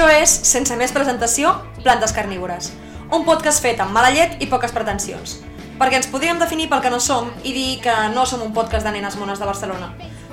Això 0.00 0.14
és, 0.16 0.32
sense 0.48 0.76
més 0.80 0.94
presentació, 0.96 1.50
Plantes 1.82 2.14
Carnívores, 2.16 2.70
un 3.12 3.26
podcast 3.26 3.60
fet 3.60 3.82
amb 3.84 3.92
mala 3.92 4.08
llet 4.14 4.38
i 4.40 4.46
poques 4.48 4.72
pretensions. 4.72 5.34
Perquè 5.76 5.98
ens 5.98 6.06
podríem 6.08 6.38
definir 6.40 6.70
pel 6.70 6.80
que 6.80 6.92
no 6.94 7.02
som 7.04 7.26
i 7.44 7.52
dir 7.52 7.82
que 7.84 7.92
no 8.14 8.24
som 8.24 8.40
un 8.40 8.54
podcast 8.56 8.88
de 8.88 8.94
nenes 8.94 9.18
mones 9.20 9.36
de 9.36 9.44
Barcelona. 9.44 9.90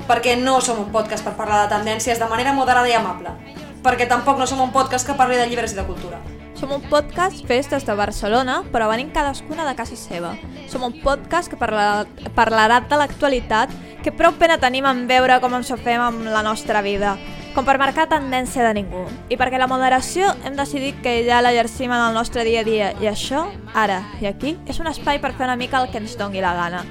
Perquè 0.07 0.37
no 0.39 0.61
som 0.63 0.79
un 0.79 0.87
podcast 0.93 1.27
per 1.27 1.33
parlar 1.35 1.65
de 1.65 1.73
tendències 1.73 2.15
de 2.15 2.29
manera 2.31 2.53
moderada 2.55 2.87
i 2.87 2.95
amable. 2.95 3.33
Perquè 3.83 4.07
tampoc 4.07 4.39
no 4.39 4.47
som 4.47 4.63
un 4.63 4.71
podcast 4.71 5.03
que 5.03 5.19
parli 5.19 5.35
de 5.35 5.49
llibres 5.51 5.75
i 5.75 5.81
de 5.81 5.83
cultura. 5.89 6.21
Som 6.55 6.71
un 6.71 6.87
podcast 6.87 7.43
fes 7.43 7.67
des 7.67 7.83
de 7.83 7.95
Barcelona, 7.99 8.61
però 8.71 8.87
venint 8.87 9.11
cadascuna 9.11 9.67
de 9.67 9.75
casa 9.75 9.99
seva. 9.99 10.37
Som 10.71 10.87
un 10.87 10.95
podcast 11.03 11.51
que 11.51 11.59
parlarà, 11.59 12.07
parlarà 12.39 12.85
de 12.87 13.01
l'actualitat, 13.03 13.75
que 13.99 14.15
prou 14.15 14.39
pena 14.39 14.61
tenim 14.63 14.87
en 14.87 15.09
veure 15.11 15.41
com 15.43 15.59
ens 15.59 15.75
ho 15.75 15.75
fem 15.75 15.99
amb 15.99 16.31
la 16.31 16.45
nostra 16.45 16.79
vida, 16.79 17.17
com 17.57 17.65
per 17.65 17.79
marcar 17.81 18.03
tendència 18.05 18.61
de 18.67 18.71
ningú. 18.77 18.99
I 19.33 19.37
perquè 19.39 19.57
la 19.57 19.65
moderació 19.65 20.27
hem 20.45 20.53
decidit 20.59 20.99
que 21.01 21.23
ja 21.25 21.39
l'exercim 21.41 21.89
en 21.89 22.03
el 22.03 22.13
nostre 22.13 22.43
dia 22.45 22.61
a 22.61 22.67
dia, 22.67 22.91
i 23.01 23.07
això, 23.09 23.47
ara 23.73 24.03
i 24.21 24.27
aquí, 24.29 24.53
és 24.69 24.77
un 24.77 24.85
espai 24.91 25.17
per 25.17 25.31
fer 25.33 25.47
una 25.47 25.55
mica 25.57 25.81
el 25.81 25.89
que 25.89 25.97
ens 25.97 26.13
dongui 26.19 26.43
la 26.43 26.53
gana. 26.53 26.83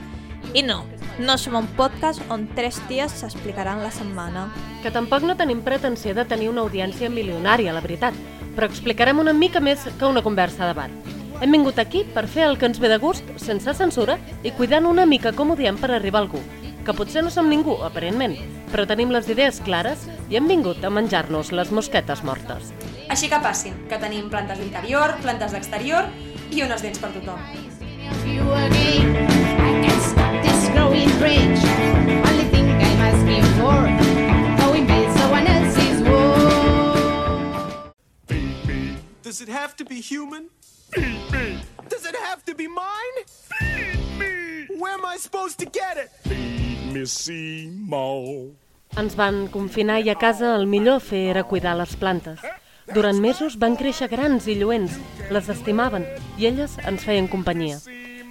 I 0.59 0.65
no, 0.67 0.81
no 1.23 1.37
som 1.39 1.55
un 1.55 1.69
podcast 1.79 2.19
on 2.35 2.49
tres 2.59 2.81
dies 2.91 3.15
s'explicaran 3.15 3.85
la 3.85 3.93
setmana. 3.95 4.49
Que 4.83 4.91
tampoc 4.91 5.23
no 5.23 5.39
tenim 5.39 5.63
pretensió 5.63 6.17
de 6.19 6.27
tenir 6.27 6.51
una 6.51 6.67
audiència 6.67 7.13
milionària, 7.15 7.71
la 7.71 7.85
veritat, 7.85 8.19
però 8.59 8.67
explicarem 8.67 9.23
una 9.23 9.37
mica 9.37 9.63
més 9.63 9.87
que 9.87 10.11
una 10.11 10.25
conversa 10.27 10.67
de 10.67 10.75
bar. 10.75 10.91
Hem 11.39 11.55
vingut 11.55 11.79
aquí 11.79 12.03
per 12.11 12.27
fer 12.27 12.49
el 12.51 12.59
que 12.59 12.67
ens 12.67 12.83
ve 12.83 12.91
de 12.91 12.99
gust, 12.99 13.23
sense 13.39 13.71
censura, 13.79 14.19
i 14.43 14.51
cuidant 14.51 14.91
una 14.91 15.07
mica 15.07 15.31
com 15.31 15.55
ho 15.55 15.61
diem 15.63 15.79
per 15.79 15.95
arribar 15.95 16.25
a 16.25 16.27
algú. 16.27 16.43
Que 16.83 16.95
potser 16.95 17.23
no 17.23 17.31
som 17.31 17.47
ningú, 17.51 17.79
aparentment, 17.87 18.35
però 18.77 18.85
tenim 18.85 19.09
les 19.09 19.25
idees 19.33 19.57
clares 19.65 20.03
i 20.29 20.37
hem 20.37 20.51
vingut 20.51 20.83
a 20.85 20.91
menjar-nos 20.93 21.49
les 21.57 21.71
mosquetes 21.73 22.21
mortes. 22.29 22.75
Així 23.09 23.31
que 23.33 23.39
passin, 23.41 23.73
que 23.89 23.97
tenim 24.03 24.27
plantes 24.29 24.59
d'interior, 24.61 25.15
plantes 25.23 25.55
d'exterior 25.57 26.11
i 26.53 26.61
unes 26.61 26.85
dents 26.85 27.01
per 27.01 27.09
tothom. 27.15 27.41
Does 39.23 39.41
it 39.41 39.49
have 39.49 39.75
to 39.77 39.85
be 39.87 40.03
human? 40.03 40.51
Does 41.89 42.05
it 42.05 42.17
have 42.29 42.45
to 42.45 42.55
be 42.55 42.69
mine? 42.69 43.17
Where 44.79 44.93
am 44.93 45.07
I 45.07 45.17
supposed 45.17 45.59
to 45.61 45.65
get 45.65 45.97
it? 45.97 46.11
me 46.97 47.05
Seymour. 47.05 48.66
Ens 48.97 49.13
van 49.13 49.43
confinar 49.53 49.99
i 50.01 50.09
a 50.09 50.15
casa 50.17 50.55
el 50.57 50.63
millor 50.73 51.03
fer 51.05 51.27
era 51.29 51.43
cuidar 51.45 51.75
les 51.77 51.91
plantes. 52.01 52.41
Durant 52.97 53.19
mesos 53.21 53.59
van 53.61 53.75
créixer 53.77 54.07
grans 54.09 54.47
i 54.49 54.55
lluents, 54.57 54.95
les 55.29 55.51
estimaven 55.53 56.07
i 56.41 56.47
elles 56.49 56.79
ens 56.81 57.05
feien 57.05 57.29
companyia. 57.29 57.77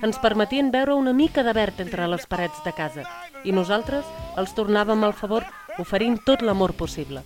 Ens 0.02 0.18
permetien 0.24 0.72
veure 0.74 0.98
una 0.98 1.14
mica 1.14 1.44
de 1.46 1.54
verd 1.54 1.84
entre 1.86 2.08
les 2.10 2.26
parets 2.26 2.66
de 2.66 2.74
casa 2.74 3.06
i 3.46 3.54
nosaltres 3.54 4.10
els 4.42 4.56
tornàvem 4.58 5.06
al 5.06 5.14
favor 5.14 5.46
oferint 5.78 6.18
tot 6.26 6.42
l'amor 6.42 6.74
possible. 6.74 7.22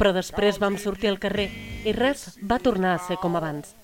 Però 0.00 0.14
després 0.16 0.56
vam 0.62 0.80
sortir 0.80 1.12
al 1.12 1.20
carrer 1.20 1.50
i 1.84 1.92
res 1.92 2.38
va 2.40 2.56
tornar 2.56 2.94
a 2.96 3.04
ser 3.04 3.20
com 3.20 3.36
abans. 3.36 3.74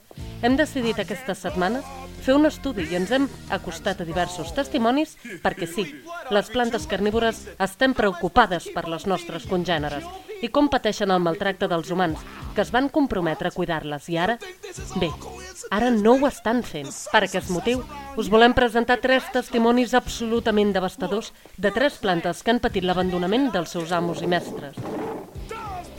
Hem 0.43 0.59
decidit 0.61 0.99
aquestes 1.01 1.41
setmanes 1.47 1.87
fer 2.25 2.35
un 2.37 2.49
estudi 2.49 2.87
i 2.89 2.97
ens 2.97 3.13
hem 3.13 3.27
acostat 3.53 4.01
a 4.01 4.09
diversos 4.09 4.53
testimonis 4.57 5.17
perquè 5.45 5.69
sí, 5.69 5.85
les 6.33 6.49
plantes 6.53 6.87
carnívores 6.89 7.43
estem 7.61 7.93
preocupades 7.97 8.71
per 8.73 8.87
les 8.89 9.05
nostres 9.11 9.45
congèneres 9.51 10.07
i 10.45 10.51
com 10.53 10.69
pateixen 10.73 11.13
el 11.13 11.23
maltracte 11.25 11.69
dels 11.71 11.91
humans, 11.93 12.21
que 12.55 12.63
es 12.65 12.73
van 12.75 12.91
comprometre 12.93 13.49
a 13.49 13.55
cuidar-les 13.55 14.09
i 14.13 14.19
ara, 14.21 14.37
bé, 15.01 15.09
ara 15.73 15.91
no 15.95 16.17
ho 16.19 16.29
estan 16.29 16.63
fent. 16.67 16.91
Per 17.13 17.23
aquest 17.25 17.53
motiu, 17.55 17.81
us 18.21 18.29
volem 18.33 18.53
presentar 18.57 19.01
tres 19.01 19.31
testimonis 19.33 19.95
absolutament 19.97 20.75
devastadors 20.77 21.33
de 21.57 21.73
tres 21.73 21.97
plantes 22.03 22.43
que 22.43 22.53
han 22.53 22.61
patit 22.61 22.85
l'abandonament 22.85 23.51
dels 23.55 23.73
seus 23.77 23.93
amos 23.93 24.21
i 24.23 24.29
mestres. 24.29 24.77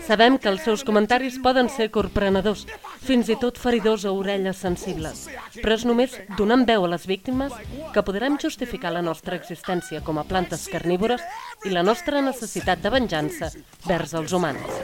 Sabem 0.06 0.36
que 0.38 0.52
els 0.52 0.62
seus 0.62 0.84
comentaris 0.86 1.40
poden 1.42 1.70
ser 1.74 1.88
corprenedors, 1.94 2.66
fins 3.02 3.30
i 3.34 3.38
tot 3.42 3.58
feridors 3.58 4.06
a 4.06 4.12
orelles 4.14 4.60
sensibles, 4.62 5.26
però 5.62 5.74
és 5.78 5.86
només 5.90 6.14
donant 6.38 6.66
veu 6.68 6.86
a 6.86 6.92
les 6.92 7.08
víctimes 7.10 7.54
que 7.94 8.04
podrem 8.06 8.38
justificar 8.42 8.94
la 8.94 9.02
nostra 9.02 9.40
existència 9.40 10.04
com 10.06 10.22
a 10.22 10.28
plantes 10.30 10.68
carnívores 10.70 11.26
i 11.66 11.74
la 11.74 11.82
nostra 11.82 12.22
necessitat 12.22 12.86
de 12.86 12.94
venjança 12.94 13.50
vers 13.88 14.14
els 14.14 14.34
humans. 14.38 14.82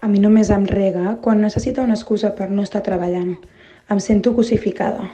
A 0.00 0.08
mi 0.08 0.20
només 0.22 0.48
em 0.54 0.64
rega 0.64 1.16
quan 1.20 1.40
necessita 1.42 1.82
una 1.84 1.96
excusa 1.98 2.30
per 2.38 2.48
no 2.48 2.64
estar 2.64 2.84
treballant. 2.86 3.34
Em 3.90 4.00
sento 4.00 4.32
cosificada. 4.36 5.08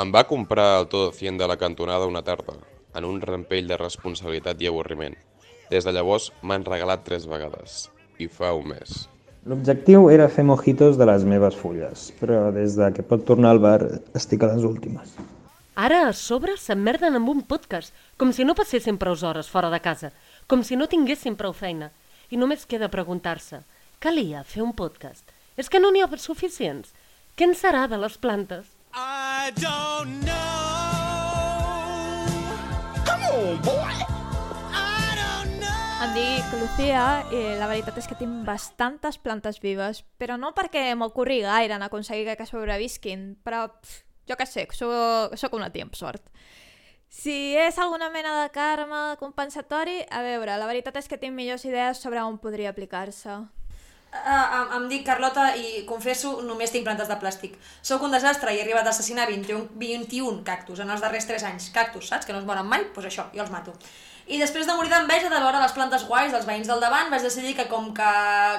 Em 0.00 0.10
va 0.10 0.26
comprar 0.26 0.80
el 0.80 0.88
Todo 0.90 1.12
100 1.12 1.38
de 1.38 1.46
la 1.46 1.56
cantonada 1.56 2.08
una 2.10 2.24
tarda, 2.26 2.56
en 2.98 3.04
un 3.04 3.20
rampell 3.22 3.68
de 3.70 3.78
responsabilitat 3.78 4.60
i 4.60 4.68
avorriment. 4.70 5.14
Des 5.70 5.84
de 5.84 5.92
llavors 5.96 6.30
m'han 6.42 6.64
regalat 6.66 7.04
tres 7.06 7.24
vegades, 7.28 7.88
i 8.20 8.28
fa 8.28 8.52
un 8.56 8.68
mes. 8.74 9.04
L'objectiu 9.48 10.08
era 10.08 10.30
fer 10.32 10.44
mojitos 10.44 10.96
de 10.96 11.06
les 11.08 11.24
meves 11.28 11.56
fulles, 11.56 12.08
però 12.20 12.48
des 12.52 12.76
de 12.80 12.90
que 12.96 13.04
pot 13.04 13.24
tornar 13.28 13.52
al 13.52 13.60
bar 13.60 13.80
estic 14.16 14.44
a 14.44 14.52
les 14.54 14.64
últimes. 14.64 15.16
Ara, 15.74 16.04
a 16.08 16.12
sobre, 16.16 16.54
s'emmerden 16.56 17.18
amb 17.18 17.28
un 17.32 17.42
podcast, 17.42 17.92
com 18.16 18.32
si 18.32 18.46
no 18.46 18.54
passessin 18.54 18.96
prou 19.00 19.16
hores 19.20 19.50
fora 19.50 19.72
de 19.72 19.80
casa, 19.84 20.12
com 20.46 20.62
si 20.62 20.78
no 20.80 20.88
tinguessin 20.88 21.36
prou 21.36 21.52
feina. 21.52 21.90
I 22.30 22.40
només 22.40 22.64
queda 22.64 22.88
preguntar-se, 22.88 23.60
calia 24.00 24.44
fer 24.44 24.62
un 24.64 24.72
podcast? 24.72 25.28
És 25.56 25.68
que 25.68 25.80
no 25.82 25.90
n'hi 25.90 26.00
ha 26.00 26.08
suficients? 26.16 26.94
Què 27.36 27.50
en 27.50 27.54
serà 27.58 27.88
de 27.90 27.98
les 27.98 28.16
plantes? 28.16 28.66
I 28.94 29.50
don't 29.60 30.24
know. 30.24 30.64
Come 33.04 33.24
on, 33.34 33.62
boy. 33.62 34.13
Em 36.04 36.10
dic 36.12 36.50
Lucía 36.60 37.22
i 37.32 37.38
la 37.56 37.64
veritat 37.64 37.96
és 37.96 38.04
que 38.04 38.16
tinc 38.18 38.42
bastantes 38.44 39.16
plantes 39.16 39.56
vives, 39.62 40.02
però 40.20 40.34
no 40.36 40.50
perquè 40.52 40.82
m'ocorri 41.00 41.38
gaire 41.40 41.78
en 41.78 41.84
aconseguir 41.86 42.34
que 42.36 42.44
sobrevisquin, 42.44 43.22
però 43.40 43.62
pff, 43.70 44.02
jo 44.28 44.36
què 44.36 44.44
sé, 44.44 44.66
soc, 44.76 45.32
soc 45.40 45.56
una 45.56 45.70
tia 45.72 45.86
amb 45.88 45.96
sort. 45.96 46.28
Si 47.08 47.56
és 47.56 47.80
alguna 47.80 48.10
mena 48.12 48.36
de 48.42 48.52
karma 48.52 49.16
compensatori, 49.16 50.02
a 50.12 50.20
veure, 50.20 50.60
la 50.60 50.68
veritat 50.68 51.00
és 51.00 51.08
que 51.08 51.16
tinc 51.16 51.32
millors 51.32 51.64
idees 51.64 52.04
sobre 52.04 52.20
on 52.20 52.36
podria 52.36 52.76
aplicar-se. 52.76 53.40
Uh, 54.12 54.28
em, 54.28 54.72
em 54.76 54.88
dic 54.92 55.08
Carlota 55.08 55.54
i 55.56 55.86
confesso, 55.88 56.36
només 56.44 56.74
tinc 56.74 56.84
plantes 56.84 57.08
de 57.08 57.16
plàstic. 57.16 57.56
Sóc 57.80 58.04
un 58.04 58.12
desastre 58.12 58.52
i 58.52 58.60
he 58.60 58.66
arribat 58.68 58.84
a 58.84 58.92
assassinar 58.92 59.30
21, 59.32 59.70
21 59.80 60.44
cactus 60.44 60.84
en 60.84 60.92
els 60.92 61.00
darrers 61.00 61.32
3 61.32 61.48
anys. 61.48 61.72
Cactus, 61.72 62.12
saps? 62.12 62.28
Que 62.28 62.36
no 62.36 62.44
es 62.44 62.50
moren 62.50 62.68
mai? 62.68 62.84
Doncs 62.84 62.98
pues 62.98 63.08
això, 63.08 63.32
jo 63.32 63.40
els 63.40 63.54
mato. 63.54 63.72
I 64.24 64.38
després 64.40 64.64
de 64.64 64.72
morir 64.72 64.88
d'enveja 64.88 65.28
de 65.28 65.36
veure 65.36 65.58
les 65.60 65.72
plantes 65.76 66.06
guais 66.08 66.30
dels 66.32 66.46
veïns 66.48 66.68
del 66.70 66.80
davant, 66.80 67.10
vaig 67.12 67.26
decidir 67.26 67.52
que 67.58 67.66
com 67.68 67.90
que, 67.96 68.12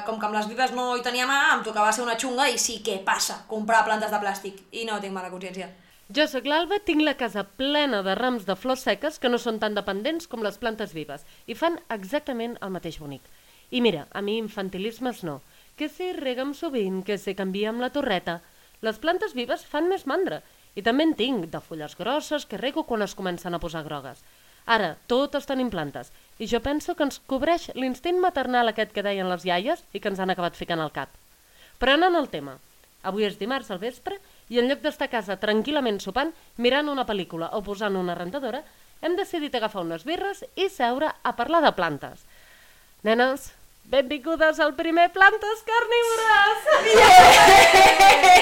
com 0.06 0.20
que 0.22 0.28
amb 0.28 0.38
les 0.38 0.46
vives 0.46 0.76
no 0.78 0.92
hi 0.94 1.02
tenia 1.02 1.26
mà, 1.26 1.40
em 1.56 1.64
tocava 1.66 1.90
ser 1.96 2.04
una 2.04 2.18
xunga 2.22 2.46
i 2.54 2.60
sí, 2.62 2.84
què 2.86 3.00
passa? 3.08 3.40
Comprar 3.50 3.82
plantes 3.88 4.14
de 4.14 4.20
plàstic. 4.22 4.62
I 4.78 4.86
no 4.86 5.00
tinc 5.02 5.16
mala 5.16 5.32
consciència. 5.34 5.72
Jo 6.14 6.28
sóc 6.30 6.46
l'Alba, 6.46 6.78
tinc 6.86 7.02
la 7.02 7.16
casa 7.18 7.42
plena 7.58 8.04
de 8.06 8.14
rams 8.14 8.46
de 8.46 8.54
flors 8.54 8.84
seques 8.86 9.18
que 9.18 9.32
no 9.32 9.40
són 9.42 9.58
tan 9.58 9.74
dependents 9.74 10.30
com 10.30 10.46
les 10.46 10.60
plantes 10.62 10.94
vives 10.94 11.26
i 11.50 11.58
fan 11.58 11.80
exactament 11.90 12.60
el 12.62 12.76
mateix 12.76 13.00
bonic. 13.02 13.26
I 13.74 13.82
mira, 13.82 14.06
a 14.14 14.22
mi 14.22 14.38
infantilismes 14.38 15.24
no. 15.26 15.40
Que 15.76 15.90
si 15.90 16.12
rega'm 16.14 16.54
sovint, 16.54 17.02
que 17.02 17.18
si 17.18 17.34
canvia 17.34 17.72
amb 17.74 17.82
la 17.82 17.90
torreta. 17.90 18.44
Les 18.86 19.02
plantes 19.02 19.34
vives 19.34 19.66
fan 19.66 19.90
més 19.90 20.06
mandra. 20.06 20.44
I 20.78 20.86
també 20.86 21.10
en 21.10 21.16
tinc, 21.18 21.50
de 21.50 21.60
fulles 21.64 21.98
grosses, 21.98 22.46
que 22.46 22.62
rego 22.62 22.86
quan 22.86 23.02
es 23.02 23.16
comencen 23.18 23.58
a 23.58 23.60
posar 23.64 23.82
grogues. 23.88 24.22
Ara, 24.66 24.96
totes 25.08 25.46
tenim 25.46 25.70
plantes. 25.70 26.12
I 26.40 26.48
jo 26.52 26.60
penso 26.60 26.96
que 26.96 27.06
ens 27.06 27.22
cobreix 27.30 27.70
l'instint 27.76 28.18
maternal 28.20 28.72
aquest 28.72 28.92
que 28.92 29.04
deien 29.06 29.30
les 29.30 29.46
iaies 29.46 29.84
i 29.94 30.02
que 30.02 30.10
ens 30.12 30.20
han 30.20 30.34
acabat 30.34 30.58
ficant 30.58 30.82
al 30.82 30.94
cap. 30.96 31.10
Però 31.80 31.94
anant 31.96 32.16
al 32.18 32.32
tema. 32.34 32.58
Avui 33.06 33.28
és 33.28 33.38
dimarts 33.38 33.70
al 33.72 33.80
vespre 33.80 34.18
i 34.50 34.60
en 34.60 34.70
lloc 34.70 34.82
d'estar 34.82 35.08
a 35.08 35.14
casa 35.14 35.38
tranquil·lament 35.42 36.00
sopant, 36.02 36.34
mirant 36.58 36.90
una 36.90 37.06
pel·lícula 37.06 37.52
o 37.54 37.62
posant 37.62 37.96
una 38.00 38.18
rentadora, 38.18 38.64
hem 39.02 39.16
decidit 39.20 39.54
agafar 39.56 39.84
unes 39.86 40.06
birres 40.08 40.44
i 40.56 40.70
seure 40.74 41.12
a 41.22 41.36
parlar 41.38 41.62
de 41.66 41.72
plantes. 41.78 42.26
Nenes, 43.06 43.52
benvingudes 43.86 44.60
al 44.60 44.74
primer 44.74 45.12
Plantes 45.14 45.62
Carnívores! 45.70 46.58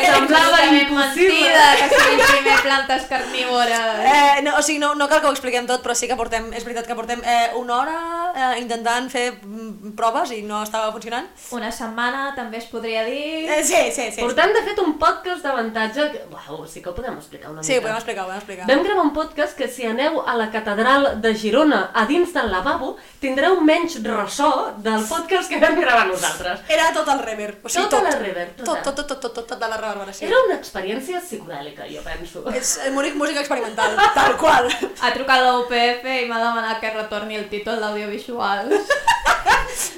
Semblava 0.07 0.61
mentida 0.71 1.65
que 1.81 1.87
primer 1.97 2.42
plantes 2.73 3.05
carnívores. 3.07 3.79
Eh, 4.03 4.41
no, 4.43 4.57
o 4.57 4.61
sigui, 4.61 4.79
no, 4.79 4.93
no 4.95 5.07
cal 5.09 5.21
que 5.21 5.27
ho 5.27 5.31
expliquem 5.33 5.67
tot, 5.69 5.81
però 5.83 5.95
sí 5.95 6.07
que 6.09 6.15
portem, 6.19 6.49
és 6.53 6.63
veritat 6.65 6.87
que 6.89 6.95
portem 6.97 7.21
eh, 7.23 7.51
una 7.59 7.77
hora 7.77 7.97
eh, 8.35 8.59
intentant 8.61 9.09
fer 9.11 9.25
mm, 9.41 9.93
proves 9.97 10.31
i 10.35 10.41
no 10.47 10.61
estava 10.63 10.91
funcionant. 10.91 11.27
Una 11.55 11.71
setmana 11.71 12.33
també 12.35 12.57
es 12.61 12.65
podria 12.71 13.03
dir... 13.05 13.49
Eh, 13.49 13.63
sí, 13.63 13.79
sí, 13.95 14.09
sí. 14.15 14.21
Portant, 14.21 14.53
de 14.55 14.63
fet, 14.65 14.79
un 14.83 14.97
podcast 15.01 15.43
d'avantatge... 15.45 16.09
que- 16.13 16.23
Uau, 16.33 16.65
sí 16.67 16.81
que 16.81 16.89
ho 16.89 16.95
podem 16.97 17.17
explicar 17.17 17.51
una 17.51 17.63
Sí, 17.63 17.73
ho 17.73 17.81
mica. 17.81 17.87
podem 17.87 17.97
explicar, 18.01 18.23
ho 18.23 18.27
podem 18.27 18.41
explicar. 18.41 18.67
Vam 18.69 18.83
gravar 18.83 19.05
un 19.05 19.13
podcast 19.13 19.57
que 19.57 19.67
si 19.67 19.85
aneu 19.87 20.21
a 20.25 20.35
la 20.39 20.49
catedral 20.51 21.21
de 21.21 21.33
Girona 21.35 21.83
a 21.93 22.05
dins 22.09 22.33
del 22.33 22.49
lavabo 22.51 22.95
tindreu 23.21 23.59
menys 23.61 23.99
ressò 24.03 24.73
del 24.77 25.05
podcast 25.07 25.49
que 25.49 25.59
vam 25.61 25.79
gravar 25.79 26.07
nosaltres. 26.09 26.61
Era 26.69 26.89
tot 26.95 27.07
el 27.13 27.19
reverb. 27.23 27.61
O 27.65 27.69
sigui, 27.69 27.85
Tota 27.89 27.99
tot. 28.01 28.09
la 28.09 28.19
reverb, 28.19 28.55
tota. 28.57 28.81
Tot, 28.83 28.95
tot, 28.95 29.07
tot, 29.07 29.19
tot, 29.21 29.33
tot, 29.37 29.47
tot 29.53 29.59
de 29.61 29.67
la 29.69 29.77
reverberació. 29.77 30.27
Era 30.27 30.39
una 30.47 30.55
experiència 30.57 31.19
psicodèlica, 31.21 31.85
jo 31.91 32.01
penso. 32.05 32.43
És 32.53 32.62
eh, 32.85 32.89
música 32.91 33.15
música 33.15 33.39
experimental, 33.41 33.95
tal 34.15 34.37
qual. 34.37 34.67
Ha 35.01 35.13
trucat 35.13 35.41
l'UPF 35.45 36.05
i 36.21 36.25
m'ha 36.29 36.39
demanat 36.43 36.79
que 36.81 36.91
retorni 36.95 37.35
el 37.39 37.49
títol 37.49 37.79
d'audiovisual. 37.81 38.71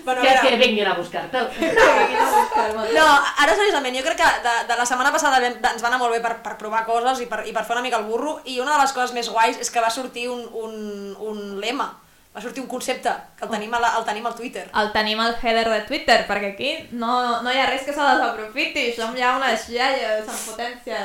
Bueno, 0.05 0.21
a 0.21 0.23
Que, 0.23 0.49
que 0.49 0.57
vinguin 0.57 0.87
a 0.87 0.93
buscar-te'l. 0.95 1.47
No, 2.95 3.05
ara 3.41 3.55
seriosament, 3.57 3.95
jo 3.97 4.03
crec 4.05 4.17
que 4.21 4.29
de, 4.45 4.53
de 4.69 4.75
la 4.77 4.85
setmana 4.85 5.11
passada 5.13 5.39
vam- 5.43 5.57
ens 5.71 5.83
va 5.83 5.89
anar 5.89 5.99
molt 6.01 6.13
bé 6.13 6.19
per, 6.23 6.35
per 6.45 6.55
provar 6.61 6.83
coses 6.87 7.19
i 7.25 7.27
per, 7.29 7.41
i 7.49 7.53
per 7.53 7.63
fer 7.67 7.75
una 7.75 7.83
mica 7.85 7.97
el 7.99 8.05
burro 8.07 8.37
i 8.45 8.59
una 8.61 8.75
de 8.75 8.81
les 8.83 8.93
coses 8.95 9.13
més 9.17 9.29
guais 9.33 9.59
és 9.61 9.69
que 9.73 9.81
va 9.83 9.89
sortir 9.93 10.27
un, 10.31 10.45
un, 10.61 10.75
un 11.19 11.41
lema, 11.61 11.89
va 12.35 12.41
sortir 12.43 12.63
un 12.63 12.69
concepte 12.71 13.11
que 13.37 13.45
el 13.47 13.51
tenim, 13.51 13.73
a 13.75 13.81
la, 13.83 13.91
el 13.99 14.05
tenim 14.07 14.25
al 14.29 14.35
Twitter. 14.37 14.65
El 14.81 14.91
tenim 14.95 15.19
al 15.25 15.35
header 15.41 15.67
de 15.73 15.81
Twitter, 15.89 16.19
perquè 16.29 16.53
aquí 16.53 16.71
no, 16.93 17.41
no 17.41 17.51
hi 17.53 17.59
ha 17.61 17.67
res 17.69 17.83
que 17.87 17.93
se 17.93 18.01
desaprofiti, 18.09 18.87
som 18.97 19.15
ja 19.17 19.35
unes 19.41 19.67
iaies 19.73 20.25
en 20.29 20.41
potència. 20.47 21.03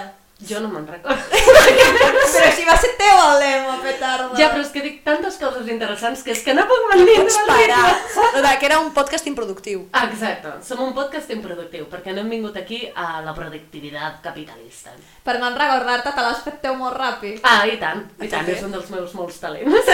Jo 0.48 0.60
no 0.64 0.70
me'n 0.72 0.86
recordo. 0.88 1.16
Però 2.32 2.50
si 2.56 2.64
va 2.64 2.76
ser 2.80 2.94
teu 2.96 3.16
el 3.18 3.40
lema, 3.42 3.74
petarda. 3.82 4.36
Ja, 4.38 4.48
però 4.52 4.62
és 4.62 4.70
que 4.72 4.80
dic 4.84 5.00
tantes 5.04 5.36
coses 5.40 5.66
interessants 5.68 6.22
que 6.24 6.32
és 6.32 6.40
que 6.46 6.54
no 6.56 6.64
puc 6.70 6.86
mentir. 6.92 7.16
Parar. 7.48 7.90
De 8.36 8.52
que 8.60 8.68
era 8.68 8.78
un 8.80 8.92
podcast 8.96 9.26
improductiu. 9.28 9.82
Exacte, 10.00 10.52
som 10.64 10.80
un 10.84 10.94
podcast 10.96 11.32
improductiu, 11.34 11.84
perquè 11.90 12.14
no 12.14 12.22
hem 12.22 12.30
vingut 12.32 12.56
aquí 12.56 12.80
a 12.94 13.20
la 13.26 13.34
productivitat 13.36 14.22
capitalista. 14.24 14.94
Per 15.26 15.36
no 15.42 15.50
recordar-te, 15.52 16.14
te 16.16 16.24
l'has 16.24 16.40
fet 16.46 16.60
teu 16.64 16.78
molt 16.78 16.96
ràpid. 16.96 17.42
Ah, 17.42 17.66
i 17.68 17.76
tant, 17.82 18.06
i 18.20 18.28
tant, 18.28 18.46
tope. 18.46 18.56
és 18.56 18.64
un 18.64 18.72
dels 18.76 18.88
meus 18.94 19.12
molts 19.18 19.42
talents. 19.42 19.92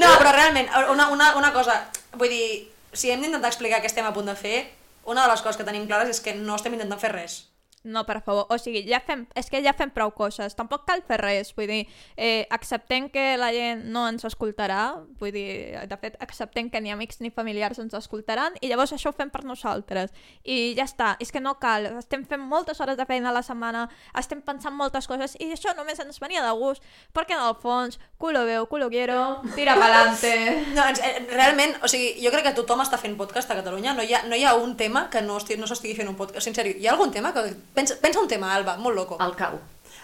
No, 0.00 0.10
però 0.16 0.34
realment, 0.34 0.70
una, 0.90 1.10
una, 1.14 1.34
una 1.38 1.52
cosa, 1.54 1.76
vull 2.16 2.32
dir, 2.32 2.50
si 2.92 3.12
hem 3.12 3.22
d'intentar 3.22 3.52
explicar 3.52 3.82
què 3.82 3.90
estem 3.90 4.06
a 4.08 4.14
punt 4.16 4.26
de 4.32 4.34
fer, 4.38 4.64
una 5.04 5.24
de 5.24 5.32
les 5.32 5.42
coses 5.44 5.60
que 5.60 5.66
tenim 5.68 5.86
clares 5.86 6.10
és 6.16 6.24
que 6.24 6.34
no 6.34 6.58
estem 6.58 6.74
intentant 6.74 7.00
fer 7.00 7.12
res. 7.14 7.40
No, 7.82 8.04
per 8.04 8.20
favor, 8.20 8.44
o 8.52 8.58
sigui, 8.60 8.82
ja 8.84 8.98
fem, 9.00 9.22
és 9.32 9.46
que 9.48 9.62
ja 9.64 9.72
fem 9.72 9.88
prou 9.88 10.10
coses, 10.12 10.52
tampoc 10.52 10.82
cal 10.84 11.00
fer 11.08 11.16
res, 11.16 11.54
vull 11.56 11.70
dir, 11.70 11.86
eh, 12.12 12.44
acceptem 12.52 13.06
que 13.08 13.38
la 13.40 13.48
gent 13.54 13.86
no 13.88 14.02
ens 14.04 14.26
escoltarà, 14.28 15.00
vull 15.16 15.32
dir, 15.32 15.78
de 15.88 15.98
fet, 16.02 16.18
acceptem 16.20 16.68
que 16.68 16.82
ni 16.84 16.92
amics 16.92 17.22
ni 17.24 17.30
familiars 17.32 17.80
ens 17.80 17.96
escoltaran, 17.96 18.58
i 18.60 18.68
llavors 18.68 18.92
això 18.92 19.08
ho 19.08 19.16
fem 19.16 19.30
per 19.32 19.46
nosaltres, 19.48 20.12
i 20.44 20.74
ja 20.76 20.84
està, 20.84 21.14
és 21.24 21.32
que 21.32 21.40
no 21.40 21.54
cal, 21.62 21.88
estem 22.02 22.26
fent 22.28 22.44
moltes 22.44 22.82
hores 22.84 22.98
de 23.00 23.06
feina 23.08 23.30
a 23.30 23.32
la 23.38 23.42
setmana, 23.42 23.86
estem 24.12 24.44
pensant 24.44 24.76
moltes 24.76 25.08
coses, 25.08 25.38
i 25.40 25.48
això 25.56 25.72
només 25.72 26.04
ens 26.04 26.20
venia 26.20 26.44
de 26.44 26.52
gust, 26.60 26.84
perquè 27.16 27.38
en 27.38 27.46
el 27.46 27.56
fons, 27.64 27.96
culo 28.20 28.44
veu, 28.44 28.68
culo 28.68 28.90
quiero, 28.92 29.40
tira 29.56 29.78
pa'lante. 29.80 30.36
No, 30.76 30.84
eh, 30.84 31.26
realment, 31.32 31.78
o 31.82 31.88
sigui, 31.88 32.12
jo 32.20 32.30
crec 32.30 32.50
que 32.50 32.54
tothom 32.60 32.84
està 32.84 33.00
fent 33.00 33.16
podcast 33.16 33.50
a 33.50 33.56
Catalunya, 33.58 33.96
no 33.96 34.04
hi 34.04 34.12
ha, 34.12 34.22
no 34.28 34.36
hi 34.36 34.44
ha 34.44 34.52
un 34.60 34.76
tema 34.76 35.08
que 35.08 35.24
no, 35.24 35.40
esti, 35.40 35.56
no 35.56 35.66
s'estigui 35.70 35.96
fent 35.96 36.12
un 36.12 36.18
podcast, 36.20 36.46
en 36.50 36.60
sèrio, 36.60 36.76
hi 36.76 36.86
ha 36.86 36.92
algun 36.92 37.16
tema 37.16 37.32
que... 37.32 37.48
Pensa, 37.74 37.94
pensa 38.00 38.20
un 38.20 38.28
tema, 38.28 38.54
Alba, 38.54 38.76
molt 38.76 38.96
loco. 38.96 39.18
El 39.20 39.34
cau. 39.36 39.58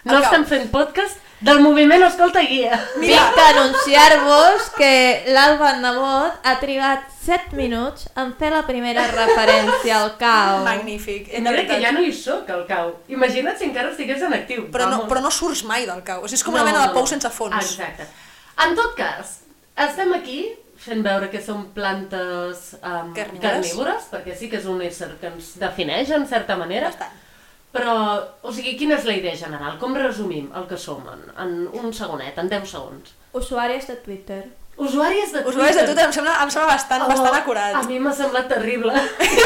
El 0.06 0.12
No 0.12 0.20
cau. 0.20 0.22
estem 0.24 0.44
fent 0.46 0.68
podcast 0.70 1.16
del 1.42 1.58
moviment 1.60 2.02
Escolta 2.06 2.40
Guia. 2.46 2.76
Vinc 3.02 3.16
a 3.18 3.48
anunciar-vos 3.50 4.68
que 4.76 5.24
l'Alba 5.34 5.72
Nebot 5.80 6.36
ha 6.46 6.52
trigat 6.60 7.08
7 7.24 7.56
minuts 7.58 8.06
en 8.16 8.30
fer 8.38 8.52
la 8.54 8.62
primera 8.68 9.06
referència 9.10 9.96
al 9.98 10.12
cau. 10.20 10.60
Magnífic, 10.64 11.26
Mira 11.32 11.42
que 11.42 11.56
veritat. 11.56 11.82
ja 11.82 11.92
no 11.92 12.04
hi 12.06 12.12
sóc, 12.14 12.48
al 12.54 12.62
cau. 12.68 12.92
Imagina't 13.08 13.58
si 13.58 13.64
encara 13.66 13.90
estigués 13.90 14.22
en 14.22 14.32
actiu. 14.38 14.68
Però 14.70 14.86
no, 14.86 15.00
Vamos. 15.02 15.10
però 15.10 15.20
no 15.26 15.30
surts 15.34 15.64
mai 15.64 15.86
del 15.86 16.04
cau, 16.06 16.22
o 16.22 16.28
sigui, 16.28 16.38
és 16.38 16.44
com 16.46 16.54
una 16.54 16.64
mena 16.64 16.86
de 16.86 16.94
pou 16.94 17.06
sense 17.06 17.28
fons. 17.34 17.58
Exacte. 17.58 18.06
En 18.62 18.74
tot 18.78 18.94
cas, 18.96 19.40
estem 19.76 20.14
aquí 20.14 20.44
fent 20.86 21.02
veure 21.02 21.28
que 21.32 21.42
som 21.42 21.66
plantes 21.74 22.76
um, 22.78 23.12
Carnívores. 23.12 23.42
carnívores, 23.42 24.02
perquè 24.12 24.36
sí 24.38 24.48
que 24.48 24.58
és 24.62 24.66
un 24.70 24.80
ésser 24.86 25.16
que 25.20 25.26
ens 25.34 25.56
defineix 25.58 26.10
en 26.14 26.28
certa 26.30 26.54
manera. 26.56 26.92
Bastant. 26.94 27.22
Però, 27.76 27.96
o 28.43 28.52
sigui, 28.56 28.76
quina 28.81 28.96
és 28.96 29.05
la 29.08 29.17
idea 29.19 29.37
general? 29.37 29.76
Com 29.81 29.94
resumim 29.99 30.49
el 30.56 30.64
que 30.70 30.78
som 30.81 31.02
en, 31.12 31.26
en 31.43 31.56
un 31.76 31.93
segonet, 31.93 32.38
en 32.40 32.49
10 32.49 32.70
segons? 32.70 33.12
Usuaris 33.37 33.87
de 33.90 33.96
Twitter. 34.05 34.44
Usuaris 34.76 35.31
de 35.32 35.40
Twitter. 35.40 35.52
Usuaris 35.55 35.76
de 35.81 35.84
Twitter 35.88 36.05
em 36.05 36.12
sembla, 36.12 36.34
em 36.44 36.50
sembla 36.52 36.73
bastant, 36.75 37.05
Oh, 37.05 37.08
bastant 37.12 37.37
acurat. 37.38 37.76
A 37.78 37.82
mi 37.88 37.99
m'ha 38.00 38.12
semblat 38.17 38.49
terrible. 38.50 38.93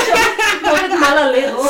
M'ha 0.65 0.73
fet 0.79 0.95
mal 0.99 1.19
a 1.23 1.27
l'ego. 1.31 1.67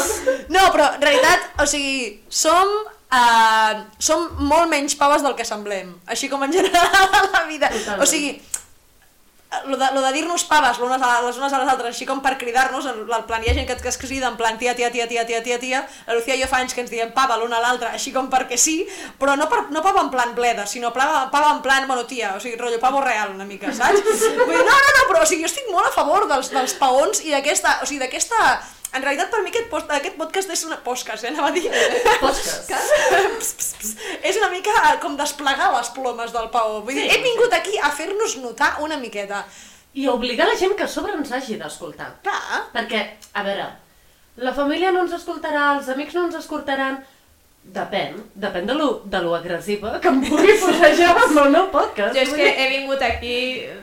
No, 0.53 0.62
però 0.73 0.87
en 0.97 1.03
realitat, 1.05 1.51
o 1.61 1.67
sigui, 1.69 2.21
som, 2.29 2.73
uh, 3.12 3.83
som 4.01 4.25
molt 4.49 4.69
menys 4.73 4.97
paves 5.01 5.25
del 5.25 5.37
que 5.37 5.45
semblem, 5.49 5.93
així 6.09 6.29
com 6.33 6.43
en 6.47 6.53
general 6.57 7.09
a 7.21 7.23
la 7.27 7.45
vida. 7.49 7.69
Totalment. 7.73 8.05
O 8.05 8.09
sigui, 8.09 8.33
lo 9.67 9.76
de, 9.76 9.87
lo 9.93 10.00
de 10.00 10.12
dir-nos 10.12 10.44
paves 10.47 10.79
l'unes 10.79 11.02
a 11.02 11.20
les 11.25 11.38
unes 11.38 11.52
a 11.52 11.58
les 11.58 11.69
altres, 11.73 11.94
així 11.94 12.06
com 12.06 12.20
per 12.23 12.37
cridar-nos, 12.38 12.87
en 12.87 13.00
el 13.02 13.25
plan, 13.26 13.43
hi 13.43 13.50
ha 13.50 13.55
gent 13.56 13.67
que, 13.67 13.76
que 13.82 13.91
es 13.91 13.99
crida 13.99 14.29
en 14.31 14.37
plan 14.38 14.58
tia, 14.58 14.76
tia, 14.79 14.91
tia, 14.94 15.08
tia, 15.11 15.25
tia, 15.26 15.43
tia, 15.43 15.58
tia, 15.58 15.82
la 16.06 16.19
Lucía 16.19 16.37
i 16.38 16.43
jo 16.43 16.49
fa 16.50 16.61
anys 16.62 16.75
que 16.75 16.85
ens 16.85 16.93
diem 16.93 17.11
pava 17.17 17.38
l'una 17.41 17.58
a 17.58 17.64
l'altra, 17.64 17.91
així 17.99 18.14
com 18.14 18.31
perquè 18.31 18.58
sí, 18.61 18.79
però 19.19 19.35
no, 19.38 19.49
per, 19.50 19.64
no 19.75 19.82
pava 19.82 20.05
en 20.06 20.11
plan 20.14 20.35
bleda, 20.38 20.67
sinó 20.70 20.93
pava, 20.94 21.26
pava 21.35 21.50
en 21.56 21.62
plan, 21.67 21.87
bueno, 21.91 22.06
tia, 22.06 22.37
o 22.37 22.43
sigui, 22.43 22.58
rotllo 22.61 22.79
pavo 22.82 23.02
real 23.02 23.35
una 23.35 23.49
mica, 23.49 23.75
saps? 23.75 24.02
Vull 24.38 24.55
dir, 24.55 24.67
no, 24.67 24.76
no, 24.76 24.93
no, 24.99 25.06
però 25.11 25.25
o 25.25 25.29
sigui, 25.29 25.43
jo 25.43 25.50
estic 25.50 25.70
molt 25.75 25.91
a 25.91 25.97
favor 25.99 26.29
dels, 26.31 26.52
dels 26.55 26.76
paons 26.79 27.25
i 27.26 27.35
d'aquesta, 27.35 27.81
o 27.82 27.91
sigui, 27.91 28.05
d'aquesta... 28.06 28.52
En 28.93 29.03
realitat, 29.05 29.29
per 29.31 29.41
mi 29.45 29.51
aquest, 29.53 29.69
post, 29.71 29.91
aquest 29.95 30.17
podcast 30.19 30.51
és 30.51 30.65
una... 30.67 30.77
Podcast, 30.83 31.23
eh? 31.25 31.31
Anava 31.31 31.49
a 31.49 31.55
dir. 31.55 31.67
Podcast. 32.21 32.73
Pss, 33.41 33.53
pss, 33.55 33.75
pss. 33.79 34.09
és 34.27 34.39
una 34.41 34.49
mica 34.51 34.73
com 35.03 35.15
desplegar 35.19 35.69
les 35.77 35.93
plomes 35.95 36.33
del 36.35 36.49
paó. 36.51 36.81
Vull 36.83 36.97
dir, 36.99 37.05
Sí. 37.07 37.13
he 37.15 37.21
vingut 37.23 37.55
aquí 37.55 37.79
a 37.79 37.91
fer-nos 37.95 38.35
notar 38.43 38.73
una 38.83 38.97
miqueta. 38.99 39.45
I 39.95 40.09
obligar 40.11 40.47
la 40.49 40.57
gent 40.59 40.75
que 40.79 40.85
a 40.87 40.91
sobre 40.91 41.15
ens 41.19 41.31
hagi 41.35 41.57
d'escoltar. 41.59 42.11
Clar, 42.27 42.65
Perquè, 42.75 43.01
a 43.35 43.43
veure, 43.47 43.69
la 44.43 44.53
família 44.55 44.91
no 44.95 45.03
ens 45.07 45.15
escoltarà, 45.21 45.69
els 45.79 45.89
amics 45.95 46.15
no 46.19 46.27
ens 46.29 46.39
escoltaran... 46.43 47.01
Depèn, 47.61 48.15
depèn 48.41 48.65
de 48.67 48.73
lo, 48.75 48.87
de 49.05 49.19
lo 49.21 49.35
agressiva 49.37 49.99
que 50.01 50.09
em 50.09 50.23
pugui 50.25 50.55
posar 50.63 50.89
jo 50.97 51.09
amb 51.13 51.41
el 51.43 51.51
meu 51.53 51.67
podcast. 51.71 52.15
Jo 52.17 52.23
és 52.23 52.31
que 52.33 52.47
dir- 52.47 52.55
he 52.57 52.69
vingut 52.71 53.03
aquí 53.05 53.35
eh, 53.69 53.75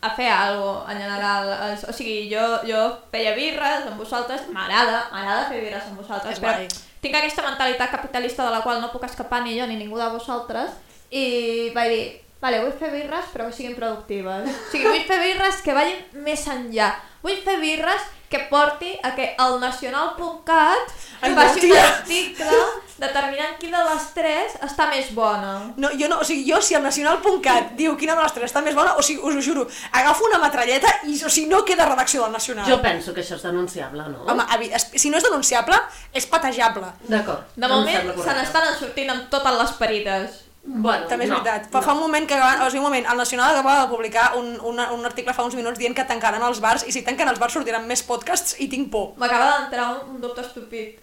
a 0.00 0.10
fer 0.16 0.28
alguna 0.28 0.80
cosa, 0.80 0.92
en 0.92 0.98
general. 1.02 1.72
Es- 1.74 1.84
O 1.88 1.92
sigui, 1.92 2.28
jo, 2.32 2.44
jo 2.68 2.80
feia 3.12 3.34
birres 3.34 3.86
amb 3.86 3.98
vosaltres, 3.98 4.48
m'agrada, 4.48 5.08
m'agrada 5.12 5.48
fer 5.48 5.60
birres 5.64 5.84
amb 5.88 5.98
vosaltres, 6.00 6.32
És 6.34 6.40
però 6.40 6.54
guai. 6.56 6.68
tinc 7.00 7.14
aquesta 7.16 7.42
mentalitat 7.42 7.90
capitalista 7.90 8.44
de 8.44 8.50
la 8.50 8.62
qual 8.62 8.80
no 8.80 8.92
puc 8.92 9.04
escapar 9.04 9.42
ni 9.42 9.58
jo 9.58 9.66
ni 9.66 9.76
ningú 9.76 9.96
de 9.98 10.08
vosaltres, 10.08 10.70
i 11.10 11.70
vaig 11.74 11.88
dir, 11.90 12.20
vale, 12.40 12.60
vull 12.62 12.72
fer 12.72 12.90
birres 12.92 13.26
però 13.32 13.46
que 13.48 13.52
siguin 13.52 13.74
productives. 13.76 14.48
O 14.48 14.70
sigui, 14.70 14.86
vull 14.86 15.04
fer 15.08 15.18
birres 15.20 15.62
que 15.62 15.74
vagin 15.74 16.04
més 16.24 16.46
enllà. 16.48 16.94
Vull 17.22 17.36
fer 17.44 17.58
birres 17.60 18.02
que 18.30 18.38
porti 18.50 18.92
a 19.02 19.10
que 19.16 19.34
el 19.42 19.58
nacional.cat 19.60 20.92
faci 21.34 21.66
un 21.70 21.76
article 21.76 22.60
determinant 23.00 23.56
quina 23.58 23.80
de 23.82 23.94
les 23.94 24.04
tres 24.14 24.52
està 24.62 24.86
més 24.90 25.08
bona. 25.16 25.72
no, 25.76 25.88
jo 25.98 26.08
no, 26.08 26.18
o 26.20 26.24
sigui, 26.24 26.44
jo 26.50 26.60
si 26.62 26.74
el 26.76 26.82
nacional.cat 26.84 27.72
diu 27.76 27.96
quina 27.98 28.14
de 28.14 28.22
les 28.22 28.32
tres 28.36 28.52
està 28.52 28.62
més 28.62 28.74
bona, 28.76 28.94
o 28.96 29.02
sigui, 29.02 29.20
us 29.24 29.34
ho 29.36 29.42
juro, 29.42 29.66
agafo 29.92 30.24
una 30.28 30.38
metralleta 30.38 30.92
i 31.08 31.16
o 31.24 31.28
sigui, 31.30 31.48
no 31.50 31.64
queda 31.64 31.86
redacció 31.88 32.22
del 32.22 32.32
Nacional. 32.32 32.68
Jo 32.70 32.80
penso 32.82 33.12
que 33.14 33.20
això 33.24 33.34
és 33.36 33.42
denunciable, 33.42 34.04
no? 34.12 34.22
Home, 34.30 34.44
evi- 34.56 34.70
es- 34.74 34.90
si 34.94 35.10
no 35.10 35.16
és 35.18 35.24
denunciable, 35.24 35.76
és 36.12 36.26
patejable. 36.26 36.86
D'acord. 37.08 37.42
De 37.56 37.66
moment 37.68 38.14
se 38.22 38.34
n'estan 38.36 38.70
sortint 38.78 39.10
amb 39.10 39.28
totes 39.30 39.58
les 39.58 39.72
perides. 39.72 40.30
Bueno, 40.62 41.06
També 41.08 41.24
és 41.24 41.30
no, 41.30 41.38
veritat. 41.40 41.70
Fa, 41.72 41.80
fa 41.82 41.94
un 41.96 42.00
moment 42.04 42.26
que 42.28 42.36
o 42.36 42.66
sigui, 42.68 42.78
un 42.78 42.84
moment, 42.84 43.06
el 43.10 43.16
Nacional 43.16 43.54
acaba 43.56 43.78
de 43.80 43.88
publicar 43.94 44.34
un, 44.36 44.50
un, 44.60 44.78
un 44.78 45.06
article 45.08 45.32
fa 45.34 45.42
uns 45.48 45.54
minuts 45.56 45.78
dient 45.80 45.94
que 45.96 46.04
tancaran 46.04 46.42
els 46.46 46.60
bars 46.60 46.84
i 46.86 46.92
si 46.92 47.00
tanquen 47.02 47.28
els 47.32 47.40
bars 47.40 47.56
sortiran 47.56 47.86
més 47.88 48.02
podcasts 48.04 48.58
i 48.60 48.68
tinc 48.68 48.90
por. 48.92 49.14
M'acaba 49.16 49.54
d'entrar 49.58 49.86
un, 49.94 50.16
un 50.16 50.20
dubte 50.20 50.44
estúpid. 50.44 50.98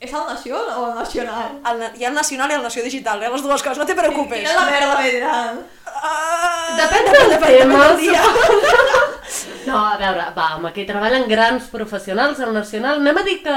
És 0.00 0.14
el 0.16 0.22
Nació 0.30 0.56
o 0.56 0.86
el 0.88 0.94
Nacional? 0.96 1.58
El, 1.68 1.82
hi 2.00 2.04
ha 2.06 2.08
el 2.08 2.14
Nacional 2.16 2.50
i 2.50 2.54
el 2.56 2.62
Nació 2.64 2.82
Digital, 2.86 3.20
eh? 3.22 3.28
les 3.34 3.42
dues 3.44 3.62
coses, 3.62 3.76
no 3.82 3.84
te 3.84 3.94
preocupes. 3.98 4.38
Quina 4.40 4.54
la 4.56 4.70
merda 4.70 4.94
vendran? 5.02 5.58
Ah, 5.90 6.70
Depèn 6.78 7.10
depèn- 7.10 7.34
depèn 7.34 7.58
tema. 7.58 7.82
del 7.88 7.98
dia. 8.06 8.22
No, 9.66 9.76
a 9.86 9.96
veure, 10.00 10.24
va, 10.34 10.46
home, 10.56 10.70
aquí 10.70 10.86
treballen 10.88 11.26
grans 11.28 11.66
professionals 11.70 12.40
al 12.40 12.54
Nacional. 12.56 12.96
Anem 13.02 13.18
a 13.20 13.22
dir 13.26 13.36
que 13.44 13.52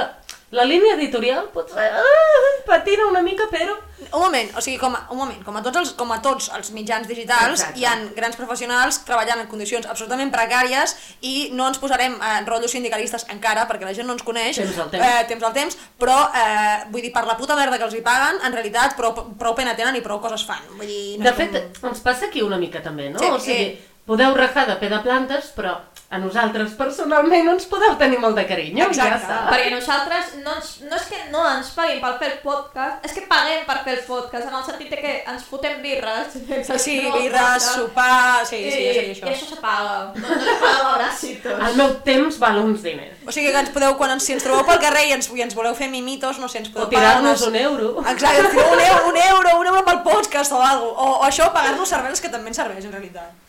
la 0.54 0.66
línia 0.68 0.98
editorial 0.98 1.48
potser 1.56 1.88
ah, 1.96 2.53
patina 2.66 3.06
una 3.10 3.22
mica, 3.22 3.48
però... 3.52 3.76
Un 4.14 4.20
moment, 4.20 4.50
o 4.58 4.62
sigui, 4.62 4.78
com 4.82 4.94
a, 4.98 5.00
un 5.14 5.18
moment, 5.18 5.40
com 5.46 5.56
a 5.56 5.62
tots 5.64 5.78
els, 5.80 5.92
com 5.98 6.10
a 6.12 6.18
tots 6.22 6.50
els 6.58 6.72
mitjans 6.76 7.08
digitals, 7.08 7.62
Exacte. 7.62 7.80
hi 7.80 7.86
han 7.88 8.02
grans 8.18 8.36
professionals 8.36 8.98
treballant 9.08 9.40
en 9.44 9.48
condicions 9.48 9.88
absolutament 9.88 10.32
precàries 10.34 10.96
i 11.22 11.50
no 11.56 11.70
ens 11.72 11.80
posarem 11.80 12.18
eh, 12.20 12.34
en 12.42 12.50
rotllos 12.50 12.74
sindicalistes 12.76 13.26
encara, 13.34 13.64
perquè 13.70 13.88
la 13.88 13.94
gent 13.96 14.10
no 14.10 14.18
ens 14.18 14.26
coneix. 14.28 14.60
Temps 14.60 14.78
al 14.84 14.92
temps. 14.92 15.06
Eh, 15.08 15.24
temps 15.32 15.48
al 15.48 15.56
temps, 15.56 15.78
però, 16.00 16.18
eh, 16.36 16.84
vull 16.92 17.02
dir, 17.06 17.14
per 17.16 17.24
la 17.30 17.38
puta 17.40 17.56
merda 17.56 17.80
que 17.80 17.88
els 17.88 17.96
hi 17.96 18.04
paguen, 18.06 18.42
en 18.44 18.54
realitat 18.60 18.98
prou, 19.00 19.16
prou 19.40 19.56
pena 19.56 19.76
tenen 19.80 19.96
i 19.96 20.04
prou 20.06 20.20
coses 20.22 20.44
fan. 20.46 20.62
Vull 20.76 20.88
dir, 20.90 21.18
no 21.20 21.30
De 21.30 21.34
fet, 21.40 21.58
com- 21.80 21.90
ens 21.94 22.04
passa 22.04 22.28
aquí 22.28 22.44
una 22.44 22.58
mica 22.60 22.84
també, 22.84 23.10
no? 23.10 23.20
Sí, 23.24 23.32
o 23.32 23.40
sigui, 23.40 23.72
eh. 23.72 23.90
Podeu 24.06 24.36
rajar 24.36 24.68
de 24.68 24.76
pe 24.82 24.90
de 24.92 25.00
plantes, 25.00 25.52
però 25.56 25.78
a 26.14 26.20
nosaltres 26.22 26.76
personalment 26.78 27.48
ens 27.50 27.64
podeu 27.66 27.96
tenir 27.98 28.20
molt 28.22 28.36
de 28.38 28.44
carinyo. 28.46 28.84
Ja 28.94 29.08
Exacte. 29.08 29.16
està. 29.24 29.38
Perquè 29.50 29.70
nosaltres 29.74 30.34
no, 30.44 30.52
ens, 30.60 30.68
no 30.86 30.98
és 31.00 31.06
que 31.10 31.22
no 31.32 31.42
ens 31.56 31.72
paguin 31.74 32.02
per 32.04 32.12
fer 32.20 32.28
el 32.28 32.36
podcast, 32.44 33.00
és 33.08 33.16
que 33.16 33.24
paguem 33.32 33.64
per 33.66 33.80
fer 33.86 33.96
el 33.96 34.04
podcast, 34.06 34.46
en 34.46 34.58
el 34.60 34.66
sentit 34.68 34.92
de 34.92 35.00
que 35.02 35.14
ens 35.32 35.48
fotem 35.50 35.80
birres. 35.82 36.36
Sí, 36.36 36.78
sí, 36.84 36.98
birres, 37.16 37.66
sopar... 37.66 38.44
Sí, 38.46 38.60
sí, 38.60 38.84
ja 38.86 38.94
seria 38.94 39.08
I 39.08 39.16
això. 39.16 39.32
això 39.32 39.48
se 39.56 39.58
paga. 39.64 39.96
No, 40.14 40.28
no 40.36 40.44
se 40.46 40.58
paga 40.62 40.84
l'abracitos. 40.84 41.64
El 41.70 41.80
meu 41.82 41.96
temps 42.06 42.38
val 42.44 42.60
uns 42.62 42.84
diners. 42.86 43.24
O 43.26 43.34
sigui 43.34 43.50
que 43.56 43.64
ens 43.64 43.72
podeu, 43.74 43.96
quan 43.98 44.14
ens, 44.14 44.28
si 44.28 44.36
ens 44.36 44.46
trobeu 44.46 44.68
pel 44.68 44.84
carrer 44.84 45.08
i 45.10 45.16
ens, 45.18 45.32
i 45.34 45.42
ens 45.42 45.58
voleu 45.58 45.74
fer 45.80 45.88
mimitos, 45.90 46.38
no 46.44 46.52
sé, 46.52 46.62
ens 46.62 46.70
podeu 46.70 46.92
O 46.92 46.94
tirar-nos 46.94 47.48
un 47.48 47.58
euro. 47.58 47.96
Exacte, 48.12 48.52
un 48.54 48.84
euro, 48.84 49.08
un 49.10 49.18
euro, 49.18 49.56
un 49.64 49.72
euro 49.74 49.82
pel 49.90 50.04
podcast 50.06 50.52
o 50.54 50.62
alguna 50.62 50.94
cosa. 50.94 51.10
O, 51.10 51.18
o 51.24 51.26
això, 51.26 51.50
pagar-nos 51.56 51.90
cerveses 51.90 52.22
que 52.22 52.30
també 52.30 52.54
ens 52.54 52.62
serveix, 52.62 52.86
en 52.86 52.94
realitat. 52.94 53.43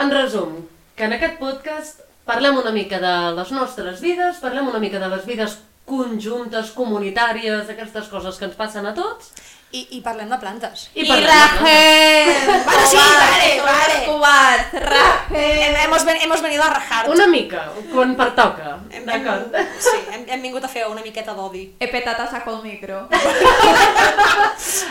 En 0.00 0.10
resum, 0.10 0.54
que 0.96 1.04
en 1.04 1.12
aquest 1.16 1.36
podcast 1.40 2.00
parlem 2.28 2.56
una 2.60 2.72
mica 2.72 3.00
de 3.02 3.12
les 3.36 3.50
nostres 3.52 4.00
vides, 4.00 4.40
parlem 4.40 4.70
una 4.70 4.80
mica 4.80 5.00
de 5.02 5.10
les 5.12 5.26
vides 5.28 5.58
conjuntes, 5.84 6.70
comunitàries, 6.76 7.68
aquestes 7.68 8.08
coses 8.08 8.38
que 8.38 8.48
ens 8.48 8.56
passen 8.56 8.86
a 8.88 8.94
tots. 8.96 9.32
I, 9.72 9.86
i 9.96 10.00
parlem 10.04 10.28
de 10.28 10.36
plantes. 10.36 10.90
I, 10.92 11.06
I 11.06 11.20
rajem! 11.24 12.32
Vale, 12.66 12.86
sí, 12.90 12.96
vale, 12.98 13.46
vale. 13.64 13.94
Escobar, 14.02 14.58
rajem! 14.84 15.76
Hemos, 15.84 16.04
ven, 16.04 16.18
hemos 16.20 16.42
venido 16.42 16.62
a 16.62 16.70
rajar. 16.70 17.08
Una 17.08 17.26
mica, 17.26 17.70
quan 17.92 18.14
pertoca. 18.16 18.76
D'acord. 19.06 19.56
sí, 19.80 19.96
hem, 20.12 20.26
hem 20.28 20.42
vingut 20.44 20.64
a 20.64 20.68
fer 20.68 20.84
una 20.90 21.00
miqueta 21.00 21.32
d'odi. 21.32 21.64
He 21.80 21.88
petat 21.88 22.20
a 22.20 22.28
saco 22.30 22.58
el 22.58 22.62
micro. 22.62 23.08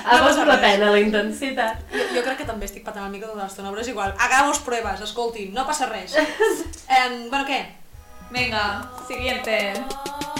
Ha 0.01 0.17
valgut 0.17 0.47
la 0.49 0.57
pena 0.59 0.89
la 0.91 0.99
intensitat. 0.99 1.85
Jo, 1.93 2.07
jo 2.15 2.23
crec 2.25 2.41
que 2.41 2.47
també 2.49 2.65
estic 2.65 2.83
patant 2.83 3.05
el 3.05 3.13
micro 3.13 3.29
tota 3.29 3.45
l'estona, 3.45 3.69
però 3.69 3.85
és 3.85 3.91
igual. 3.93 4.15
Hagamos 4.17 4.59
pruebes, 4.65 5.05
escoltin, 5.05 5.53
no 5.53 5.67
passa 5.69 5.89
res. 5.91 6.17
Um, 6.91 7.29
bueno, 7.29 7.45
què? 7.47 7.61
Venga, 8.31 8.91
siguiente. 9.07 10.30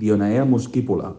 Dionaea 0.00 0.46
muscípula, 0.48 1.10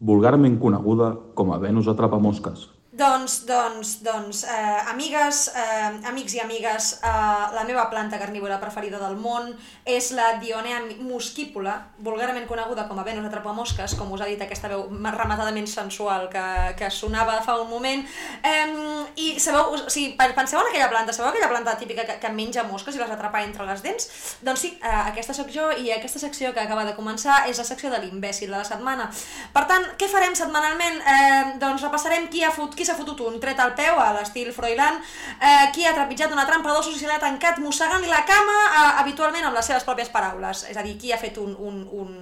vulgarment 0.00 0.54
coneguda 0.56 1.10
com 1.36 1.50
a 1.52 1.58
Venus 1.60 1.88
atrapamosques. 1.92 2.79
Doncs, 3.00 3.34
doncs, 3.46 3.90
doncs, 4.04 4.42
eh, 4.44 4.80
amigues, 4.92 5.38
eh, 5.54 6.08
amics 6.10 6.34
i 6.34 6.40
amigues, 6.42 6.88
eh, 7.02 7.08
la 7.54 7.62
meva 7.64 7.86
planta 7.88 8.18
carnívora 8.18 8.58
preferida 8.60 8.98
del 8.98 9.14
món 9.16 9.54
és 9.86 10.10
la 10.12 10.34
Dionea 10.42 10.80
muscípula, 10.98 11.76
vulgarment 11.98 12.44
coneguda 12.50 12.84
com 12.88 12.98
a 13.00 13.04
Venus 13.06 13.24
atrapamosques, 13.30 13.94
com 13.96 14.10
us 14.12 14.20
ha 14.20 14.26
dit 14.28 14.42
aquesta 14.42 14.68
veu 14.68 14.82
rematadament 14.90 15.68
sensual 15.70 16.28
que, 16.28 16.42
que 16.76 16.90
sonava 16.90 17.38
fa 17.46 17.56
un 17.62 17.70
moment. 17.70 18.04
Eh, 18.42 19.06
I 19.16 19.38
sabeu, 19.40 19.72
o 19.78 19.88
sigui, 19.88 20.12
pe- 20.18 20.34
penseu 20.36 20.60
en 20.60 20.68
aquella 20.68 20.90
planta, 20.92 21.12
sabeu 21.16 21.30
aquella 21.30 21.48
planta 21.48 21.78
típica 21.80 22.04
que, 22.04 22.18
que 22.20 22.28
menja 22.36 22.64
mosques 22.68 22.94
i 22.94 23.00
les 23.00 23.10
atrapa 23.16 23.40
entre 23.46 23.64
les 23.70 23.80
dents? 23.86 24.10
Doncs 24.42 24.60
sí, 24.66 24.74
eh, 24.82 24.92
aquesta 25.06 25.32
sóc 25.32 25.48
jo 25.54 25.70
i 25.72 25.88
aquesta 25.96 26.18
secció 26.18 26.52
que 26.52 26.60
acaba 26.66 26.84
de 26.84 26.94
començar 26.98 27.46
és 27.48 27.56
la 27.56 27.64
secció 27.64 27.88
de 27.88 28.02
l'imbècil 28.04 28.50
de 28.50 28.58
la 28.58 28.64
setmana. 28.68 29.08
Per 29.56 29.64
tant, 29.72 29.88
què 29.96 30.10
farem 30.12 30.36
setmanalment? 30.36 31.00
Eh, 31.00 31.56
doncs 31.64 31.82
repassarem 31.88 32.28
qui 32.28 32.44
ha 32.44 32.52
fot, 32.52 32.74
qui 32.76 32.89
s'ha 32.90 32.98
fotut 32.98 33.22
un 33.28 33.38
tret 33.40 33.58
al 33.62 33.74
peu 33.78 33.98
a 34.02 34.10
l'estil 34.16 34.50
Froilán, 34.54 35.00
eh, 35.38 35.70
qui 35.74 35.86
ha 35.86 35.94
trepitjat 35.94 36.32
una 36.34 36.46
trampa 36.48 36.74
d'ossos 36.74 36.96
i 36.96 37.02
se 37.02 37.10
l'ha 37.10 37.20
tancat 37.22 37.60
mossegant-li 37.62 38.10
la 38.10 38.24
cama 38.26 38.56
eh, 38.66 38.86
habitualment 39.04 39.46
amb 39.46 39.58
les 39.58 39.70
seves 39.70 39.86
pròpies 39.86 40.10
paraules, 40.10 40.66
és 40.70 40.76
a 40.76 40.86
dir, 40.86 40.96
qui 40.98 41.12
ha 41.12 41.20
fet 41.20 41.38
un, 41.38 41.54
un, 41.54 41.84
un, 41.92 42.16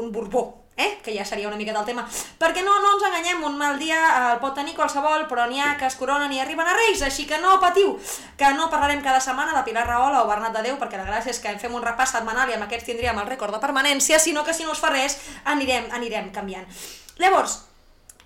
un 0.00 0.12
borbó, 0.14 0.46
eh? 0.76 0.98
que 1.02 1.14
ja 1.16 1.24
seria 1.24 1.48
una 1.48 1.56
mica 1.56 1.72
del 1.74 1.84
tema. 1.86 2.06
Perquè 2.38 2.62
no, 2.66 2.76
no 2.82 2.94
ens 2.94 3.06
enganyem, 3.08 3.42
un 3.46 3.58
mal 3.58 3.78
dia 3.82 3.98
eh, 3.98 4.22
el 4.34 4.40
pot 4.42 4.54
tenir 4.54 4.76
qualsevol, 4.78 5.26
però 5.30 5.48
n'hi 5.50 5.60
ha 5.60 5.74
que 5.80 5.88
es 5.90 5.98
coronen 5.98 6.32
i 6.32 6.40
arriben 6.42 6.70
a 6.70 6.78
Reis, 6.78 7.02
així 7.02 7.26
que 7.26 7.38
no 7.42 7.58
patiu, 7.62 7.96
que 8.38 8.54
no 8.54 8.70
parlarem 8.70 9.02
cada 9.02 9.22
setmana 9.24 9.56
de 9.56 9.66
Pilar 9.66 9.86
Rahola 9.90 10.22
o 10.22 10.30
Bernat 10.30 10.56
de 10.56 10.64
Déu, 10.70 10.78
perquè 10.80 11.00
la 11.00 11.10
gràcia 11.10 11.34
és 11.34 11.42
que 11.42 11.58
fem 11.58 11.74
un 11.74 11.84
repàs 11.84 12.14
setmanal 12.14 12.50
i 12.50 12.58
amb 12.58 12.68
aquests 12.68 12.90
tindríem 12.90 13.18
el 13.18 13.30
rècord 13.30 13.54
de 13.54 13.62
permanència, 13.62 14.22
sinó 14.22 14.46
que 14.46 14.54
si 14.54 14.66
no 14.66 14.74
es 14.74 14.82
fa 14.82 14.94
res 14.94 15.18
anirem, 15.44 15.90
anirem 15.94 16.30
canviant. 16.34 16.66
Llavors, 17.18 17.62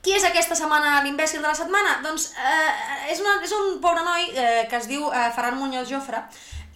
qui 0.02 0.12
és 0.14 0.24
aquesta 0.24 0.54
setmana 0.58 1.00
l'imbècil 1.04 1.42
de 1.42 1.48
la 1.48 1.54
setmana? 1.58 1.98
Doncs 2.04 2.32
eh, 2.38 3.10
és, 3.12 3.18
una, 3.24 3.38
és 3.44 3.52
un 3.56 3.80
pobre 3.82 4.04
noi 4.06 4.30
eh, 4.34 4.66
que 4.70 4.76
es 4.78 4.86
diu 4.90 5.10
eh, 5.10 5.30
Ferran 5.34 5.58
Muñoz 5.58 5.88
Jofre, 5.90 6.22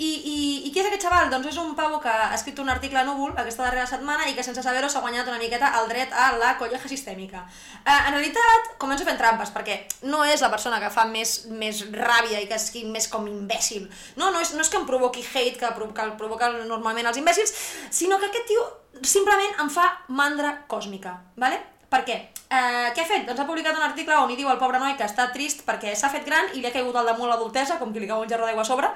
i, 0.03 0.09
i, 0.09 0.37
I 0.67 0.71
qui 0.73 0.81
és 0.81 0.87
aquest 0.89 1.05
xaval? 1.05 1.29
Doncs 1.31 1.47
és 1.53 1.59
un 1.61 1.75
pavo 1.79 2.01
que 2.03 2.11
ha 2.11 2.33
escrit 2.35 2.59
un 2.59 2.71
article 2.73 2.99
a 2.99 3.05
Núvol 3.07 3.37
aquesta 3.39 3.63
darrera 3.63 3.85
setmana 3.87 4.25
i 4.27 4.33
que 4.35 4.43
sense 4.43 4.65
saber-ho 4.65 4.89
s'ha 4.91 5.03
guanyat 5.05 5.29
una 5.29 5.39
miqueta 5.39 5.69
el 5.79 5.87
dret 5.93 6.11
a 6.17 6.33
la 6.41 6.57
colleja 6.59 6.89
sistèmica. 6.91 7.45
Eh, 7.85 7.99
en 8.09 8.17
realitat, 8.17 8.73
començo 8.83 9.05
fent 9.07 9.21
trampes, 9.21 9.53
perquè 9.55 9.77
no 10.11 10.25
és 10.27 10.43
la 10.43 10.51
persona 10.51 10.81
que 10.83 10.91
fa 10.91 11.05
més, 11.07 11.45
més 11.53 11.85
ràbia 11.93 12.41
i 12.43 12.49
que 12.51 12.59
és 12.59 12.67
més 12.91 13.07
com 13.13 13.29
imbècil. 13.31 13.87
No, 14.17 14.33
no 14.33 14.41
és, 14.43 14.55
no 14.57 14.65
és 14.65 14.73
que 14.73 14.81
em 14.81 14.89
provoqui 14.89 15.23
hate, 15.23 15.59
que, 15.61 15.71
provo- 15.77 15.95
que 15.95 16.03
el 16.09 16.17
provoquen 16.19 16.63
normalment 16.67 17.13
els 17.13 17.21
imbècils, 17.23 17.55
sinó 17.91 18.19
que 18.19 18.33
aquest 18.33 18.49
tio 18.51 18.67
simplement 19.03 19.61
em 19.61 19.71
fa 19.71 19.87
mandra 20.09 20.65
còsmica, 20.67 21.21
¿vale? 21.37 21.63
Per 21.93 22.03
què? 22.09 22.23
Eh, 22.53 22.89
què 22.93 23.01
ha 23.01 23.09
fet? 23.09 23.23
Doncs 23.25 23.41
ha 23.41 23.49
publicat 23.49 23.77
un 23.79 23.85
article 23.87 24.17
on 24.21 24.31
hi 24.33 24.37
diu 24.37 24.51
el 24.53 24.59
pobre 24.61 24.81
noi 24.83 24.93
que 24.99 25.07
està 25.09 25.31
trist 25.33 25.63
perquè 25.65 25.95
s'ha 25.97 26.11
fet 26.13 26.27
gran 26.29 26.51
i 26.53 26.61
li 26.61 26.69
ha 26.69 26.73
caigut 26.75 26.97
al 27.01 27.09
damunt 27.09 27.31
l'adultesa, 27.31 27.79
com 27.81 27.95
qui 27.95 28.03
li 28.03 28.11
cau 28.11 28.21
un 28.21 28.29
gerro 28.29 28.45
d'aigua 28.45 28.67
a 28.67 28.69
sobre, 28.69 28.91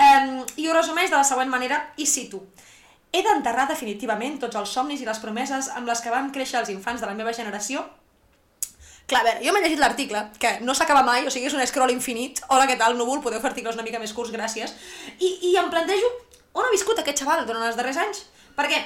eh, 0.00 0.40
i 0.56 0.68
ho 0.68 0.76
resumeix 0.76 1.10
de 1.10 1.18
la 1.18 1.26
següent 1.28 1.52
manera, 1.52 1.82
i 2.00 2.06
cito. 2.08 2.40
He 3.12 3.20
d'enterrar 3.26 3.66
definitivament 3.68 4.38
tots 4.40 4.56
els 4.56 4.72
somnis 4.72 5.02
i 5.02 5.08
les 5.08 5.20
promeses 5.20 5.68
amb 5.76 5.90
les 5.92 6.00
que 6.00 6.14
van 6.14 6.32
créixer 6.32 6.62
els 6.62 6.72
infants 6.72 7.04
de 7.04 7.10
la 7.10 7.18
meva 7.18 7.34
generació 7.36 7.84
Clar, 9.06 9.20
a 9.20 9.24
veure, 9.26 9.40
jo 9.44 9.52
m'he 9.52 9.60
llegit 9.64 9.80
l'article, 9.82 10.20
que 10.40 10.50
no 10.64 10.74
s'acaba 10.78 11.02
mai, 11.04 11.26
o 11.26 11.30
sigui, 11.30 11.48
és 11.50 11.56
un 11.56 11.64
scroll 11.66 11.90
infinit. 11.92 12.38
Hola, 12.48 12.68
què 12.70 12.78
tal, 12.80 12.94
núvol? 12.96 13.18
Podeu 13.20 13.42
fer 13.42 13.50
articles 13.50 13.74
una 13.76 13.84
mica 13.84 13.98
més 14.00 14.14
curts, 14.16 14.30
gràcies. 14.32 14.72
I, 15.18 15.32
i 15.50 15.56
em 15.60 15.68
plantejo 15.72 16.08
on 16.54 16.68
ha 16.68 16.70
viscut 16.72 17.00
aquest 17.02 17.24
xaval 17.24 17.42
durant 17.48 17.66
els 17.66 17.76
darrers 17.76 17.98
anys. 18.00 18.22
Perquè 18.56 18.78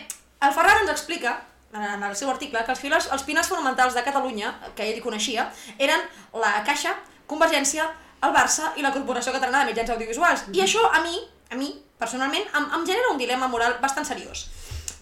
el 0.46 0.56
Ferran 0.56 0.82
ens 0.82 0.94
explica, 0.94 1.36
en 1.72 2.02
el 2.02 2.16
seu 2.16 2.30
article, 2.30 2.62
que 2.64 2.72
els, 2.72 2.80
pilars, 2.80 3.08
els 3.12 3.24
pilars 3.26 3.48
fonamentals 3.48 3.94
de 3.94 4.04
Catalunya, 4.06 4.52
que 4.76 4.86
ell 4.86 5.02
coneixia, 5.04 5.48
eren 5.78 6.04
la 6.34 6.52
Caixa, 6.66 6.94
Convergència, 7.26 7.88
el 8.24 8.32
Barça 8.32 8.70
i 8.76 8.84
la 8.84 8.92
Corporació 8.94 9.34
Catalana 9.34 9.64
de 9.64 9.72
Mitjans 9.72 9.92
Audiovisuals. 9.96 10.46
I 10.54 10.62
això, 10.64 10.84
a 10.88 11.02
mi, 11.04 11.18
a 11.50 11.58
mi, 11.58 11.72
personalment, 11.98 12.46
em, 12.54 12.70
em 12.78 12.86
genera 12.88 13.12
un 13.12 13.20
dilema 13.20 13.48
moral 13.50 13.76
bastant 13.82 14.06
seriós. 14.08 14.46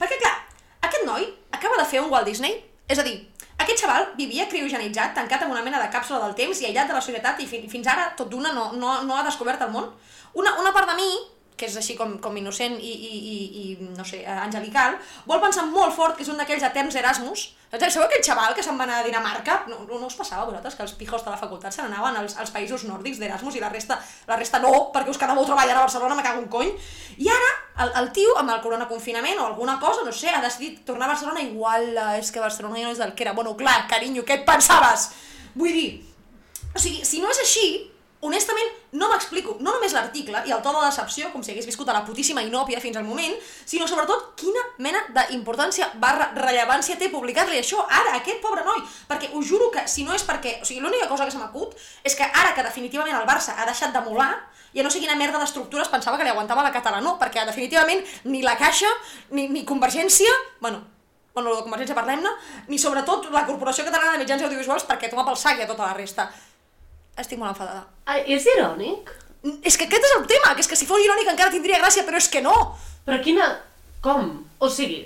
Perquè, 0.00 0.18
clar, 0.22 0.34
aquest 0.82 1.06
noi 1.06 1.28
acaba 1.52 1.78
de 1.80 1.86
fer 1.90 2.02
un 2.02 2.10
Walt 2.10 2.26
Disney, 2.26 2.58
és 2.88 2.98
a 2.98 3.06
dir, 3.06 3.16
aquest 3.60 3.84
xaval 3.84 4.08
vivia 4.18 4.48
criogenitzat, 4.50 5.14
tancat 5.16 5.44
en 5.44 5.52
una 5.54 5.62
mena 5.62 5.80
de 5.80 5.90
càpsula 5.92 6.20
del 6.24 6.34
temps 6.38 6.60
i 6.60 6.68
aïllat 6.68 6.90
de 6.90 6.96
la 6.96 7.04
societat 7.04 7.38
i 7.40 7.46
fi, 7.48 7.62
fins 7.70 7.86
ara, 7.90 8.10
tot 8.18 8.28
d'una, 8.32 8.52
no, 8.56 8.72
no, 8.80 8.96
no 9.06 9.16
ha 9.16 9.22
descobert 9.26 9.62
el 9.62 9.70
món. 9.72 9.92
Una, 10.34 10.56
una 10.60 10.72
part 10.74 10.90
de 10.90 10.96
mi, 10.98 11.10
que 11.56 11.68
és 11.68 11.76
així 11.78 11.94
com, 11.94 12.16
com 12.18 12.34
innocent 12.36 12.74
i, 12.82 12.92
i, 12.92 13.18
i, 13.30 13.34
i 13.62 13.90
no 13.94 14.04
sé, 14.06 14.24
eh, 14.24 14.38
angelical, 14.42 14.96
vol 15.28 15.42
pensar 15.42 15.66
molt 15.70 15.94
fort 15.94 16.16
que 16.18 16.24
és 16.26 16.30
un 16.32 16.40
d'aquells 16.40 16.64
eterns 16.66 16.96
Erasmus. 16.98 17.44
Sabeu 17.74 18.04
aquell 18.04 18.22
xaval 18.22 18.54
que 18.54 18.62
se'n 18.62 18.78
va 18.78 18.84
anar 18.86 19.00
a 19.00 19.04
Dinamarca? 19.06 19.60
No, 19.70 19.80
no, 19.86 20.06
us 20.06 20.16
passava 20.18 20.42
a 20.44 20.48
vosaltres 20.48 20.76
que 20.78 20.84
els 20.84 20.94
pijos 20.98 21.24
de 21.24 21.30
la 21.30 21.38
facultat 21.38 21.74
se 21.74 21.82
n'anaven 21.82 22.18
als, 22.20 22.36
als 22.38 22.52
països 22.54 22.84
nòrdics 22.86 23.18
d'Erasmus 23.18 23.58
i 23.58 23.62
la 23.62 23.70
resta, 23.70 23.98
la 24.28 24.38
resta 24.38 24.60
no, 24.62 24.72
perquè 24.94 25.10
us 25.10 25.18
quedàveu 25.18 25.46
treballant 25.46 25.80
a 25.80 25.86
Barcelona, 25.86 26.18
me 26.18 26.26
cago 26.26 26.42
un 26.42 26.50
cony. 26.50 26.70
I 27.18 27.30
ara, 27.34 27.50
el, 27.86 27.94
el 28.02 28.10
tio, 28.14 28.36
amb 28.38 28.54
el 28.54 28.62
corona 28.62 28.86
confinament 28.90 29.42
o 29.42 29.46
alguna 29.46 29.78
cosa, 29.82 30.06
no 30.06 30.14
sé, 30.14 30.30
ha 30.30 30.42
decidit 30.42 30.84
tornar 30.86 31.08
a 31.08 31.14
Barcelona 31.14 31.42
i 31.42 31.50
uala, 31.54 32.12
és 32.18 32.30
que 32.34 32.42
Barcelona 32.42 32.78
ja 32.78 32.86
no 32.86 32.94
és 32.94 33.02
del 33.02 33.14
que 33.14 33.26
era. 33.26 33.34
Bueno, 33.34 33.56
clar, 33.58 33.80
carinyo, 33.90 34.26
què 34.26 34.40
et 34.40 34.46
pensaves? 34.46 35.10
Vull 35.58 35.74
dir, 35.74 35.90
o 36.74 36.78
sigui, 36.78 37.02
si 37.06 37.22
no 37.22 37.30
és 37.30 37.42
així, 37.42 37.66
honestament, 38.24 38.70
no 38.96 39.08
m'explico, 39.10 39.56
no 39.60 39.74
només 39.74 39.94
l'article 39.94 40.42
i 40.48 40.54
el 40.54 40.62
to 40.64 40.72
de 40.74 40.84
decepció, 40.86 41.30
com 41.32 41.42
si 41.44 41.52
hagués 41.52 41.68
viscut 41.68 41.88
a 41.90 41.96
la 41.96 42.04
putíssima 42.06 42.42
inòpia 42.44 42.80
fins 42.80 42.96
al 42.96 43.04
moment, 43.04 43.34
sinó 43.66 43.88
sobretot 43.90 44.32
quina 44.40 44.62
mena 44.84 45.02
d'importància 45.14 45.90
barra 46.00 46.30
rellevància 46.36 46.96
té 47.00 47.10
publicar-li 47.12 47.60
això 47.60 47.84
ara, 47.84 48.16
aquest 48.18 48.40
pobre 48.44 48.64
noi. 48.66 48.80
Perquè 49.10 49.32
us 49.36 49.46
juro 49.48 49.70
que 49.74 49.86
si 49.90 50.06
no 50.08 50.16
és 50.16 50.24
perquè... 50.24 50.58
O 50.62 50.68
sigui, 50.68 50.80
l'única 50.80 51.08
cosa 51.10 51.28
que 51.28 51.34
se 51.34 51.40
m'acut 51.40 51.76
és 52.04 52.16
que 52.16 52.24
ara 52.24 52.54
que 52.56 52.64
definitivament 52.66 53.16
el 53.18 53.28
Barça 53.28 53.58
ha 53.58 53.68
deixat 53.68 53.92
de 53.94 54.02
molar, 54.06 54.32
ja 54.74 54.82
no 54.82 54.90
sé 54.90 55.02
quina 55.02 55.18
merda 55.18 55.38
d'estructures 55.42 55.92
pensava 55.92 56.18
que 56.18 56.26
li 56.26 56.32
aguantava 56.32 56.64
la 56.64 56.72
catalana, 56.74 57.14
perquè 57.20 57.44
definitivament 57.46 58.02
ni 58.24 58.42
la 58.42 58.56
Caixa, 58.58 58.90
ni, 59.30 59.46
ni 59.48 59.62
Convergència, 59.68 60.32
bueno, 60.60 60.82
bueno, 61.34 61.54
de 61.54 61.62
Convergència 61.66 61.96
parlem-ne, 61.98 62.30
ni 62.70 62.78
sobretot 62.78 63.28
la 63.34 63.44
Corporació 63.46 63.84
Catalana 63.86 64.14
de 64.14 64.22
Mitjans 64.22 64.46
Audiovisuals 64.46 64.86
perquè 64.88 65.10
toma 65.10 65.26
pel 65.26 65.38
sac 65.38 65.58
i 65.58 65.66
a 65.66 65.70
tota 65.70 65.88
la 65.88 65.94
resta. 65.96 66.28
Estic 67.20 67.38
molt 67.38 67.54
enfadada. 67.54 67.84
Ah, 68.10 68.18
és 68.18 68.46
irònic? 68.56 69.12
És 69.62 69.76
que 69.78 69.86
aquest 69.86 70.06
és 70.08 70.14
el 70.16 70.26
tema, 70.26 70.54
que 70.54 70.64
és 70.64 70.70
que 70.70 70.78
si 70.78 70.88
fos 70.88 71.02
irònic 71.04 71.30
encara 71.30 71.52
tindria 71.52 71.78
gràcia, 71.82 72.04
però 72.06 72.18
és 72.18 72.28
que 72.32 72.42
no. 72.42 72.54
Però 73.06 73.20
quina... 73.22 73.50
Com? 74.04 74.32
O 74.60 74.68
sigui, 74.68 75.04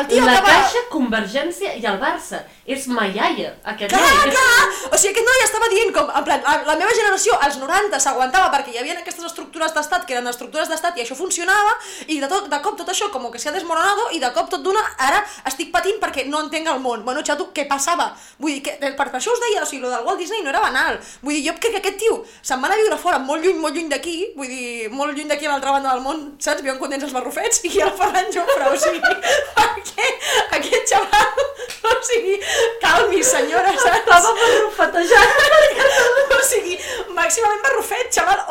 El 0.00 0.06
tio 0.10 0.24
la 0.26 0.32
acaba- 0.38 0.48
Caixa, 0.64 0.80
Convergència 0.90 1.76
i 1.78 1.84
el 1.86 2.00
Barça. 2.00 2.40
És 2.66 2.86
Maiaia, 2.88 3.50
aquest 3.62 3.92
Clar, 3.92 4.00
noi. 4.00 4.30
clar! 4.32 4.64
O 4.90 4.96
sigui, 4.96 5.12
aquest 5.12 5.26
noi 5.28 5.42
estava 5.44 5.68
dient 5.68 5.92
com, 5.92 6.08
en 6.18 6.24
plan, 6.24 6.40
la, 6.42 6.54
la 6.64 6.76
meva 6.80 6.90
generació, 6.96 7.36
als 7.44 7.58
90, 7.60 8.00
s'aguantava 8.00 8.48
perquè 8.54 8.72
hi 8.72 8.78
havia 8.80 8.94
aquestes 8.98 9.26
estructures 9.28 9.74
d'estat 9.76 10.06
que 10.08 10.14
eren 10.16 10.26
estructures 10.30 10.68
d'estat 10.72 10.96
i 10.96 11.02
això 11.04 11.14
funcionava 11.14 11.74
i 12.08 12.16
de, 12.22 12.26
tot, 12.32 12.48
de 12.48 12.60
cop 12.64 12.78
tot 12.80 12.88
això 12.88 13.10
com 13.12 13.28
que 13.30 13.38
s'ha 13.38 13.52
desmoronado 13.52 14.08
i 14.16 14.18
de 14.22 14.30
cop 14.32 14.48
tot 14.50 14.64
d'una 14.64 14.80
ara 14.98 15.20
estic 15.46 15.70
patint 15.74 16.00
perquè 16.00 16.24
no 16.26 16.40
entenc 16.40 16.66
el 16.72 16.80
món. 16.80 17.04
Bueno, 17.04 17.20
xato, 17.22 17.50
què 17.54 17.68
passava? 17.68 18.08
Vull 18.40 18.54
dir, 18.56 18.62
que, 18.64 18.78
per, 18.80 18.96
per 19.12 19.20
això 19.20 19.30
us 19.36 19.44
deia, 19.44 19.62
o 19.62 19.66
sigui, 19.68 19.82
lo 19.84 19.90
del 19.92 20.02
Walt 20.08 20.18
Disney 20.24 20.42
no 20.42 20.50
era 20.50 20.64
banal. 20.64 20.98
Vull 21.22 21.36
dir, 21.36 21.44
jo 21.50 21.54
crec 21.60 21.76
que 21.76 21.82
aquest 21.84 22.00
tio 22.00 22.24
se'n 22.40 22.58
va 22.64 22.66
anar 22.72 22.78
a 22.78 22.82
viure 22.82 22.98
fora 22.98 23.18
molt 23.20 23.44
lluny, 23.44 23.60
molt 23.60 23.76
lluny 23.76 23.92
d'aquí, 23.92 24.16
vull 24.40 24.48
dir, 24.48 24.88
molt 24.90 25.12
lluny 25.14 25.28
d'aquí 25.28 25.46
a 25.46 25.52
l'altra 25.52 25.76
banda 25.76 25.92
del 25.92 26.00
món, 26.02 26.24
saps? 26.40 26.64
Viuen 26.64 26.80
contents 26.80 27.04
els 27.04 27.12
barrufets 27.12 27.60
i 27.68 27.76
el 27.84 27.92
Ferran 27.92 28.32
Jofre, 28.32 28.72
o 28.72 28.76
sigui, 28.80 29.00
perquè 29.92 30.58
aquest 30.58 30.92
xaval, 30.94 31.42
o 31.90 31.94
sigui, 32.08 32.38
calmi, 32.82 33.22
senyora, 33.24 33.74
saps? 33.76 34.00
Estava 34.00 34.32
barrufetejant. 34.40 35.34
o 36.38 36.40
sigui, 36.48 36.78
màximament 37.16 37.62
barrufet, 37.66 38.08
xaval? 38.14 38.43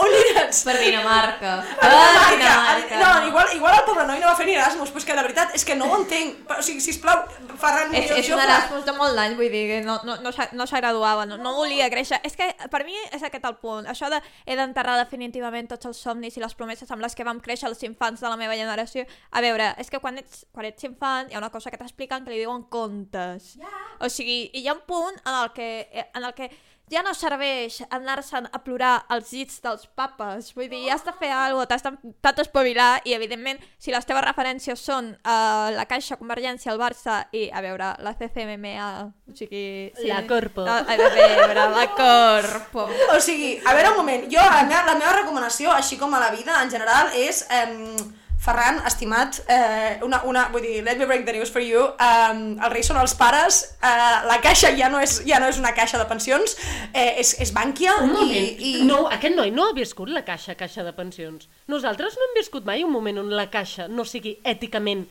Per 0.66 0.76
Dinamarca. 0.78 1.54
Per 1.80 1.90
Dinamarca. 1.90 2.36
Dinamarca. 2.36 3.00
No, 3.02 3.28
igual, 3.28 3.48
igual 3.56 3.78
el 3.80 3.86
pobre 3.88 4.06
noi 4.08 4.20
no 4.22 4.30
va 4.30 4.36
fer 4.38 4.46
ni 4.48 4.56
Erasmus, 4.58 4.92
però 4.94 5.02
és 5.02 5.08
que 5.08 5.18
de 5.18 5.24
veritat 5.26 5.56
és 5.58 5.66
que 5.66 5.76
no 5.80 5.90
ho 5.90 5.98
entenc. 6.02 6.44
O 6.58 6.62
sigui, 6.66 6.84
sisplau, 6.84 7.24
Ferran, 7.60 7.94
És, 7.96 8.12
és 8.12 8.30
un 8.34 8.42
Erasmus 8.44 8.86
de 8.86 8.94
molt 8.98 9.18
d'any, 9.18 9.36
vull 9.40 9.52
dir, 9.54 9.64
que 9.70 9.80
no, 9.86 10.00
no, 10.08 10.18
no, 10.22 10.32
no 10.32 10.68
s'ha 10.70 10.82
graduava, 10.82 11.26
no, 11.30 11.38
no 11.42 11.56
volia 11.58 11.90
créixer. 11.94 12.20
És 12.28 12.38
que 12.40 12.50
per 12.72 12.84
mi 12.88 12.98
és 13.12 13.24
aquest 13.24 13.46
el 13.50 13.58
punt. 13.62 13.88
Això 13.90 14.10
de 14.14 14.20
he 14.46 14.58
d'enterrar 14.60 14.98
definitivament 15.02 15.72
tots 15.72 15.90
els 15.90 16.02
somnis 16.06 16.38
i 16.38 16.44
les 16.44 16.56
promeses 16.60 16.92
amb 16.92 17.04
les 17.04 17.16
que 17.16 17.28
vam 17.28 17.42
créixer 17.44 17.70
els 17.70 17.82
infants 17.88 18.22
de 18.22 18.30
la 18.30 18.38
meva 18.40 18.58
generació. 18.60 19.08
A 19.32 19.42
veure, 19.46 19.74
és 19.82 19.90
que 19.90 20.02
quan 20.04 20.20
ets, 20.22 20.46
quan 20.52 20.68
ets 20.70 20.90
infant 20.90 21.32
hi 21.32 21.38
ha 21.38 21.42
una 21.42 21.52
cosa 21.54 21.72
que 21.72 21.80
t'expliquen 21.82 22.26
que 22.26 22.34
li 22.34 22.44
diuen 22.44 22.68
contes. 22.74 23.56
O 24.00 24.10
sigui, 24.12 24.50
hi 24.54 24.68
ha 24.68 24.78
un 24.78 24.86
punt 24.88 25.18
en 25.24 25.34
el 25.34 25.52
que, 25.56 25.70
en 26.04 26.24
el 26.24 26.34
que 26.38 26.52
ja 26.92 27.02
no 27.02 27.14
serveix 27.16 27.80
anar-se'n 27.90 28.50
a 28.52 28.60
plorar 28.64 29.06
als 29.10 29.32
llits 29.34 29.62
dels 29.64 29.88
papes. 29.96 30.52
Vull 30.56 30.68
dir, 30.70 30.84
ja 30.88 30.94
has 30.98 31.06
de 31.06 31.14
fer 31.20 31.32
alguna 31.32 31.66
cosa, 31.66 31.70
t'has 31.72 31.84
de- 31.88 32.14
t'has 32.22 32.36
d'espavilar 32.36 33.02
i, 33.06 33.14
evidentment, 33.16 33.60
si 33.80 33.92
les 33.92 34.06
teves 34.06 34.24
referències 34.26 34.80
són 34.80 35.14
uh, 35.16 35.72
la 35.74 35.86
Caixa, 35.90 36.18
Convergència, 36.20 36.72
el 36.74 36.80
Barça 36.82 37.24
i, 37.32 37.48
a 37.50 37.62
veure, 37.66 37.94
la 38.04 38.14
CCMMA, 38.20 38.88
o 39.32 39.36
sigui... 39.36 39.92
Sí, 39.98 40.08
La 40.12 40.22
Corpo. 40.28 40.66
A, 40.68 40.80
a 40.84 40.98
veure, 40.98 41.70
la 41.78 41.88
Corpo. 41.98 42.90
O 43.16 43.20
sigui, 43.20 43.56
a 43.66 43.74
veure 43.74 43.94
un 43.96 43.98
moment, 44.04 44.28
jo 44.30 44.44
la 44.44 44.64
meva, 44.68 44.84
la 44.92 44.98
meva 45.00 45.16
recomanació, 45.22 45.72
així 45.72 45.98
com 45.98 46.14
a 46.14 46.20
la 46.20 46.32
vida 46.36 46.62
en 46.62 46.70
general, 46.72 47.10
és... 47.16 47.46
Eh, 47.50 48.22
Ferran, 48.44 48.82
estimat, 48.84 49.38
eh, 49.48 50.00
una, 50.04 50.20
una, 50.28 50.50
vull 50.52 50.66
dir, 50.66 50.82
let 50.84 51.00
me 51.00 51.06
break 51.08 51.24
the 51.26 51.32
news 51.32 51.52
for 51.54 51.64
you, 51.64 51.86
um, 51.96 52.42
el 52.60 52.74
rei 52.74 52.84
són 52.84 53.00
els 53.00 53.14
pares, 53.16 53.62
eh, 53.80 54.18
la 54.28 54.36
caixa 54.44 54.74
ja 54.76 54.90
no, 54.92 55.00
és, 55.00 55.22
ja 55.24 55.40
no 55.40 55.48
és 55.48 55.62
una 55.62 55.72
caixa 55.78 56.02
de 56.02 56.08
pensions, 56.10 56.58
eh, 56.92 57.22
és, 57.24 57.38
és 57.40 57.54
Bànquia 57.56 57.96
Un 58.04 58.12
i, 58.12 58.14
moment, 58.18 58.50
i... 58.60 58.74
no, 58.90 59.06
aquest 59.16 59.38
noi 59.40 59.54
no 59.56 59.70
ha 59.70 59.78
viscut 59.78 60.12
la 60.12 60.26
caixa, 60.28 60.58
caixa 60.60 60.84
de 60.84 60.92
pensions. 60.98 61.48
Nosaltres 61.72 62.20
no 62.20 62.28
hem 62.28 62.40
viscut 62.42 62.68
mai 62.68 62.84
un 62.84 62.92
moment 62.92 63.24
on 63.24 63.32
la 63.32 63.48
caixa 63.54 63.88
no 63.88 64.04
sigui 64.04 64.36
èticament 64.44 65.08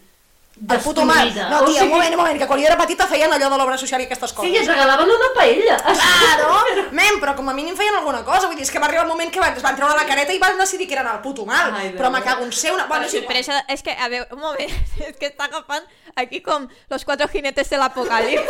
El 0.55 0.81
puto 0.81 1.05
mal. 1.05 1.33
No, 1.35 1.63
O 1.63 1.65
tia, 1.65 1.81
sigui, 1.81 1.87
un 1.87 1.91
moment, 1.97 2.13
un 2.13 2.21
moment, 2.21 2.39
que 2.39 2.47
quan 2.47 2.61
jo 2.61 2.67
era 2.69 2.77
petita 2.77 3.07
feien 3.09 3.33
allò 3.33 3.49
de 3.49 3.57
l'obra 3.59 3.79
social 3.81 4.03
i 4.03 4.05
aquestes 4.05 4.35
coses. 4.37 4.51
Sí, 4.51 4.59
es 4.61 4.69
regalaven 4.69 5.09
una 5.11 5.31
paella. 5.35 5.79
Claro, 5.81 6.59
men, 6.99 7.17
però 7.23 7.35
com 7.39 7.49
a 7.49 7.55
mínim 7.57 7.75
feien 7.79 7.97
alguna 7.97 8.21
cosa, 8.27 8.47
vull 8.51 8.59
dir, 8.61 8.67
és 8.67 8.71
que 8.71 8.83
va 8.83 8.87
arribar 8.91 9.07
el 9.07 9.11
moment 9.11 9.33
que 9.33 9.41
van, 9.41 9.57
es 9.57 9.65
van 9.65 9.79
treure 9.79 9.97
la 9.97 10.05
careta 10.07 10.37
i 10.37 10.39
van 10.43 10.61
decidir 10.61 10.87
que 10.91 10.95
eren 10.99 11.09
el 11.09 11.23
puto 11.25 11.47
mal, 11.49 11.73
Ai, 11.79 11.95
però 11.97 12.13
me 12.13 12.21
cago 12.23 12.45
en 12.45 12.53
ser 12.53 12.75
una... 12.77 12.85
Bueno, 12.87 13.09
igual. 13.09 13.27
Però 13.31 13.41
això, 13.41 13.59
és 13.73 13.83
que, 13.83 13.97
a 13.97 14.09
veure, 14.13 14.29
un 14.37 14.45
moment, 14.45 14.77
és 15.09 15.17
que 15.19 15.33
està 15.33 15.49
agafant 15.49 15.89
aquí 16.21 16.43
com 16.45 16.69
los 16.93 17.05
cuatro 17.09 17.29
jinetes 17.33 17.73
de 17.73 17.81
l'apocalipsis. 17.81 18.47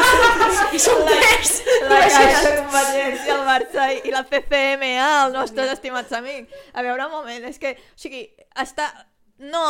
I 0.76 0.78
són 0.78 1.02
tres. 1.10 1.56
La 1.90 2.00
Caixa, 2.06 2.20
Imagina't. 2.22 2.60
Convergència, 2.70 3.34
el 3.34 3.46
Barça 3.48 3.88
i, 3.96 4.02
i 4.06 4.14
la 4.14 4.22
CCMA, 4.30 4.92
els 5.26 5.34
nostres 5.34 5.74
estimats 5.74 6.14
amics. 6.14 6.54
A 6.72 6.86
veure, 6.86 7.10
un 7.10 7.18
moment, 7.18 7.48
és 7.50 7.58
que, 7.58 7.74
o 7.74 7.98
sigui, 7.98 8.28
està... 8.54 8.92
No, 9.40 9.64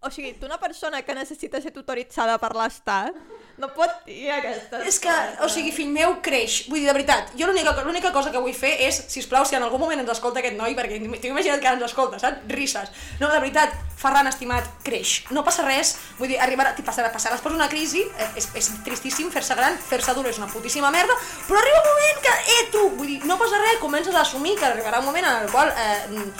o 0.00 0.10
sigui, 0.10 0.32
tu 0.40 0.46
una 0.48 0.58
persona 0.58 1.02
que 1.02 1.14
necessita 1.14 1.60
ser 1.60 1.72
tutoritzada 1.76 2.38
per 2.40 2.54
l'Estat 2.56 3.16
no 3.60 3.68
pot 3.76 3.92
dir 4.06 4.30
aquestes 4.32 4.86
És 4.88 4.98
que, 5.02 5.12
o 5.44 5.48
sigui, 5.52 5.72
fill 5.76 5.90
meu, 5.92 6.16
creix. 6.24 6.64
Vull 6.70 6.80
dir, 6.80 6.88
de 6.88 6.96
veritat, 6.96 7.34
jo 7.38 7.48
l'única 7.50 8.12
cosa 8.14 8.32
que 8.32 8.40
vull 8.40 8.56
fer 8.56 8.72
és, 8.88 9.02
si 9.12 9.22
plau, 9.28 9.44
si 9.44 9.58
en 9.58 9.66
algun 9.66 9.82
moment 9.82 10.00
ens 10.00 10.14
escolta 10.16 10.40
aquest 10.40 10.56
noi, 10.56 10.74
perquè 10.78 11.00
t'ho 11.20 11.32
imagina't 11.32 11.60
que 11.60 11.68
ara 11.68 11.76
ens 11.76 11.90
escolta, 11.90 12.20
saps? 12.22 12.46
Risses. 12.50 12.92
No, 13.20 13.28
de 13.28 13.38
veritat, 13.38 13.76
Ferran, 14.00 14.30
estimat, 14.30 14.64
creix. 14.80 15.26
No 15.34 15.42
passa 15.44 15.60
res, 15.66 15.92
vull 16.16 16.30
dir, 16.30 16.38
arribarà, 16.40 16.72
passarà, 16.86 17.10
passaràs 17.12 17.42
per 17.44 17.52
una 17.52 17.66
crisi, 17.68 18.00
eh, 18.00 18.28
és, 18.40 18.46
és 18.56 18.70
tristíssim 18.86 19.28
fer-se 19.34 19.56
gran, 19.58 19.76
fer-se 19.90 20.14
dur 20.16 20.24
és 20.30 20.38
una 20.40 20.48
putíssima 20.48 20.88
merda, 20.94 21.12
però 21.44 21.60
arriba 21.60 21.82
un 21.82 21.88
moment 21.90 22.22
que, 22.24 22.32
eh, 22.54 22.62
tu, 22.72 22.86
vull 22.96 23.10
dir, 23.10 23.18
no 23.28 23.36
passa 23.36 23.60
res, 23.60 23.76
comences 23.82 24.16
a 24.16 24.22
assumir 24.22 24.54
que 24.56 24.64
arribarà 24.70 25.02
un 25.04 25.08
moment 25.10 25.28
en 25.28 25.42
el 25.42 25.52
qual 25.52 25.68
eh, 25.76 26.32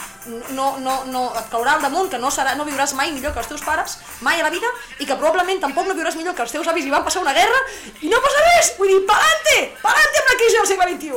no, 0.56 0.70
no, 0.80 0.94
no, 1.12 1.26
et 1.36 1.52
caurà 1.52 1.76
al 1.76 1.84
damunt, 1.84 2.08
que 2.08 2.22
no, 2.22 2.30
serà, 2.32 2.56
no 2.56 2.64
viuràs 2.64 2.96
mai 2.96 3.12
millor 3.12 3.36
que 3.36 3.44
els 3.44 3.52
teus 3.52 3.66
pares, 3.66 3.98
mai 4.24 4.40
a 4.40 4.48
la 4.48 4.54
vida, 4.56 4.72
i 4.96 5.04
que 5.04 5.18
probablement 5.20 5.60
tampoc 5.60 5.90
no 5.90 5.98
viuràs 5.98 6.16
millor 6.16 6.38
que 6.38 6.46
els 6.46 6.56
teus 6.56 6.72
avis 6.72 6.88
i 6.88 6.94
van 6.96 7.04
passar 7.10 7.22
una 7.22 7.32
guerra, 7.32 7.58
i 8.02 8.08
no 8.08 8.20
passa 8.22 8.42
res, 8.44 8.68
vull 8.78 8.92
dir, 8.92 9.00
pa'lante, 9.08 9.56
pa'lante 9.82 10.20
amb 10.20 10.30
la 10.30 10.36
crisi 10.38 10.56
del 10.60 10.68
segle 10.70 10.86
XXI. 10.94 11.10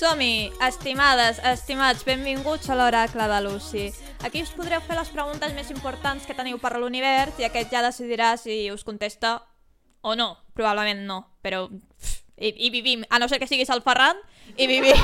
Som-hi, 0.00 0.50
estimades, 0.64 1.42
estimats, 1.44 2.06
benvinguts 2.06 2.70
a 2.70 2.78
l'oracle 2.78 3.26
de 3.30 3.40
Lucy. 3.44 3.84
Aquí 4.22 4.42
us 4.42 4.52
podreu 4.52 4.82
fer 4.84 4.98
les 4.98 5.08
preguntes 5.08 5.52
més 5.56 5.70
importants 5.72 6.26
que 6.28 6.36
teniu 6.36 6.58
per 6.60 6.74
l'univers 6.76 7.38
i 7.40 7.46
aquest 7.46 7.72
ja 7.72 7.80
decidirà 7.84 8.34
si 8.36 8.66
us 8.72 8.84
contesta 8.84 9.38
o 10.02 10.14
no. 10.14 10.34
Probablement 10.52 11.06
no, 11.08 11.22
però 11.40 11.64
i, 12.36 12.52
i 12.66 12.70
vivim, 12.72 13.04
a 13.08 13.18
no 13.18 13.28
ser 13.28 13.40
que 13.40 13.48
siguis 13.48 13.70
el 13.72 13.80
Ferran, 13.84 14.20
i 14.56 14.68
vivim 14.68 14.96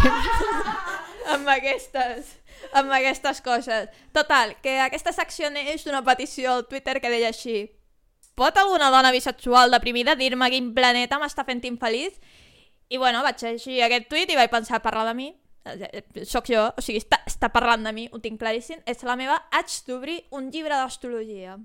amb 1.35 1.49
aquestes 1.49 2.37
amb 2.77 2.93
aquestes 2.93 3.41
coses. 3.45 3.89
Total, 4.17 4.57
que 4.65 4.79
aquesta 4.81 5.13
secció 5.17 5.49
neix 5.53 5.85
d'una 5.85 6.05
petició 6.05 6.53
al 6.53 6.69
Twitter 6.69 7.01
que 7.01 7.13
deia 7.13 7.33
així 7.33 7.67
Pot 8.37 8.59
alguna 8.61 8.91
dona 8.93 9.15
bisexual 9.15 9.73
deprimida 9.73 10.13
dir-me 10.15 10.51
quin 10.53 10.75
planeta 10.77 11.17
m'està 11.17 11.45
fent 11.49 11.63
infeliç? 11.65 12.19
I 12.93 12.99
bueno, 13.01 13.23
vaig 13.25 13.41
llegir 13.41 13.81
aquest 13.83 14.11
tuit 14.11 14.29
i 14.29 14.37
vaig 14.37 14.53
pensar, 14.53 14.83
parla 14.85 15.07
de 15.09 15.15
mi, 15.17 15.31
sóc 16.25 16.49
jo, 16.51 16.67
o 16.71 16.85
sigui, 16.85 17.01
està, 17.03 17.21
està 17.27 17.51
parlant 17.55 17.85
de 17.87 17.93
mi, 17.93 18.09
ho 18.13 18.21
tinc 18.23 18.39
claríssim, 18.41 18.83
és 18.87 19.03
la 19.07 19.17
meva, 19.19 19.39
haig 19.53 19.73
d'obrir 19.87 20.21
un 20.31 20.51
llibre 20.51 20.77
d'astrologia. 20.77 21.59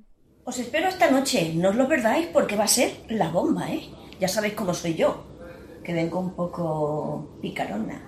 Os 0.44 0.58
espero 0.58 0.90
esta 0.90 1.12
noche, 1.12 1.54
no 1.54 1.70
os 1.70 1.76
lo 1.76 1.88
perdáis 1.88 2.28
porque 2.34 2.58
va 2.58 2.66
a 2.66 2.76
ser 2.76 3.06
la 3.10 3.30
bomba, 3.30 3.70
¿eh? 3.70 3.90
Ya 4.20 4.28
sabéis 4.28 4.56
cómo 4.56 4.74
soy 4.74 4.96
yo, 4.96 5.24
que 5.84 5.94
vengo 5.94 6.20
un 6.20 6.34
poco 6.36 7.38
picarona. 7.42 8.02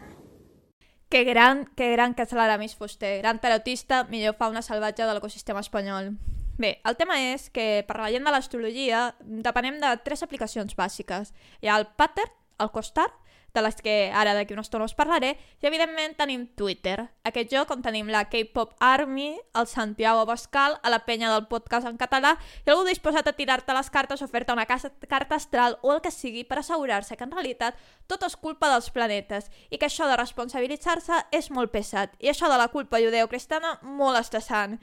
Que 1.10 1.24
gran, 1.24 1.66
que 1.76 1.92
gran 1.92 2.16
que 2.18 2.26
és 2.26 2.32
l'Aramis 2.34 2.74
Fuster, 2.74 3.20
gran 3.22 3.38
tarotista, 3.38 4.04
millor 4.10 4.34
fauna 4.34 4.64
salvatge 4.66 5.06
de 5.06 5.14
l'ecosistema 5.14 5.62
espanyol. 5.62 6.16
Bé, 6.58 6.80
el 6.86 6.98
tema 6.98 7.20
és 7.22 7.52
que 7.54 7.84
per 7.86 8.00
la 8.02 8.10
gent 8.14 8.26
de 8.26 8.34
l'astrologia 8.34 9.04
depenem 9.22 9.78
de 9.82 9.92
tres 10.06 10.26
aplicacions 10.26 10.74
bàsiques. 10.78 11.34
Hi 11.62 11.70
ha 11.70 11.78
el 11.78 11.86
Pattern, 11.98 12.34
el 12.62 12.70
Costar, 12.74 13.12
de 13.54 13.62
les 13.62 13.76
que 13.86 14.10
ara 14.10 14.34
d'aquí 14.34 14.56
una 14.56 14.64
estona 14.66 14.88
us 14.88 14.96
parlaré, 14.98 15.36
i 15.62 15.68
evidentment 15.70 16.16
tenim 16.18 16.48
Twitter, 16.58 17.06
aquest 17.24 17.52
joc 17.54 17.70
on 17.76 17.84
tenim 17.86 18.10
la 18.10 18.24
K-Pop 18.26 18.74
Army, 18.82 19.38
el 19.54 19.68
Santiago 19.70 20.26
Bascal, 20.26 20.80
a 20.82 20.90
la 20.90 21.04
penya 21.06 21.30
del 21.30 21.46
podcast 21.48 21.86
en 21.86 22.00
català, 22.02 22.34
i 22.66 22.72
algú 22.74 22.88
disposat 22.88 23.30
a 23.30 23.36
tirar-te 23.38 23.76
les 23.78 23.92
cartes 23.94 24.26
o 24.26 24.28
fer-te 24.28 24.56
una 24.58 24.66
casa, 24.66 24.90
carta 25.08 25.38
astral 25.38 25.78
o 25.84 25.94
el 25.94 26.02
que 26.02 26.12
sigui 26.12 26.44
per 26.50 26.58
assegurar-se 26.60 27.16
que 27.16 27.28
en 27.28 27.36
realitat 27.36 27.78
tot 28.10 28.26
és 28.26 28.36
culpa 28.36 28.72
dels 28.74 28.90
planetes 28.90 29.52
i 29.70 29.78
que 29.78 29.86
això 29.86 30.10
de 30.10 30.18
responsabilitzar-se 30.18 31.28
és 31.32 31.52
molt 31.54 31.72
pesat 31.72 32.16
i 32.20 32.32
això 32.34 32.50
de 32.50 32.58
la 32.58 32.72
culpa 32.74 33.02
judeocristiana 33.04 33.78
molt 33.84 34.18
estressant. 34.18 34.80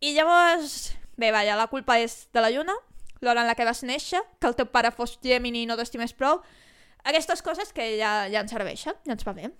I 0.00 0.14
llavors, 0.16 0.94
bé, 1.18 1.28
vaja, 1.34 1.58
la 1.58 1.68
culpa 1.68 1.98
és 2.00 2.28
de 2.32 2.40
la 2.40 2.52
lluna, 2.54 2.72
l'hora 3.20 3.42
en 3.42 3.50
la 3.50 3.56
que 3.58 3.66
vas 3.68 3.82
néixer, 3.82 4.22
que 4.40 4.48
el 4.48 4.56
teu 4.56 4.70
pare 4.72 4.94
fos 4.94 5.18
Gemini 5.20 5.64
i 5.64 5.68
no 5.68 5.76
t'estimés 5.76 6.14
prou, 6.16 6.40
aquestes 7.04 7.42
coses 7.42 7.72
que 7.72 7.96
ja, 7.98 8.28
ja 8.32 8.42
ens 8.42 8.54
serveixen, 8.54 8.96
ja 9.06 9.14
ens 9.14 9.26
va 9.26 9.36
bé. 9.36 9.52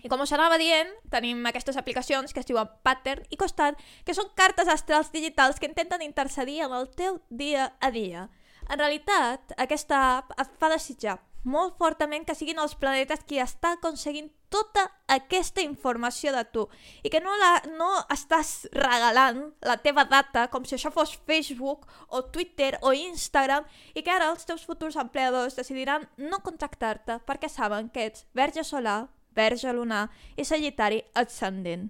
I 0.00 0.08
com 0.08 0.22
us 0.24 0.32
anava 0.32 0.56
dient, 0.56 0.88
tenim 1.12 1.44
aquestes 1.46 1.76
aplicacions 1.76 2.32
que 2.32 2.40
es 2.40 2.48
diuen 2.48 2.70
Pattern 2.86 3.26
i 3.28 3.36
Costar, 3.36 3.74
que 4.06 4.16
són 4.16 4.30
cartes 4.38 4.70
astrals 4.72 5.12
digitals 5.12 5.60
que 5.60 5.68
intenten 5.68 6.02
intercedir 6.06 6.62
en 6.64 6.72
el 6.72 6.88
teu 6.96 7.20
dia 7.28 7.74
a 7.80 7.92
dia. 7.92 8.30
En 8.70 8.78
realitat, 8.78 9.52
aquesta 9.60 10.00
app 10.16 10.32
et 10.40 10.56
fa 10.58 10.72
desitjar 10.72 11.18
molt 11.42 11.76
fortament 11.78 12.24
que 12.26 12.36
siguin 12.38 12.60
els 12.62 12.74
planetes 12.78 13.24
qui 13.26 13.40
està 13.42 13.74
aconseguint 13.76 14.30
tota 14.52 14.84
aquesta 15.10 15.62
informació 15.64 16.32
de 16.34 16.42
tu 16.52 16.66
i 17.02 17.10
que 17.10 17.22
no, 17.24 17.32
la, 17.40 17.52
no 17.78 17.88
estàs 18.12 18.68
regalant 18.76 19.40
la 19.64 19.78
teva 19.84 20.04
data 20.10 20.46
com 20.52 20.66
si 20.68 20.76
això 20.76 20.92
fos 20.92 21.14
Facebook 21.26 21.88
o 22.08 22.22
Twitter 22.34 22.76
o 22.82 22.92
Instagram 22.92 23.64
i 23.94 24.04
que 24.04 24.12
ara 24.12 24.28
els 24.32 24.44
teus 24.48 24.66
futurs 24.68 24.98
empleadors 25.00 25.56
decidiran 25.58 26.06
no 26.20 26.42
contactar-te 26.44 27.22
perquè 27.26 27.48
saben 27.48 27.88
que 27.88 28.06
ets 28.10 28.26
verge 28.36 28.64
solar, 28.64 29.08
verge 29.32 29.72
lunar 29.72 30.10
i 30.36 30.44
sagitari 30.44 31.00
ascendent. 31.16 31.88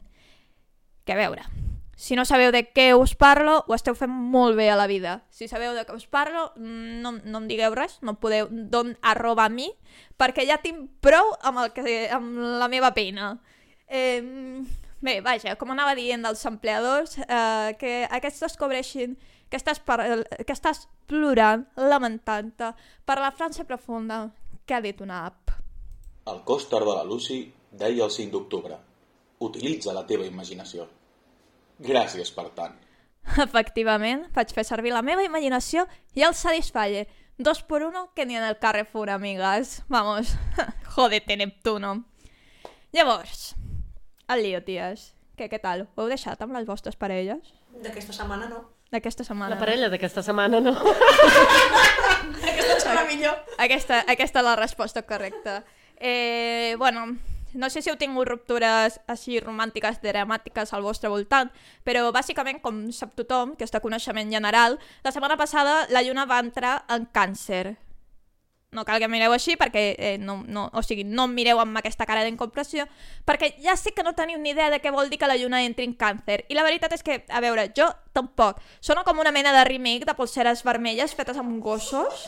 Que 1.03 1.19
veure, 1.19 1.43
si 2.03 2.17
no 2.19 2.25
sabeu 2.27 2.51
de 2.51 2.65
què 2.67 2.89
us 2.99 3.13
parlo, 3.15 3.61
ho 3.71 3.75
esteu 3.77 3.95
fent 3.95 4.11
molt 4.11 4.57
bé 4.59 4.65
a 4.73 4.75
la 4.75 4.89
vida. 4.91 5.21
Si 5.31 5.47
sabeu 5.47 5.71
de 5.77 5.85
què 5.87 5.95
us 5.95 6.09
parlo, 6.11 6.49
no, 6.59 7.13
no 7.15 7.39
em 7.39 7.45
digueu 7.47 7.77
res, 7.79 8.01
no 8.03 8.17
podeu 8.19 8.49
don 8.51 8.97
arroba 9.07 9.45
a 9.47 9.53
mi, 9.53 9.69
perquè 10.19 10.43
ja 10.49 10.57
tinc 10.59 10.89
prou 10.99 11.29
amb, 11.47 11.61
el 11.63 11.69
que, 11.77 11.85
amb 12.11 12.41
la 12.59 12.67
meva 12.73 12.91
pena. 12.97 13.37
Eh, 13.87 14.19
bé, 14.99 15.21
vaja, 15.23 15.55
com 15.61 15.71
anava 15.71 15.93
dient 15.95 16.27
dels 16.27 16.43
empleadors, 16.51 17.21
eh, 17.23 17.71
que 17.79 17.93
aquests 18.19 18.43
descobreixin 18.49 19.15
que 19.47 19.61
estàs, 19.61 19.79
per, 19.79 20.01
que 20.43 20.57
estàs 20.57 20.89
plorant, 21.07 21.63
lamentant-te 21.79 22.73
per 23.07 23.17
la 23.21 23.31
franja 23.31 23.63
profunda 23.69 24.25
que 24.67 24.75
ha 24.75 24.83
dit 24.83 24.99
una 25.07 25.21
app. 25.29 25.55
El 26.35 26.43
còster 26.51 26.83
de 26.83 26.99
la 26.99 27.07
Lucy 27.07 27.45
deia 27.71 28.11
el 28.11 28.11
5 28.11 28.35
d'octubre. 28.35 28.81
Utilitza 29.47 29.95
la 29.95 30.03
teva 30.11 30.27
imaginació. 30.27 30.89
Gràcies 31.83 32.31
per 32.35 32.49
tant. 32.57 32.77
Efectivament, 33.43 34.27
vaig 34.35 34.53
fer 34.55 34.65
servir 34.67 34.93
la 34.95 35.03
meva 35.03 35.25
imaginació 35.25 35.87
i 36.15 36.25
el 36.27 36.35
Satisfyer. 36.35 37.07
Dos 37.39 37.63
por 37.63 37.83
uno 37.83 38.11
que 38.15 38.27
ni 38.27 38.37
en 38.37 38.45
el 38.45 38.59
Carrefour, 38.59 39.11
amigues. 39.11 39.83
Vamos, 39.89 40.35
jódete, 40.95 41.37
Neptuno. 41.37 42.05
Llavors, 42.93 43.55
el 44.29 44.43
lío, 44.45 44.61
ties. 44.63 45.13
Què, 45.39 45.49
què 45.49 45.59
tal? 45.63 45.87
Ho 45.97 46.05
heu 46.05 46.13
deixat 46.13 46.43
amb 46.45 46.55
les 46.55 46.69
vostres 46.69 46.99
parelles? 47.01 47.55
D'aquesta 47.83 48.13
setmana 48.13 48.51
no. 48.51 48.67
D'aquesta 48.93 49.25
setmana. 49.25 49.55
La 49.55 49.61
parella 49.61 49.89
d'aquesta 49.89 50.23
setmana 50.23 50.61
no. 50.61 50.75
Aquesta 52.53 52.77
serà 52.85 53.07
millor. 53.09 53.39
Aquesta, 53.57 54.03
aquesta 54.13 54.43
és 54.43 54.47
la 54.47 54.57
resposta 54.61 55.03
correcta. 55.09 55.63
Eh, 55.97 56.77
bueno, 56.79 57.07
no 57.55 57.71
sé 57.71 57.83
si 57.83 57.91
heu 57.91 57.99
tingut 58.01 58.29
ruptures 58.29 58.99
així 59.11 59.41
romàntiques, 59.41 60.01
dramàtiques 60.03 60.73
al 60.73 60.83
vostre 60.83 61.11
voltant, 61.13 61.53
però 61.85 62.09
bàsicament, 62.15 62.63
com 62.65 62.85
sap 62.93 63.15
tothom, 63.19 63.57
que 63.57 63.67
de 63.73 63.81
coneixement 63.81 64.31
general, 64.33 64.79
la 65.05 65.13
setmana 65.13 65.37
passada 65.37 65.87
la 65.91 66.03
lluna 66.03 66.27
va 66.27 66.41
entrar 66.41 66.85
en 66.89 67.07
càncer. 67.13 67.77
No 68.73 68.87
cal 68.89 69.03
que 69.03 69.09
mireu 69.13 69.35
així 69.37 69.53
perquè 69.61 69.83
eh, 69.93 70.15
no, 70.17 70.39
no, 70.49 70.63
o 70.73 70.81
sigui, 70.81 71.05
no 71.05 71.27
em 71.29 71.35
mireu 71.37 71.59
amb 71.61 71.77
aquesta 71.77 72.07
cara 72.09 72.23
d'incomprensió 72.25 72.87
perquè 73.29 73.51
ja 73.61 73.75
sé 73.77 73.93
que 73.93 74.05
no 74.07 74.15
teniu 74.17 74.39
ni 74.41 74.55
idea 74.55 74.71
de 74.73 74.79
què 74.81 74.89
vol 74.95 75.11
dir 75.13 75.19
que 75.21 75.29
la 75.29 75.37
lluna 75.37 75.61
entri 75.61 75.85
en 75.85 75.93
càncer. 75.93 76.47
I 76.49 76.57
la 76.57 76.65
veritat 76.65 76.95
és 76.97 77.05
que, 77.05 77.19
a 77.29 77.43
veure, 77.45 77.67
jo 77.77 77.91
tampoc. 78.17 78.63
Sona 78.81 79.05
com 79.05 79.21
una 79.21 79.33
mena 79.35 79.53
de 79.53 79.67
remake 79.69 80.09
de 80.09 80.17
polseres 80.17 80.65
vermelles 80.65 81.13
fetes 81.13 81.37
amb 81.37 81.61
gossos. 81.61 82.25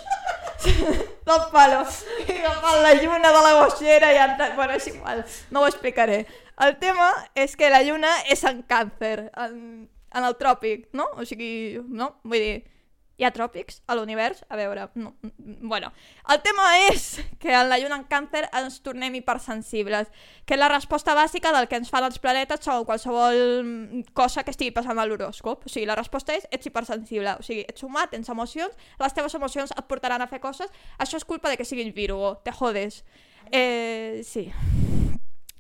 Del 1.29 1.49
palo 1.55 1.81
i 2.27 2.37
agafant 2.37 2.83
la 2.85 2.93
lluna 3.01 3.33
de 3.33 3.41
la 3.47 3.55
goixera 3.63 4.13
i 4.13 4.21
entrant... 4.27 4.55
bueno, 4.59 4.77
és 4.77 4.87
igual, 4.93 5.25
no 5.51 5.65
ho 5.65 5.71
explicaré. 5.73 6.27
El 6.61 6.77
tema 6.77 7.09
és 7.35 7.57
que 7.57 7.73
la 7.73 7.81
lluna 7.83 8.13
és 8.29 8.45
en 8.45 8.61
càncer 8.69 9.31
en, 9.33 9.57
en 9.89 10.29
el 10.29 10.37
tròpic, 10.37 10.91
no? 10.93 11.09
o 11.17 11.25
sigui, 11.25 11.81
no? 11.89 12.19
vull 12.23 12.45
dir, 12.45 12.74
hi 13.17 13.25
ha 13.25 13.31
tròpics 13.35 13.81
a 13.87 13.95
l'univers? 13.95 14.43
A 14.49 14.57
veure, 14.59 14.89
no, 14.99 15.15
bueno. 15.63 15.93
El 16.31 16.41
tema 16.43 16.67
és 16.91 17.21
que 17.39 17.53
en 17.55 17.69
la 17.71 17.79
lluna 17.79 18.01
en 18.01 18.07
càncer 18.11 18.45
ens 18.51 18.81
tornem 18.83 19.15
hipersensibles, 19.21 20.11
que 20.45 20.57
és 20.57 20.61
la 20.61 20.71
resposta 20.73 21.15
bàsica 21.15 21.53
del 21.55 21.69
que 21.71 21.79
ens 21.79 21.93
fan 21.93 22.07
els 22.07 22.19
planetes 22.19 22.67
o 22.73 22.81
qualsevol 22.89 24.05
cosa 24.19 24.43
que 24.43 24.55
estigui 24.55 24.75
passant 24.75 24.99
a 24.99 25.07
l'horòscop. 25.07 25.69
O 25.69 25.71
sigui, 25.71 25.87
la 25.87 25.99
resposta 26.01 26.35
és 26.35 26.49
ets 26.51 26.67
hipersensible, 26.71 27.39
o 27.39 27.47
sigui, 27.47 27.63
ets 27.69 27.87
humà, 27.87 28.09
tens 28.11 28.31
emocions, 28.35 28.75
les 28.99 29.15
teves 29.15 29.39
emocions 29.39 29.75
et 29.75 29.87
portaran 29.91 30.23
a 30.23 30.31
fer 30.31 30.43
coses, 30.43 30.73
això 30.99 31.21
és 31.21 31.29
culpa 31.29 31.53
de 31.53 31.61
que 31.61 31.69
siguis 31.69 31.95
Virgo, 31.95 32.37
te 32.43 32.53
jodes. 32.53 33.05
Eh, 33.53 34.23
sí. 34.25 34.51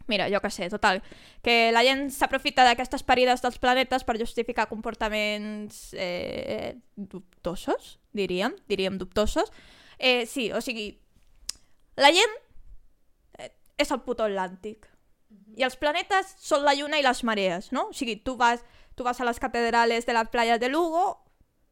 Mira, 0.06 0.28
jo 0.28 0.40
que 0.40 0.50
sé, 0.50 0.68
total, 0.68 1.02
que 1.42 1.72
la 1.72 1.82
gent 1.84 2.10
s'aprofita 2.12 2.64
d'aquestes 2.66 3.02
parides 3.08 3.40
dels 3.40 3.56
planetes 3.60 4.04
per 4.04 4.18
justificar 4.20 4.68
comportaments 4.68 5.94
eh, 5.96 6.76
dubtosos, 6.96 7.98
diríem, 8.12 8.52
diríem 8.68 8.98
dubtosos. 9.00 9.48
Eh, 9.98 10.26
sí, 10.26 10.50
o 10.52 10.60
sigui, 10.60 10.90
la 11.96 12.12
gent 12.12 12.36
eh, 13.38 13.52
és 13.78 13.90
el 13.90 14.02
puto 14.04 14.26
Atlàntic. 14.28 14.90
I 15.56 15.64
els 15.64 15.78
planetes 15.80 16.36
són 16.42 16.66
la 16.66 16.74
lluna 16.76 17.00
i 17.00 17.06
les 17.06 17.24
marees, 17.24 17.72
no? 17.72 17.88
O 17.88 17.96
sigui, 17.96 18.18
tu 18.20 18.36
vas, 18.36 18.60
tu 18.94 19.06
vas 19.06 19.20
a 19.20 19.24
les 19.24 19.40
catedrales 19.40 20.04
de 20.04 20.12
la 20.12 20.26
playa 20.26 20.58
de 20.58 20.68
Lugo, 20.68 21.24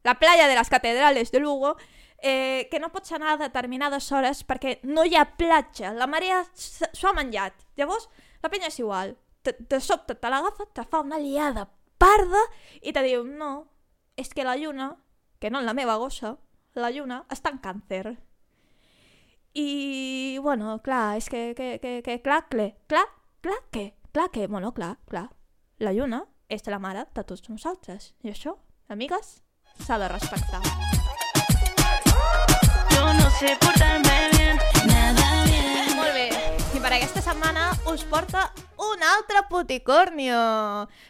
la 0.03 0.17
playa 0.19 0.47
de 0.47 0.55
les 0.55 0.69
catedrales 0.69 1.31
de 1.31 1.39
Lugo, 1.39 1.77
eh, 2.23 2.67
que 2.71 2.79
no 2.79 2.89
pots 2.89 3.11
anar 3.11 3.33
a 3.33 3.41
determinades 3.43 4.07
hores 4.11 4.41
perquè 4.47 4.79
no 4.87 5.03
hi 5.05 5.17
ha 5.19 5.27
platja, 5.37 5.91
la 5.93 6.07
marea 6.07 6.41
s'ho 6.55 7.11
ha 7.11 7.17
menjat. 7.17 7.67
Llavors, 7.77 8.07
la 8.41 8.49
penya 8.49 8.71
és 8.71 8.79
igual, 8.79 9.17
de, 9.43 9.53
de 9.69 9.79
sobte 9.83 10.15
te 10.15 10.31
l'agafa, 10.31 10.65
te 10.73 10.87
fa 10.87 11.03
una 11.03 11.19
liada 11.19 11.67
parda 11.99 12.41
i 12.81 12.95
te 12.95 13.03
diu, 13.03 13.27
no, 13.27 13.67
és 14.15 14.31
que 14.33 14.47
la 14.47 14.55
lluna, 14.57 14.93
que 15.39 15.51
no 15.51 15.59
en 15.59 15.67
la 15.67 15.75
meva 15.75 15.99
gossa, 15.99 16.37
la 16.79 16.89
lluna 16.89 17.25
està 17.29 17.51
en 17.53 17.59
càncer. 17.61 18.15
I, 19.53 20.39
bueno, 20.41 20.79
clar, 20.81 21.19
és 21.19 21.29
que, 21.29 21.51
que, 21.53 21.75
que, 21.83 21.99
que 22.01 22.19
clar, 22.25 22.47
clar, 22.49 22.71
clar, 22.87 23.05
clar, 23.43 23.61
que, 23.69 23.85
clar 24.15 24.31
que, 24.31 24.47
bueno, 24.47 24.73
clar, 24.73 24.95
clar, 25.11 25.27
la 25.77 25.93
lluna 25.93 26.23
és 26.49 26.65
la 26.71 26.81
mare 26.81 27.05
de 27.13 27.27
tots 27.27 27.45
nosaltres. 27.51 28.13
I 28.23 28.33
això, 28.33 28.57
amigues, 28.89 29.41
s'ha 29.83 30.01
de 30.01 30.09
respectar. 30.09 31.02
Sé 33.39 33.57
portarme 33.59 34.29
bien, 34.31 34.57
nada 34.87 35.43
bien. 35.45 35.95
Molt 35.97 36.13
bé, 36.13 36.27
i 36.75 36.79
per 36.79 36.91
aquesta 36.95 37.21
setmana 37.25 37.71
us 37.91 38.03
porta 38.07 38.45
un 38.77 39.03
altre 39.03 39.41
puticornio. 39.49 40.37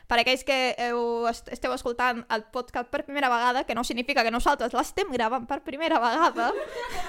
Per 0.07 0.19
aquells 0.21 0.43
que 0.47 0.57
heu, 0.87 1.27
est- 1.29 1.51
esteu 1.53 1.73
escoltant 1.75 2.23
el 2.33 2.45
podcast 2.53 2.89
per 2.89 3.03
primera 3.05 3.29
vegada, 3.29 3.65
que 3.67 3.75
no 3.75 3.83
significa 3.83 4.23
que 4.23 4.31
nosaltres 4.31 4.73
l'estem 4.73 5.11
gravant 5.13 5.45
per 5.49 5.61
primera 5.65 5.99
vegada, 5.99 6.51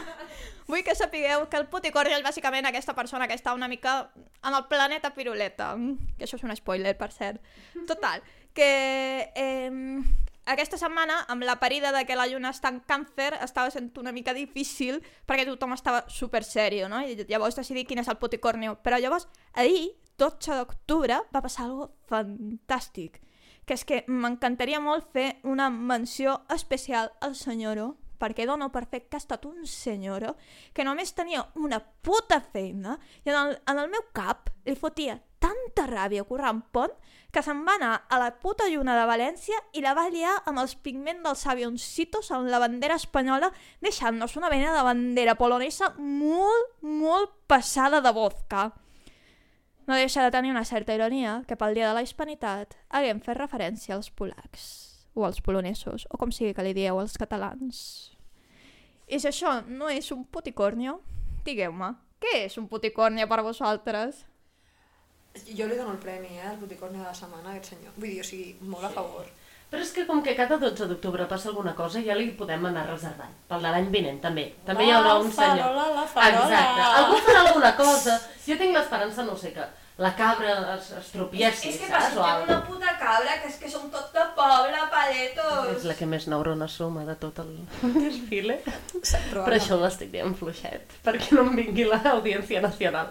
vull 0.69 0.83
que 0.85 0.95
sapigueu 0.97 1.47
que 1.49 1.61
el 1.61 1.67
puticornio 1.73 2.17
és 2.19 2.25
bàsicament 2.27 2.67
aquesta 2.69 2.95
persona 2.97 3.29
que 3.29 3.37
està 3.39 3.55
una 3.55 3.69
mica 3.69 4.11
en 4.45 4.53
el 4.55 4.67
planeta 4.69 5.15
piruleta. 5.15 5.75
Que 6.19 6.27
això 6.29 6.37
és 6.41 6.45
un 6.45 6.55
spoiler, 6.57 6.97
per 6.99 7.13
cert. 7.13 7.41
Total, 7.89 8.21
que... 8.55 9.31
Eh, 9.35 10.03
aquesta 10.45 10.77
setmana, 10.77 11.23
amb 11.29 11.45
la 11.45 11.57
parida 11.61 11.93
de 11.93 12.05
que 12.05 12.17
la 12.17 12.27
lluna 12.29 12.53
està 12.53 12.71
en 12.73 12.83
càncer, 12.85 13.33
estava 13.45 13.73
sent 13.73 13.91
una 14.01 14.13
mica 14.13 14.35
difícil 14.37 15.01
perquè 15.25 15.47
tothom 15.49 15.73
estava 15.73 16.05
super 16.09 16.45
serio, 16.45 16.89
no? 16.93 17.01
I 17.01 17.25
llavors 17.29 17.57
decidir 17.57 17.87
quin 17.89 18.03
és 18.03 18.11
el 18.13 18.21
puticornio. 18.21 18.77
Però 18.85 19.01
llavors, 19.01 19.29
ahir, 19.55 19.95
12 20.21 20.59
d'octubre, 20.61 21.21
va 21.33 21.43
passar 21.43 21.67
algo 21.69 21.91
fantàstic. 22.11 23.21
Que 23.65 23.79
és 23.79 23.85
que 23.89 24.03
m'encantaria 24.07 24.81
molt 24.85 25.09
fer 25.17 25.39
una 25.49 25.71
menció 25.73 26.43
especial 26.53 27.15
al 27.25 27.35
senyoro, 27.35 27.95
perquè 28.21 28.47
dono 28.47 28.71
per 28.73 28.85
fet 28.89 29.09
que 29.09 29.19
ha 29.19 29.23
estat 29.23 29.45
un 29.49 29.65
senyoro 29.69 30.35
que 30.73 30.85
només 30.87 31.13
tenia 31.17 31.43
una 31.61 31.81
puta 31.81 32.41
feina 32.41 32.99
i 33.25 33.33
en 33.33 33.37
el, 33.37 33.57
en 33.69 33.81
el 33.83 33.91
meu 33.93 34.05
cap 34.17 34.53
li 34.65 34.77
fotia 34.79 35.19
tanta 35.45 35.85
ràbia 35.91 36.25
currant 36.25 36.63
pont 36.73 36.93
que 37.35 37.43
se'n 37.43 37.65
va 37.67 37.75
anar 37.77 37.95
a 38.09 38.19
la 38.23 38.31
puta 38.41 38.69
lluna 38.71 38.95
de 38.97 39.09
València 39.11 39.59
i 39.75 39.83
la 39.83 39.93
va 39.97 40.07
liar 40.13 40.37
amb 40.49 40.63
els 40.63 40.77
pigments 40.79 41.25
dels 41.27 41.43
avioncitos 41.51 42.31
en 42.33 42.47
la 42.53 42.61
bandera 42.63 42.97
espanyola 43.01 43.51
deixant-nos 43.83 44.37
una 44.39 44.51
mena 44.53 44.73
de 44.77 44.85
bandera 44.87 45.35
polonesa 45.35 45.91
molt, 45.99 46.79
molt 46.81 47.35
passada 47.51 48.01
de 48.01 48.13
vodka. 48.15 48.71
No 49.87 49.99
deixa 49.99 50.23
de 50.25 50.31
tenir 50.33 50.55
una 50.55 50.65
certa 50.65 50.95
ironia 50.95 51.43
que 51.49 51.59
pel 51.61 51.75
dia 51.77 51.91
de 51.91 51.99
la 51.99 52.05
hispanitat 52.07 52.79
haguem 52.89 53.21
fet 53.21 53.37
referència 53.37 53.99
als 53.99 54.09
polacs, 54.09 54.63
o 55.13 55.27
als 55.27 55.43
polonesos, 55.45 56.07
o 56.09 56.17
com 56.17 56.33
sigui 56.33 56.55
que 56.55 56.65
li 56.65 56.73
dieu 56.73 57.01
als 57.01 57.19
catalans. 57.21 58.15
I 59.11 59.21
si 59.21 59.29
això 59.29 59.59
no 59.69 59.91
és 59.93 60.09
un 60.15 60.25
puticornio, 60.25 61.03
digueu-me, 61.45 61.93
què 62.23 62.47
és 62.47 62.57
un 62.57 62.71
puticornio 62.71 63.29
per 63.29 63.43
vosaltres? 63.45 64.25
Jo 65.57 65.67
li 65.67 65.77
dono 65.77 65.93
el 65.93 65.99
premi, 65.99 66.29
eh, 66.39 66.47
al 66.49 66.57
Boticorni 66.61 66.99
de 66.99 67.05
la 67.05 67.15
setmana, 67.15 67.49
a 67.51 67.53
aquest 67.57 67.75
senyor. 67.75 67.93
Vull 67.97 68.11
dir, 68.13 68.21
o 68.23 68.25
sigui, 68.25 68.57
molt 68.61 68.85
a 68.87 68.91
favor. 68.95 69.27
Però 69.71 69.83
és 69.83 69.91
que 69.91 70.05
com 70.07 70.21
que 70.23 70.37
cada 70.39 70.57
12 70.63 70.87
d'octubre 70.87 71.25
passa 71.27 71.49
alguna 71.51 71.73
cosa, 71.75 71.99
ja 72.05 72.15
li 72.15 72.29
podem 72.39 72.67
anar 72.69 72.85
reservant. 72.87 73.33
Pel 73.49 73.65
de 73.65 73.71
l'any 73.75 73.89
vinent, 73.91 74.21
també. 74.23 74.45
També 74.67 74.85
hi 74.87 74.93
haurà 74.95 75.17
un 75.19 75.33
senyor. 75.33 75.59
farola, 75.65 75.89
la 75.97 76.05
farola. 76.07 76.45
Exacte. 76.45 76.85
Algú 77.01 77.17
farà 77.27 77.41
alguna 77.49 77.73
cosa. 77.81 78.21
Jo 78.47 78.59
tinc 78.61 78.77
l'esperança, 78.77 79.25
no 79.27 79.35
sé, 79.37 79.51
que 79.57 79.67
la 79.99 80.13
cabra 80.15 80.55
es, 80.77 80.93
es 81.01 81.11
tropiessi, 81.17 81.69
És 81.73 81.81
que 81.81 81.91
passa 81.91 82.15
que 82.15 82.47
una 82.53 82.61
puta 82.69 82.95
cabra, 83.01 83.41
que 83.43 83.49
és 83.51 83.59
que 83.59 83.71
som 83.71 83.91
tot 83.91 84.13
de 84.15 84.25
poble, 84.39 84.79
paletos. 84.95 85.77
És 85.77 85.85
la 85.91 85.95
que 85.99 86.07
més 86.07 86.29
neurones 86.31 86.71
suma 86.79 87.05
de 87.09 87.17
tot 87.17 87.43
el 87.43 87.57
desfile. 87.99 88.61
Però 88.63 89.43
Però 89.43 89.59
això 89.59 89.81
ho 89.81 89.87
estic 89.91 90.13
dient 90.15 90.37
fluixet, 90.39 91.01
perquè 91.03 91.35
no 91.35 91.49
em 91.49 91.57
vingui 91.57 91.91
l'Audiència 91.91 92.63
Nacional. 92.63 93.11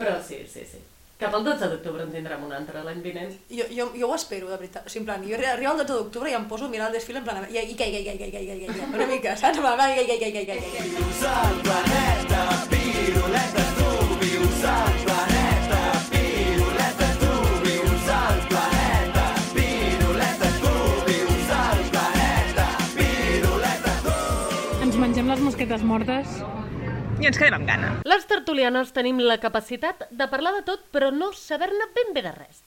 Però 0.00 0.18
sí, 0.26 0.42
sí, 0.50 0.66
sí. 0.66 0.82
Cap 1.20 1.34
al 1.36 1.42
12 1.44 1.66
d'octubre 1.68 2.04
en 2.06 2.12
tindrem 2.14 2.44
un 2.46 2.52
altre 2.56 2.80
l'any 2.80 3.02
vinent. 3.04 3.32
Jo, 3.52 3.66
jo, 3.76 3.84
jo 3.92 4.08
ho 4.08 4.14
espero, 4.16 4.48
de 4.48 4.56
veritat. 4.56 4.86
O 4.88 4.92
sigui, 4.92 5.02
en 5.02 5.08
plan, 5.10 5.24
jo 5.28 5.36
arribo 5.36 5.72
al 5.74 5.82
12 5.82 5.92
d'octubre 5.92 6.30
i 6.30 6.36
em 6.38 6.46
poso 6.48 6.64
a 6.64 6.72
mirar 6.72 6.86
el 6.88 6.96
desfile 6.96 7.20
en 7.20 7.26
plan... 7.26 7.42
I, 7.44 7.58
i, 7.60 7.74
i, 7.76 7.88
i, 7.88 7.98
i, 8.00 8.14
i, 8.16 8.38
i, 8.40 8.54
i, 8.64 8.84
una 8.88 9.08
mica, 9.10 9.34
saps? 9.36 9.60
Va, 9.60 9.74
va, 9.76 9.90
i, 9.92 10.00
i, 10.00 10.16
i, 10.16 10.30
i, 10.30 10.40
i, 10.40 10.56
i. 10.56 10.86
Vius 10.94 11.20
al 11.28 11.58
planeta, 11.66 12.40
piruleta, 12.72 13.66
tu 13.76 13.90
vius 14.22 14.64
planeta, 15.04 15.82
piruleta, 16.14 17.10
planeta, 18.54 19.26
piruleta, 19.58 20.48
planeta, 21.92 22.70
piruleta. 22.96 24.00
Ens 24.88 24.96
mengem 25.04 25.28
les 25.34 25.44
mosquetes 25.50 25.84
mortes 25.84 26.40
i 27.20 27.26
ens 27.28 27.36
quedem 27.36 27.58
amb 27.58 27.68
gana. 27.68 27.88
Les 28.08 28.22
tertulianes 28.24 28.94
tenim 28.96 29.18
la 29.20 29.36
capacitat 29.40 30.06
de 30.08 30.26
parlar 30.32 30.54
de 30.56 30.62
tot, 30.64 30.86
però 30.94 31.10
no 31.12 31.34
saber-ne 31.36 31.90
ben 31.92 32.14
bé 32.16 32.22
de 32.24 32.32
res. 32.32 32.62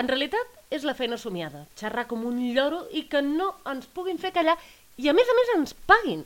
En 0.00 0.08
realitat, 0.08 0.54
és 0.72 0.86
la 0.88 0.94
feina 0.96 1.18
somiada, 1.20 1.66
xerrar 1.76 2.06
com 2.08 2.22
un 2.24 2.38
lloro 2.54 2.86
i 2.96 3.02
que 3.12 3.20
no 3.20 3.50
ens 3.68 3.90
puguin 3.92 4.16
fer 4.22 4.30
callar 4.32 4.56
i, 4.96 5.10
a 5.10 5.12
més 5.12 5.28
a 5.28 5.36
més, 5.36 5.52
ens 5.58 5.76
paguin. 5.90 6.24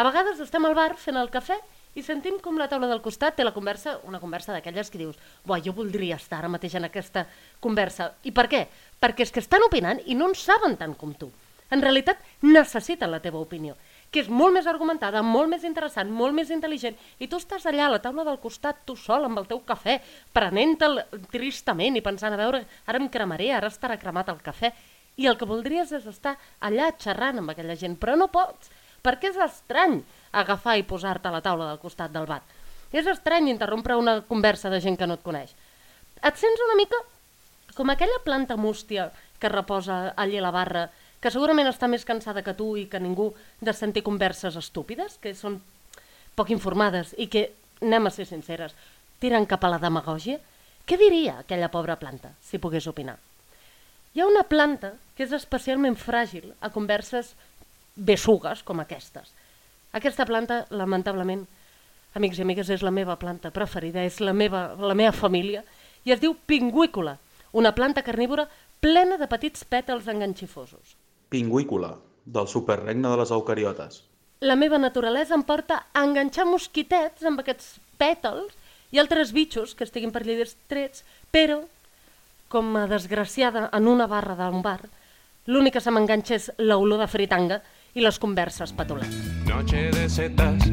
A 0.00 0.06
vegades 0.06 0.40
estem 0.40 0.64
al 0.64 0.78
bar 0.78 0.94
fent 0.96 1.20
el 1.20 1.28
cafè 1.34 1.58
i 1.98 2.06
sentim 2.06 2.38
com 2.40 2.56
la 2.56 2.70
taula 2.72 2.88
del 2.88 3.04
costat 3.04 3.36
té 3.36 3.44
la 3.44 3.52
conversa, 3.52 3.98
una 4.08 4.22
conversa 4.22 4.56
d'aquelles 4.56 4.88
que 4.88 5.02
dius 5.02 5.20
«Buah, 5.44 5.60
jo 5.60 5.76
voldria 5.76 6.16
estar 6.16 6.40
ara 6.40 6.48
mateix 6.48 6.78
en 6.80 6.88
aquesta 6.88 7.26
conversa». 7.60 8.14
I 8.24 8.32
per 8.32 8.48
què? 8.48 8.64
Perquè 9.02 9.28
és 9.28 9.34
que 9.34 9.44
estan 9.44 9.66
opinant 9.68 10.00
i 10.06 10.16
no 10.16 10.30
en 10.30 10.38
saben 10.38 10.80
tant 10.80 10.96
com 10.96 11.12
tu. 11.12 11.28
En 11.70 11.84
realitat, 11.84 12.16
necessiten 12.40 13.12
la 13.12 13.20
teva 13.20 13.44
opinió 13.44 13.76
que 14.10 14.24
és 14.24 14.28
molt 14.28 14.56
més 14.56 14.66
argumentada, 14.66 15.22
molt 15.22 15.50
més 15.52 15.64
interessant, 15.66 16.10
molt 16.10 16.34
més 16.34 16.50
intel·ligent, 16.50 16.96
i 17.22 17.28
tu 17.30 17.38
estàs 17.38 17.66
allà 17.70 17.86
a 17.86 17.92
la 17.94 18.00
taula 18.02 18.24
del 18.26 18.40
costat, 18.42 18.82
tu 18.86 18.96
sol, 18.98 19.24
amb 19.28 19.38
el 19.38 19.46
teu 19.46 19.60
cafè, 19.66 20.00
prenent-te'l 20.34 21.04
tristament 21.30 21.98
i 21.98 22.02
pensant, 22.02 22.34
a 22.34 22.40
veure, 22.40 22.64
ara 22.90 22.98
em 22.98 23.08
cremaré, 23.08 23.52
ara 23.54 23.70
estarà 23.70 23.98
cremat 24.00 24.32
el 24.34 24.42
cafè, 24.42 24.72
i 25.20 25.28
el 25.30 25.36
que 25.38 25.46
voldries 25.46 25.92
és 25.94 26.06
estar 26.10 26.34
allà 26.66 26.90
xerrant 26.98 27.38
amb 27.38 27.52
aquella 27.52 27.78
gent, 27.78 27.94
però 28.00 28.16
no 28.18 28.30
pots, 28.32 28.70
perquè 29.04 29.30
és 29.30 29.38
estrany 29.40 30.00
agafar 30.36 30.76
i 30.78 30.86
posar-te 30.86 31.30
a 31.30 31.34
la 31.34 31.42
taula 31.44 31.68
del 31.70 31.80
costat 31.82 32.12
del 32.14 32.26
bar. 32.26 32.42
És 32.90 33.06
estrany 33.06 33.48
interrompre 33.50 33.96
una 33.98 34.20
conversa 34.26 34.70
de 34.70 34.80
gent 34.82 34.98
que 34.98 35.06
no 35.06 35.18
et 35.18 35.26
coneix. 35.26 35.54
Et 36.20 36.36
sents 36.36 36.64
una 36.66 36.76
mica 36.78 36.98
com 37.76 37.90
aquella 37.90 38.18
planta 38.24 38.56
mústia 38.58 39.10
que 39.40 39.48
reposa 39.48 40.10
allí 40.16 40.38
a 40.38 40.44
la 40.44 40.50
barra 40.50 40.88
que 41.20 41.30
segurament 41.32 41.68
està 41.68 41.88
més 41.88 42.06
cansada 42.08 42.42
que 42.42 42.56
tu 42.56 42.72
i 42.80 42.86
que 42.88 43.00
ningú 43.00 43.30
de 43.60 43.74
sentir 43.76 44.02
converses 44.02 44.56
estúpides, 44.56 45.18
que 45.20 45.34
són 45.36 45.58
poc 46.36 46.50
informades 46.54 47.12
i 47.20 47.28
que, 47.28 47.50
anem 47.80 48.08
a 48.08 48.12
ser 48.14 48.26
sinceres, 48.28 48.72
tiren 49.20 49.46
cap 49.48 49.64
a 49.64 49.70
la 49.74 49.80
demagògia, 49.80 50.38
què 50.88 50.96
diria 51.00 51.40
aquella 51.40 51.68
pobra 51.72 51.98
planta, 52.00 52.32
si 52.40 52.58
pogués 52.58 52.88
opinar? 52.88 53.18
Hi 54.14 54.22
ha 54.22 54.26
una 54.26 54.42
planta 54.48 54.94
que 55.14 55.26
és 55.26 55.34
especialment 55.36 55.94
fràgil 55.94 56.48
a 56.60 56.72
converses 56.74 57.34
bessugues 57.94 58.64
com 58.66 58.80
aquestes. 58.80 59.28
Aquesta 59.92 60.26
planta, 60.26 60.64
lamentablement, 60.70 61.44
amics 62.18 62.40
i 62.40 62.46
amigues, 62.46 62.70
és 62.72 62.82
la 62.82 62.94
meva 62.94 63.18
planta 63.20 63.52
preferida, 63.54 64.02
és 64.02 64.18
la 64.24 64.32
meva, 64.34 64.70
la 64.80 64.96
meva 64.98 65.12
família, 65.14 65.62
i 66.04 66.14
es 66.14 66.22
diu 66.22 66.34
pingüícola, 66.34 67.18
una 67.52 67.74
planta 67.76 68.02
carnívora 68.06 68.48
plena 68.80 69.18
de 69.20 69.28
petits 69.28 69.66
pètals 69.68 70.08
enganxifosos. 70.08 70.96
Pingüícola, 71.30 71.94
del 72.26 72.48
superregne 72.50 73.08
de 73.08 73.16
les 73.16 73.30
eucariotes. 73.30 74.02
La 74.40 74.56
meva 74.56 74.78
naturalesa 74.82 75.36
em 75.36 75.44
porta 75.46 75.84
a 75.94 76.02
enganxar 76.02 76.46
mosquitets 76.48 77.22
amb 77.28 77.42
aquests 77.42 77.76
pètals 78.00 78.56
i 78.90 78.98
altres 78.98 79.30
bitxos 79.36 79.76
que 79.78 79.86
estiguin 79.86 80.10
per 80.10 80.24
allà 80.24 80.36
distrets, 80.40 81.04
però, 81.30 81.60
com 82.50 82.74
a 82.76 82.88
desgraciada 82.90 83.68
en 83.70 83.86
una 83.86 84.08
barra 84.10 84.34
d'un 84.40 84.58
bar, 84.64 84.80
l'únic 85.46 85.78
que 85.78 85.84
se 85.84 85.94
m'enganxa 85.94 86.34
és 86.34 86.50
l'olor 86.58 86.98
de 87.04 87.06
fritanga 87.06 87.60
i 87.94 88.02
les 88.02 88.18
converses 88.18 88.74
petulants. 88.74 89.14
Noche 89.46 89.86
de 89.94 90.08
setas. 90.10 90.66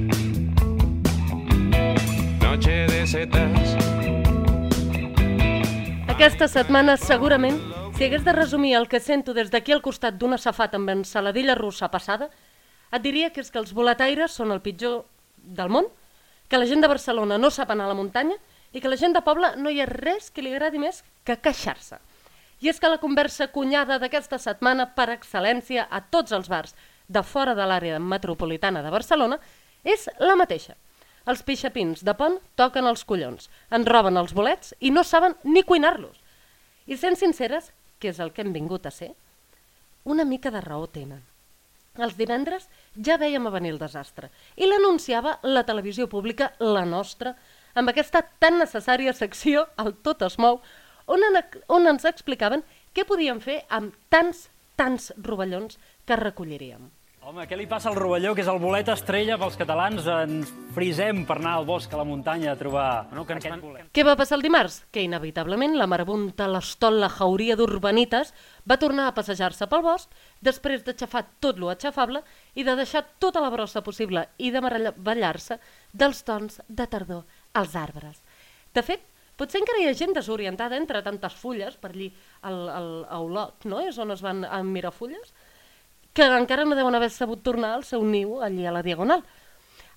Noche 2.42 2.80
de 2.90 3.06
setas. 3.06 3.78
Aquesta 6.18 6.48
setmana, 6.50 6.98
segurament, 6.98 7.60
si 7.98 8.06
hagués 8.06 8.24
de 8.24 8.32
resumir 8.32 8.76
el 8.76 8.88
que 8.88 9.00
sento 9.00 9.34
des 9.34 9.50
d'aquí 9.50 9.74
al 9.74 9.82
costat 9.82 10.20
d'una 10.22 10.38
safata 10.38 10.78
amb 10.78 10.92
ensaladilla 10.94 11.56
russa 11.58 11.88
passada, 11.90 12.28
et 12.94 13.02
diria 13.02 13.32
que 13.34 13.42
és 13.42 13.50
que 13.50 13.58
els 13.58 13.72
boletaires 13.74 14.36
són 14.38 14.52
el 14.54 14.62
pitjor 14.62 15.08
del 15.42 15.72
món, 15.74 15.88
que 16.46 16.60
la 16.62 16.68
gent 16.70 16.86
de 16.86 16.92
Barcelona 16.92 17.40
no 17.42 17.50
sap 17.50 17.72
anar 17.74 17.88
a 17.88 17.90
la 17.90 17.98
muntanya 17.98 18.36
i 18.70 18.84
que 18.84 18.92
la 18.92 19.00
gent 19.02 19.16
de 19.18 19.24
poble 19.26 19.50
no 19.58 19.74
hi 19.74 19.82
ha 19.82 19.88
res 19.90 20.30
que 20.30 20.44
li 20.46 20.52
agradi 20.54 20.78
més 20.78 21.00
que 21.26 21.40
queixar-se. 21.42 21.98
I 22.62 22.70
és 22.70 22.78
que 22.78 22.92
la 22.92 23.00
conversa 23.02 23.48
cunyada 23.50 23.98
d'aquesta 23.98 24.38
setmana 24.38 24.92
per 24.94 25.08
excel·lència 25.16 25.88
a 25.90 26.04
tots 26.06 26.36
els 26.38 26.52
bars 26.54 26.78
de 27.08 27.24
fora 27.26 27.56
de 27.58 27.66
l'àrea 27.66 27.98
metropolitana 27.98 28.86
de 28.86 28.94
Barcelona 28.94 29.40
és 29.84 30.06
la 30.20 30.38
mateixa. 30.38 30.78
Els 31.26 31.42
pixapins 31.42 32.06
de 32.06 32.14
pont 32.14 32.38
toquen 32.62 32.86
els 32.86 33.02
collons, 33.04 33.50
en 33.74 33.90
roben 33.90 34.22
els 34.22 34.38
bolets 34.38 34.76
i 34.82 34.94
no 34.94 35.02
saben 35.04 35.34
ni 35.50 35.66
cuinar-los. 35.66 36.22
I 36.86 36.96
sent 36.96 37.18
sinceres, 37.20 37.74
que 38.00 38.12
és 38.14 38.20
el 38.24 38.34
que 38.34 38.44
hem 38.46 38.54
vingut 38.56 38.86
a 38.86 38.92
ser, 38.92 39.14
una 40.04 40.26
mica 40.26 40.52
de 40.52 40.62
raó 40.64 40.88
tenen. 40.88 41.24
Els 41.98 42.18
divendres 42.18 42.68
ja 43.06 43.18
veiem 43.18 43.48
a 43.50 43.54
venir 43.54 43.74
el 43.74 43.80
desastre 43.82 44.30
i 44.56 44.68
l'anunciava 44.68 45.40
la 45.44 45.66
televisió 45.66 46.08
pública, 46.08 46.52
la 46.60 46.86
nostra, 46.86 47.34
amb 47.74 47.90
aquesta 47.90 48.22
tan 48.42 48.60
necessària 48.62 49.14
secció, 49.14 49.66
el 49.82 49.96
Tot 50.06 50.22
es 50.28 50.38
mou, 50.38 50.62
on, 51.08 51.24
en, 51.24 51.42
on 51.74 51.90
ens 51.90 52.06
explicaven 52.06 52.64
què 52.94 53.06
podíem 53.06 53.42
fer 53.42 53.64
amb 53.74 53.98
tants, 54.14 54.48
tants 54.78 55.12
rovellons 55.18 55.82
que 56.06 56.20
recolliríem. 56.22 56.92
Home, 57.28 57.44
què 57.44 57.58
li 57.60 57.66
passa 57.68 57.90
al 57.90 57.98
rovelló, 57.98 58.30
que 58.32 58.40
és 58.40 58.48
el 58.48 58.60
bolet 58.64 58.88
estrella 58.88 59.36
pels 59.36 59.58
catalans? 59.60 60.06
Ens 60.08 60.52
frisem 60.72 61.26
per 61.28 61.36
anar 61.42 61.58
al 61.58 61.66
bosc, 61.68 61.92
a 61.92 61.98
la 62.00 62.06
muntanya, 62.08 62.54
a 62.54 62.56
trobar 62.56 62.86
no, 63.12 63.26
que 63.28 63.36
aquest 63.36 63.60
bolet. 63.60 63.90
Què 63.92 64.06
va 64.08 64.14
passar 64.16 64.38
el 64.38 64.46
dimarts? 64.46 64.78
Que 64.96 65.04
inevitablement 65.04 65.76
la 65.76 65.90
marabunta, 65.92 66.48
l'estola 66.48 67.10
jauria 67.12 67.58
d'urbanites 67.60 68.32
va 68.64 68.78
tornar 68.80 69.10
a 69.10 69.16
passejar-se 69.18 69.68
pel 69.68 69.84
bosc 69.84 70.16
després 70.40 70.86
d'aixafar 70.88 71.26
tot 71.44 71.60
lo 71.60 71.68
aixafable 71.74 72.22
i 72.56 72.64
de 72.64 72.78
deixar 72.80 73.04
tota 73.20 73.44
la 73.44 73.52
brossa 73.52 73.84
possible 73.84 74.24
i 74.40 74.54
de 74.56 74.64
meravellar-se 74.64 75.60
dels 75.92 76.24
tons 76.24 76.62
de 76.70 76.88
tardor 76.88 77.28
als 77.60 77.76
arbres. 77.76 78.24
De 78.72 78.86
fet, 78.88 79.04
potser 79.36 79.60
encara 79.66 79.84
hi 79.84 79.92
ha 79.92 80.00
gent 80.00 80.16
desorientada 80.16 80.80
entre 80.80 81.04
tantes 81.04 81.36
fulles, 81.36 81.76
per 81.76 81.92
allí 81.92 82.08
al, 82.48 82.64
al, 82.72 82.90
a 83.04 83.20
Olot, 83.20 83.68
no? 83.68 83.84
és 83.84 84.00
on 84.00 84.16
es 84.16 84.24
van 84.24 84.46
a 84.48 84.64
mirar 84.64 84.96
fulles, 84.96 85.36
que 86.18 86.26
encara 86.26 86.66
no 86.66 86.74
deuen 86.74 86.96
haver 86.98 87.12
sabut 87.14 87.44
tornar 87.46 87.76
al 87.76 87.84
seu 87.86 88.02
niu 88.02 88.40
allí 88.42 88.64
a 88.66 88.72
la 88.74 88.82
Diagonal. 88.82 89.22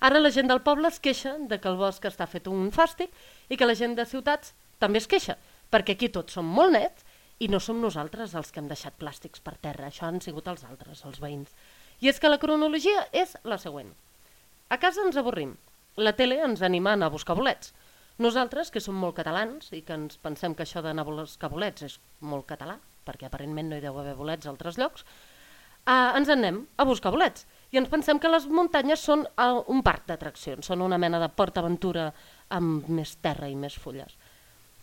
Ara 0.05 0.21
la 0.21 0.29
gent 0.29 0.51
del 0.51 0.61
poble 0.61 0.91
es 0.93 0.99
queixa 1.01 1.33
de 1.49 1.57
que 1.57 1.69
el 1.71 1.79
bosc 1.81 2.05
està 2.05 2.27
fet 2.29 2.51
un 2.51 2.67
fàstic 2.77 3.09
i 3.49 3.57
que 3.57 3.65
la 3.65 3.77
gent 3.79 3.95
de 3.97 4.05
ciutats 4.05 4.53
també 4.85 5.01
es 5.01 5.09
queixa, 5.09 5.39
perquè 5.73 5.97
aquí 5.97 6.11
tots 6.13 6.37
som 6.37 6.45
molt 6.45 6.77
nets 6.77 7.07
i 7.41 7.49
no 7.49 7.57
som 7.57 7.81
nosaltres 7.81 8.35
els 8.37 8.53
que 8.53 8.61
hem 8.61 8.69
deixat 8.69 8.99
plàstics 9.01 9.41
per 9.41 9.55
terra, 9.65 9.89
això 9.89 10.11
han 10.11 10.21
sigut 10.21 10.53
els 10.53 10.67
altres, 10.69 11.01
els 11.09 11.23
veïns. 11.25 11.57
I 12.05 12.13
és 12.13 12.21
que 12.21 12.29
la 12.29 12.41
cronologia 12.43 13.07
és 13.17 13.33
la 13.49 13.57
següent. 13.57 13.89
A 14.69 14.77
casa 14.77 15.01
ens 15.01 15.17
avorrim, 15.17 15.57
la 15.97 16.13
tele 16.21 16.43
ens 16.45 16.61
anima 16.61 16.93
a 16.93 17.01
anar 17.01 17.09
a 17.09 17.17
buscar 17.17 17.39
bolets. 17.41 17.73
Nosaltres, 18.21 18.69
que 18.69 18.85
som 18.85 19.01
molt 19.01 19.17
catalans 19.17 19.73
i 19.73 19.81
que 19.81 19.97
ens 19.97 20.21
pensem 20.21 20.53
que 20.53 20.69
això 20.69 20.85
d'anar 20.85 21.09
a 21.09 21.13
buscar 21.25 21.49
bolets 21.49 21.89
és 21.89 21.99
molt 22.21 22.45
català, 22.45 22.77
perquè 23.09 23.33
aparentment 23.33 23.73
no 23.73 23.81
hi 23.81 23.89
deu 23.89 23.97
haver 23.97 24.19
bolets 24.21 24.45
a 24.45 24.53
altres 24.53 24.77
llocs, 24.77 25.09
eh, 25.87 26.19
ens 26.19 26.29
anem 26.33 26.65
a 26.77 26.87
buscar 26.89 27.13
bolets. 27.15 27.47
I 27.71 27.79
ens 27.79 27.91
pensem 27.91 28.19
que 28.19 28.31
les 28.31 28.49
muntanyes 28.51 29.03
són 29.07 29.25
eh, 29.27 29.53
un 29.71 29.83
parc 29.87 30.09
d'atraccions, 30.11 30.67
són 30.67 30.83
una 30.83 30.99
mena 30.99 31.21
de 31.23 31.31
PortAventura 31.31 32.11
amb 32.57 32.89
més 32.91 33.17
terra 33.23 33.49
i 33.49 33.57
més 33.57 33.77
fulles. 33.79 34.17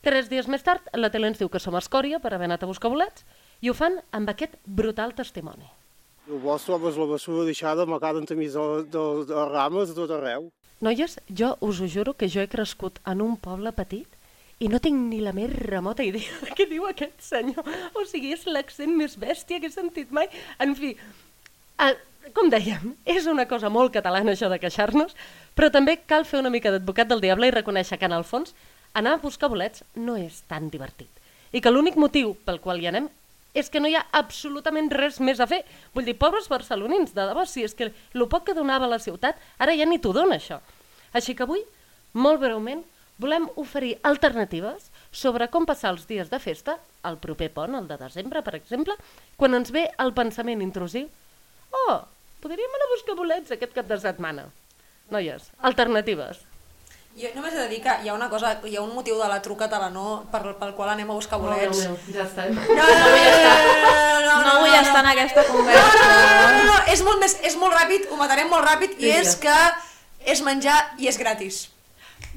Tres 0.05 0.29
dies 0.31 0.47
més 0.47 0.63
tard, 0.63 0.85
la 0.95 1.09
tele 1.11 1.27
ens 1.27 1.41
diu 1.41 1.49
que 1.51 1.59
som 1.59 1.75
a 1.75 1.81
escòria 1.83 2.21
per 2.23 2.31
haver 2.33 2.47
anat 2.47 2.63
a 2.63 2.69
buscar 2.69 2.91
bolets 2.93 3.25
i 3.61 3.69
ho 3.69 3.73
fan 3.75 3.97
amb 4.15 4.29
aquest 4.31 4.55
brutal 4.63 5.15
testimoni. 5.17 5.67
El 6.27 6.39
bosc 6.43 6.67
trobes 6.67 6.97
la 6.99 7.07
bessura 7.07 7.45
deixada 7.47 7.83
amagada 7.87 8.21
enmig 8.21 8.51
de, 8.53 8.67
de, 8.93 9.03
de 9.27 9.43
rames 9.51 9.91
a 9.91 9.97
tot 9.97 10.11
arreu. 10.11 10.49
Noies, 10.83 11.17
jo 11.33 11.55
us 11.65 11.79
ho 11.81 11.87
juro 11.89 12.13
que 12.13 12.29
jo 12.29 12.43
he 12.43 12.51
crescut 12.51 12.99
en 13.07 13.23
un 13.25 13.37
poble 13.41 13.71
petit 13.73 14.16
i 14.59 14.69
no 14.71 14.79
tinc 14.81 14.97
ni 15.11 15.19
la 15.21 15.33
més 15.37 15.51
remota 15.53 16.05
idea 16.05 16.39
de 16.41 16.53
què 16.57 16.65
diu 16.69 16.87
aquest 16.89 17.21
senyor. 17.21 17.67
O 17.93 18.05
sigui, 18.09 18.33
és 18.33 18.47
l'accent 18.49 18.95
més 18.97 19.17
bèstia 19.21 19.61
que 19.61 19.69
he 19.69 19.73
sentit 19.73 20.13
mai. 20.15 20.29
En 20.63 20.73
fi, 20.77 20.95
eh, 21.85 21.93
com 22.33 22.49
dèiem, 22.49 22.95
és 23.05 23.27
una 23.29 23.45
cosa 23.49 23.69
molt 23.69 23.93
catalana 23.93 24.33
això 24.33 24.49
de 24.49 24.59
queixar-nos, 24.61 25.13
però 25.55 25.69
també 25.73 25.99
cal 26.09 26.25
fer 26.25 26.41
una 26.41 26.53
mica 26.53 26.73
d'advocat 26.73 27.11
del 27.11 27.21
diable 27.21 27.47
i 27.47 27.53
reconèixer 27.53 27.99
que 27.99 28.09
en 28.09 28.17
el 28.17 28.25
fons 28.25 28.55
anar 28.97 29.13
a 29.13 29.21
buscar 29.21 29.49
bolets 29.53 29.85
no 29.95 30.17
és 30.17 30.41
tan 30.49 30.71
divertit. 30.73 31.09
I 31.53 31.61
que 31.61 31.71
l'únic 31.71 31.95
motiu 31.95 32.33
pel 32.45 32.59
qual 32.59 32.81
hi 32.81 32.89
anem 32.89 33.07
és 33.57 33.69
que 33.73 33.79
no 33.81 33.89
hi 33.89 33.95
ha 33.97 34.05
absolutament 34.17 34.89
res 34.93 35.21
més 35.23 35.39
a 35.39 35.47
fer. 35.49 35.63
Vull 35.95 36.05
dir, 36.05 36.17
pobres 36.19 36.49
barcelonins, 36.51 37.13
de 37.15 37.23
debò, 37.29 37.45
si 37.45 37.63
és 37.65 37.73
que 37.77 37.89
el 37.89 38.27
poc 38.29 38.49
que 38.49 38.57
donava 38.57 38.89
la 38.89 38.99
ciutat, 39.01 39.39
ara 39.57 39.73
ja 39.77 39.85
ni 39.85 39.97
t'ho 40.01 40.13
dona, 40.13 40.37
això. 40.37 40.59
Així 41.13 41.33
que 41.33 41.45
avui, 41.47 41.63
molt 42.13 42.41
breument, 42.41 42.83
volem 43.17 43.47
oferir 43.55 43.95
alternatives 44.05 44.91
sobre 45.11 45.47
com 45.53 45.65
passar 45.65 45.93
els 45.95 46.05
dies 46.09 46.29
de 46.29 46.39
festa, 46.39 46.77
el 47.07 47.17
proper 47.21 47.49
pont, 47.53 47.75
el 47.75 47.87
de 47.89 47.97
desembre, 47.97 48.43
per 48.45 48.55
exemple, 48.59 48.95
quan 49.37 49.57
ens 49.57 49.71
ve 49.73 49.87
el 49.97 50.13
pensament 50.13 50.61
intrusiu 50.61 51.07
Oh, 51.71 51.97
podríem 52.41 52.75
anar 52.77 52.85
a 52.87 52.93
buscar 52.93 53.15
bolets 53.17 53.51
aquest 53.51 53.73
cap 53.75 53.89
de 53.89 53.97
setmana. 53.99 54.45
Noies, 55.11 55.49
alternatives. 55.67 56.39
Jo 57.17 57.31
només 57.33 57.55
he 57.55 57.63
de 57.63 57.69
dir 57.71 57.79
que 57.81 57.93
hi 58.03 58.09
ha 58.11 58.13
una 58.13 58.27
cosa, 58.29 58.51
hi 58.63 58.75
ha 58.77 58.81
un 58.83 58.91
motiu 58.93 59.17
de 59.17 59.27
la 59.27 59.39
truca 59.41 59.65
Telenor 59.71 60.27
per, 60.31 60.41
pel 60.59 60.73
qual 60.77 60.91
anem 60.93 61.09
a 61.09 61.15
buscar 61.17 61.39
bolets. 61.41 61.79
Oh, 61.81 61.81
Déu 61.81 61.95
meu, 61.95 62.13
ja 62.13 62.25
està. 62.27 62.45
No, 62.53 62.61
no, 62.61 62.89
no, 64.21 64.27
no, 64.27 64.35
No 64.45 64.51
vull 64.61 64.75
estar 64.77 65.01
en 65.01 65.09
aquesta 65.15 65.45
conversa. 65.49 66.03
No, 66.03 66.19
no, 66.37 66.51
no, 66.53 66.67
no, 66.69 66.75
és 66.93 67.01
molt, 67.07 67.19
més, 67.23 67.39
és 67.49 67.57
molt 67.57 67.73
ràpid, 67.73 68.05
ho 68.11 68.19
matarem 68.19 68.51
molt 68.53 68.67
ràpid, 68.69 68.99
i 69.01 69.09
és 69.15 69.33
que 69.41 69.57
és 70.29 70.43
menjar 70.45 70.77
i 71.01 71.09
és 71.09 71.17
gratis. 71.17 71.65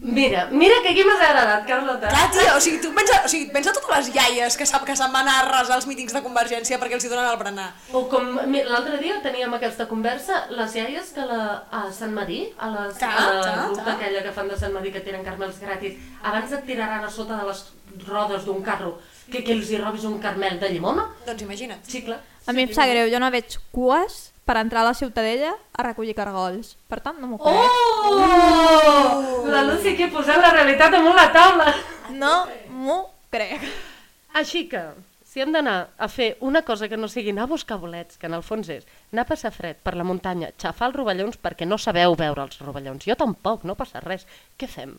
Mira, 0.03 0.47
mira 0.51 0.77
que 0.83 0.95
aquí 0.95 1.03
m'has 1.05 1.21
agradat, 1.21 1.67
Carlota. 1.69 2.09
Clar, 2.09 2.31
tia, 2.33 2.55
o 2.57 2.61
sigui, 2.65 2.79
tu 2.81 2.89
pensa, 2.97 3.19
o 3.21 3.29
sigui, 3.29 3.51
pensa 3.53 3.73
totes 3.77 3.91
les 3.93 4.15
iaies 4.15 4.57
que 4.57 4.65
sap 4.65 4.87
que 4.89 4.95
se'n 4.97 5.13
van 5.13 5.29
a 5.29 5.35
arrasar 5.43 5.77
als 5.77 5.85
mítings 5.87 6.15
de 6.17 6.23
Convergència 6.25 6.79
perquè 6.81 6.97
els 6.97 7.05
hi 7.05 7.11
donen 7.13 7.29
el 7.29 7.37
berenar. 7.37 7.67
O 7.93 8.07
com 8.09 8.31
l'altre 8.49 8.97
dia 9.03 9.19
teníem 9.21 9.53
aquesta 9.59 9.85
conversa, 9.91 10.47
les 10.57 10.79
iaies 10.81 11.13
que 11.13 11.27
la, 11.29 11.67
a 11.69 11.83
Sant 11.93 12.17
Madí, 12.17 12.47
a, 12.57 12.71
les, 12.73 12.97
a 12.97 13.13
la 13.13 13.45
ta, 13.45 13.55
ruta 13.67 13.85
ta. 13.85 13.93
aquella 13.99 14.25
que 14.25 14.33
fan 14.33 14.49
de 14.49 14.57
Sant 14.57 14.73
Madí 14.73 14.95
que 14.97 15.05
tiren 15.05 15.23
carmels 15.27 15.61
gratis, 15.61 16.01
abans 16.23 16.57
et 16.57 16.65
tiraran 16.65 17.05
a 17.05 17.13
sota 17.13 17.37
de 17.37 17.51
les 17.53 17.63
rodes 18.09 18.49
d'un 18.49 18.65
carro 18.65 18.97
que, 19.31 19.45
que 19.45 19.53
els 19.53 19.69
hi 19.69 19.85
robis 19.85 20.09
un 20.09 20.17
carmel 20.19 20.57
de 20.59 20.73
llimona? 20.73 21.11
Doncs 21.29 21.45
imagina't. 21.45 21.85
Sí, 21.85 22.01
clar. 22.09 22.23
A 22.49 22.57
mi 22.57 22.65
em 22.65 22.73
sap 22.73 22.89
greu, 22.89 23.13
jo 23.13 23.21
no 23.21 23.29
veig 23.31 23.61
cues 23.71 24.30
per 24.51 24.59
entrar 24.59 24.81
a 24.83 24.89
la 24.89 24.95
Ciutadella 24.99 25.53
a 25.79 25.83
recollir 25.87 26.17
cargols. 26.19 26.73
Per 26.91 26.99
tant, 27.05 27.21
no 27.23 27.29
m'ho 27.31 27.37
crec. 27.39 27.69
Oh! 28.11 29.45
La 29.47 29.61
Lucy 29.69 29.93
que 29.95 30.09
ha 30.09 30.11
posat 30.11 30.41
la 30.43 30.51
realitat 30.57 30.91
damunt 30.91 31.15
la 31.15 31.29
taula. 31.31 31.69
No 32.19 32.33
m'ho 32.75 32.97
crec. 33.31 33.63
Així 34.41 34.65
que, 34.73 34.83
si 35.23 35.45
hem 35.45 35.55
d'anar 35.55 35.77
a 35.95 36.09
fer 36.11 36.33
una 36.43 36.65
cosa 36.67 36.89
que 36.91 36.99
no 36.99 37.07
sigui 37.07 37.31
anar 37.31 37.47
a 37.47 37.53
buscar 37.53 37.79
bolets, 37.79 38.19
que 38.19 38.27
en 38.27 38.35
el 38.35 38.43
fons 38.43 38.73
és 38.75 38.91
anar 39.13 39.23
a 39.23 39.31
passar 39.31 39.55
fred 39.55 39.79
per 39.87 39.95
la 39.95 40.09
muntanya, 40.09 40.51
xafar 40.59 40.91
els 40.91 40.99
rovellons 40.99 41.39
perquè 41.39 41.71
no 41.71 41.79
sabeu 41.79 42.19
veure 42.19 42.49
els 42.49 42.59
rovellons. 42.59 43.07
Jo 43.07 43.15
tampoc, 43.23 43.63
no 43.63 43.79
passa 43.79 44.03
res. 44.03 44.27
Què 44.59 44.67
fem? 44.67 44.99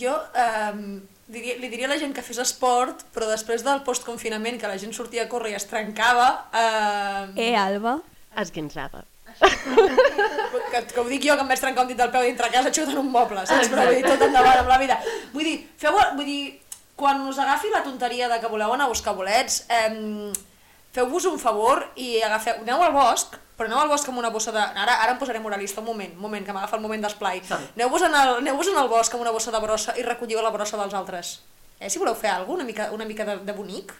Jo 0.00 0.14
eh, 0.34 1.00
diria, 1.30 1.56
li 1.60 1.68
diria 1.70 1.86
a 1.86 1.92
la 1.94 1.98
gent 2.00 2.14
que 2.16 2.22
fes 2.26 2.40
esport, 2.42 3.04
però 3.14 3.28
després 3.30 3.62
del 3.66 3.82
postconfinament, 3.86 4.58
que 4.60 4.70
la 4.70 4.78
gent 4.80 4.92
sortia 4.96 5.24
a 5.24 5.30
córrer 5.30 5.52
i 5.54 5.58
es 5.58 5.66
trencava... 5.70 6.28
Eh, 6.52 7.50
Eh, 7.50 7.54
Alba? 7.58 7.98
Esguinçava. 8.42 9.04
que, 9.38 10.80
que 10.94 11.00
ho 11.00 11.04
dic 11.10 11.24
jo, 11.26 11.34
que 11.34 11.42
em 11.44 11.48
vaig 11.50 11.60
trencar 11.62 11.84
un 11.84 11.90
dit 11.90 11.98
del 11.98 12.10
peu 12.14 12.22
dintre 12.26 12.50
casa 12.54 12.70
xutant 12.74 12.98
un 13.00 13.10
moble, 13.10 13.42
saps? 13.46 13.70
Però 13.72 13.86
vull 13.88 13.96
dir, 13.98 14.04
tot 14.06 14.22
endavant 14.28 14.60
amb 14.62 14.70
la 14.70 14.78
vida. 14.82 14.98
Vull 15.34 15.46
dir, 15.48 15.56
feu, 15.80 15.96
vull 16.18 16.28
dir, 16.28 16.42
quan 16.98 17.22
us 17.28 17.38
agafi 17.42 17.70
la 17.72 17.82
tonteria 17.86 18.28
de 18.30 18.38
que 18.42 18.50
voleu 18.50 18.74
anar 18.74 18.86
a 18.86 18.92
buscar 18.92 19.14
bolets, 19.18 19.64
eh, 19.68 20.30
feu-vos 20.94 21.26
un 21.26 21.40
favor 21.42 21.82
i 21.98 22.20
agafeu, 22.22 22.60
aneu 22.62 22.82
al 22.84 22.94
bosc, 22.94 23.34
però 23.58 23.68
aneu 23.68 23.82
al 23.82 23.90
bosc 23.90 24.08
amb 24.10 24.20
una 24.22 24.30
bossa 24.34 24.54
de... 24.54 24.62
Ara, 24.62 25.00
ara 25.02 25.14
em 25.14 25.18
posaré 25.18 25.40
moralista, 25.42 25.82
un 25.82 25.90
moment, 25.90 26.14
un 26.14 26.22
moment, 26.22 26.46
que 26.46 26.54
m'agafa 26.54 26.78
el 26.78 26.84
moment 26.84 27.02
d'esplai. 27.02 27.42
Aneu-vos 27.74 28.06
en 28.06 28.14
el, 28.14 28.36
aneu 28.42 28.62
en 28.62 28.78
el 28.82 28.92
bosc 28.92 29.14
amb 29.14 29.26
una 29.26 29.34
bossa 29.34 29.54
de 29.54 29.62
brossa 29.62 29.96
i 29.98 30.06
recolliu 30.06 30.42
la 30.42 30.54
brossa 30.54 30.78
dels 30.80 30.94
altres. 30.94 31.40
Eh, 31.80 31.90
si 31.90 31.98
voleu 31.98 32.14
fer 32.14 32.30
alguna 32.30 32.62
una 32.62 32.64
mica, 32.64 32.92
una 32.92 33.04
mica 33.04 33.26
de, 33.26 33.36
de 33.44 33.52
bonic, 33.52 33.92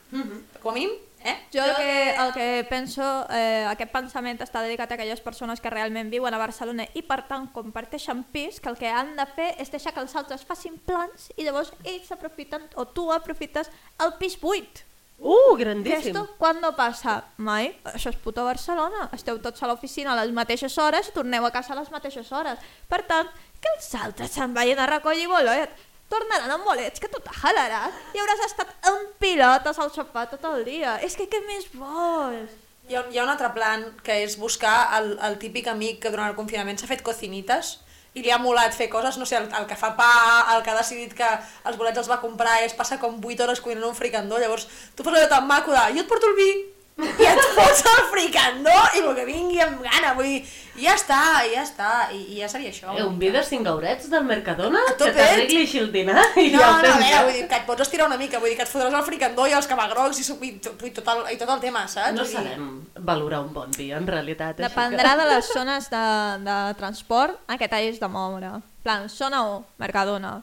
com 0.62 0.70
a 0.70 0.74
mínim, 0.74 0.94
eh? 1.24 1.34
Jo 1.52 1.64
el 1.64 1.74
que, 1.74 2.14
el 2.14 2.32
que 2.32 2.46
penso, 2.70 3.02
eh, 3.34 3.66
aquest 3.66 3.90
pensament 3.90 4.38
està 4.44 4.62
dedicat 4.62 4.92
a 4.92 4.98
aquelles 4.98 5.20
persones 5.24 5.60
que 5.60 5.72
realment 5.72 6.12
viuen 6.12 6.34
a 6.34 6.38
Barcelona 6.38 6.86
i 6.94 7.02
per 7.02 7.24
tant 7.26 7.48
comparteixen 7.52 8.22
pis, 8.30 8.60
que 8.60 8.70
el 8.70 8.78
que 8.78 8.88
han 8.88 9.16
de 9.18 9.26
fer 9.34 9.50
és 9.58 9.72
deixar 9.74 9.92
que 9.92 10.04
els 10.04 10.14
altres 10.14 10.46
facin 10.46 10.78
plans 10.86 11.30
i 11.36 11.44
llavors 11.44 11.74
ells 11.82 12.12
aprofiten, 12.14 12.68
o 12.76 12.86
tu 12.86 13.10
aprofites, 13.12 13.72
el 13.98 14.14
pis 14.22 14.38
buit. 14.40 14.84
Uh, 15.24 15.56
grandíssim. 15.56 16.12
Esto 16.12 16.26
quan 16.36 16.60
no 16.60 16.74
passa? 16.76 17.22
Mai. 17.40 17.70
Això 17.88 18.10
és 18.12 18.18
puta 18.20 18.44
Barcelona. 18.44 19.06
Esteu 19.16 19.38
tots 19.40 19.62
a 19.64 19.70
l'oficina 19.70 20.12
a 20.12 20.18
les 20.20 20.34
mateixes 20.36 20.76
hores 20.76 21.08
i 21.08 21.14
torneu 21.16 21.46
a 21.48 21.50
casa 21.54 21.72
a 21.72 21.78
les 21.78 21.88
mateixes 21.94 22.28
hores. 22.28 22.60
Per 22.90 23.00
tant, 23.08 23.30
que 23.56 23.72
els 23.72 23.88
altres 23.96 24.34
se'n 24.36 24.52
vagin 24.52 24.82
a 24.84 24.88
recollir 24.90 25.24
bolet. 25.30 25.72
Tornaran 26.12 26.52
amb 26.52 26.68
bolets, 26.68 27.00
que 27.00 27.08
tu 27.08 27.22
t'ajalaràs 27.24 27.96
i 28.12 28.20
hauràs 28.20 28.44
estat 28.44 28.74
en 28.90 29.00
pilotes 29.18 29.80
al 29.80 29.88
sofà 29.94 30.26
tot 30.28 30.44
el 30.50 30.60
dia. 30.68 30.98
És 31.00 31.16
que 31.16 31.24
què 31.32 31.40
més 31.48 31.70
vols? 31.72 32.52
Hi 32.84 32.98
ha, 32.98 33.06
hi 33.08 33.16
ha 33.16 33.24
un 33.24 33.32
altre 33.32 33.48
plan, 33.56 33.86
que 34.04 34.20
és 34.26 34.36
buscar 34.36 34.76
el, 34.98 35.14
el 35.24 35.40
típic 35.40 35.72
amic 35.72 36.02
que 36.04 36.12
durant 36.12 36.28
el 36.28 36.36
confinament 36.36 36.76
s'ha 36.76 36.90
fet 36.90 37.00
cocinites 37.00 37.78
i 38.14 38.22
li 38.22 38.30
ha 38.30 38.38
molat 38.38 38.74
fer 38.74 38.88
coses, 38.90 39.18
no 39.18 39.26
sé, 39.26 39.36
el, 39.40 39.48
el 39.58 39.66
que 39.70 39.78
fa 39.78 39.94
pa, 39.98 40.10
el 40.54 40.62
que 40.62 40.70
ha 40.70 40.78
decidit 40.78 41.14
que 41.18 41.30
els 41.66 41.78
bolets 41.78 41.98
els 41.98 42.10
va 42.10 42.20
comprar 42.22 42.60
i 42.62 42.68
es 42.68 42.76
passa 42.78 43.00
com 43.02 43.18
8 43.18 43.46
hores 43.46 43.62
cuinant 43.64 43.90
un 43.90 43.98
fricandó, 43.98 44.38
llavors 44.38 44.68
tu 44.94 45.06
fas 45.06 45.18
allò 45.18 45.30
tan 45.32 45.50
maco 45.50 45.74
de 45.74 45.82
jo 45.96 46.04
et 46.04 46.10
porto 46.10 46.30
el 46.30 46.38
vi 46.38 46.50
i 46.94 47.24
et 47.26 47.40
fots 47.56 47.80
el 47.90 48.04
fricandó 48.12 48.74
i 48.94 49.00
el 49.02 49.14
que 49.16 49.24
vingui 49.26 49.58
amb 49.64 49.80
gana, 49.82 50.12
vull 50.14 50.28
dir, 50.28 50.44
i 50.78 50.84
ja 50.86 50.92
està, 50.94 51.16
ja 51.50 51.64
està, 51.66 51.88
i, 52.14 52.20
i 52.36 52.38
ja 52.38 52.48
seria 52.48 52.70
això. 52.70 52.92
Eh, 52.94 53.02
un 53.02 53.16
vi 53.18 53.32
de 53.34 53.42
5 53.42 53.66
haurets 53.70 54.06
del 54.12 54.22
Mercadona? 54.28 54.78
A 54.90 54.94
Que 54.94 55.10
t'arregli 55.16 55.58
així 55.64 55.80
el 55.82 55.90
dinar 55.94 56.22
i 56.38 56.52
No, 56.54 56.60
ja 56.62 56.70
no, 56.70 56.92
a 56.92 57.00
veure, 57.00 57.24
vull 57.26 57.34
dir, 57.40 57.42
que 57.50 57.58
et 57.58 57.66
pots 57.66 57.82
estirar 57.82 58.06
una 58.06 58.16
mica, 58.20 58.38
vull 58.38 58.52
dir 58.52 58.56
que 58.60 58.66
et 58.68 58.70
fotràs 58.70 58.94
el 58.94 59.04
fricandó 59.08 59.48
i 59.50 59.56
els 59.58 59.66
camagrocs 59.70 60.22
i, 60.22 60.26
i, 60.46 60.52
to- 60.62 60.76
i, 60.86 60.92
tot, 60.94 61.10
el, 61.16 61.24
i 61.34 61.40
tot 61.42 61.50
el 61.56 61.60
tema, 61.66 61.84
saps? 61.90 62.14
No 62.14 62.22
Vull 62.22 62.30
dir- 62.30 62.38
sabem 62.38 63.04
valorar 63.10 63.42
un 63.42 63.52
bon 63.52 63.74
vi, 63.76 63.90
en 63.92 64.06
realitat. 64.06 64.62
Dependrà 64.62 65.16
que... 65.16 65.22
de 65.24 65.28
les 65.34 65.50
zones 65.52 65.90
de, 65.90 66.06
de 66.46 66.58
transport 66.78 67.42
a 67.50 67.58
què 67.58 67.68
t'hagis 67.68 67.98
de 68.00 68.08
moure. 68.08 68.54
plan, 68.84 69.08
zona 69.08 69.42
1, 69.50 69.62
Mercadona. 69.82 70.36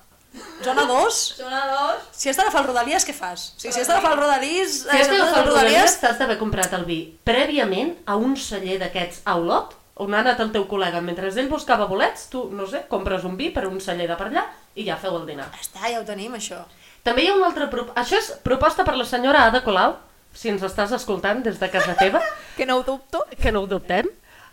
Zona 0.64 0.86
2? 0.88 1.18
Zona 1.38 1.62
2. 1.68 2.08
Si 2.16 2.30
has 2.30 2.38
d'agafar 2.40 2.62
el 2.62 2.68
Rodalies, 2.70 3.04
què 3.08 3.14
fas? 3.14 3.50
O 3.58 3.60
sigui, 3.60 3.74
si 3.74 3.82
has 3.82 3.90
d'agafar 3.90 4.14
el 4.14 4.20
Rodalies... 4.22 4.76
Si 4.86 4.90
has 4.96 5.08
eh, 5.08 5.12
d'agafar 5.12 5.42
el 5.42 5.50
Rodalies- 5.50 5.74
Rodalies, 5.74 5.96
t'has 6.00 6.20
d'haver 6.22 6.38
comprat 6.40 6.74
el 6.78 6.86
vi 6.88 7.00
prèviament 7.28 7.96
a 8.06 8.16
un 8.16 8.38
celler 8.40 8.78
d'aquests 8.80 9.26
a 9.26 9.36
Olot, 9.42 9.76
on 10.02 10.16
ha 10.16 10.22
anat 10.24 10.40
el 10.40 10.54
teu 10.54 10.64
col·lega. 10.70 11.02
Mentre 11.04 11.28
ell 11.34 11.50
buscava 11.52 11.90
bolets, 11.90 12.30
tu, 12.32 12.46
no 12.56 12.66
sé, 12.70 12.86
compres 12.90 13.26
un 13.28 13.36
vi 13.38 13.50
per 13.52 13.66
un 13.68 13.82
celler 13.84 14.08
de 14.08 14.16
per 14.18 14.30
allà 14.30 14.46
i 14.80 14.88
ja 14.88 14.96
feu 15.02 15.18
el 15.20 15.28
dinar. 15.28 15.50
Està, 15.60 15.84
ja 15.92 16.00
ho 16.00 16.08
tenim, 16.08 16.38
això. 16.40 16.62
També 17.04 17.26
hi 17.26 17.30
ha 17.34 17.36
una 17.36 17.50
altra... 17.52 17.68
Pro... 17.70 17.90
Això 18.00 18.18
és 18.22 18.32
proposta 18.46 18.86
per 18.88 18.96
la 18.96 19.06
senyora 19.10 19.44
Ada 19.50 19.66
Colau, 19.66 19.98
si 20.34 20.48
ens 20.54 20.64
estàs 20.64 20.94
escoltant 20.96 21.44
des 21.44 21.60
de 21.60 21.70
casa 21.70 21.98
teva. 22.00 22.22
que 22.58 22.66
no 22.70 22.80
ho 22.80 22.84
dubto. 22.88 23.26
Que 23.42 23.52
no 23.52 23.66
ho 23.66 23.68
dubtem. 23.68 24.08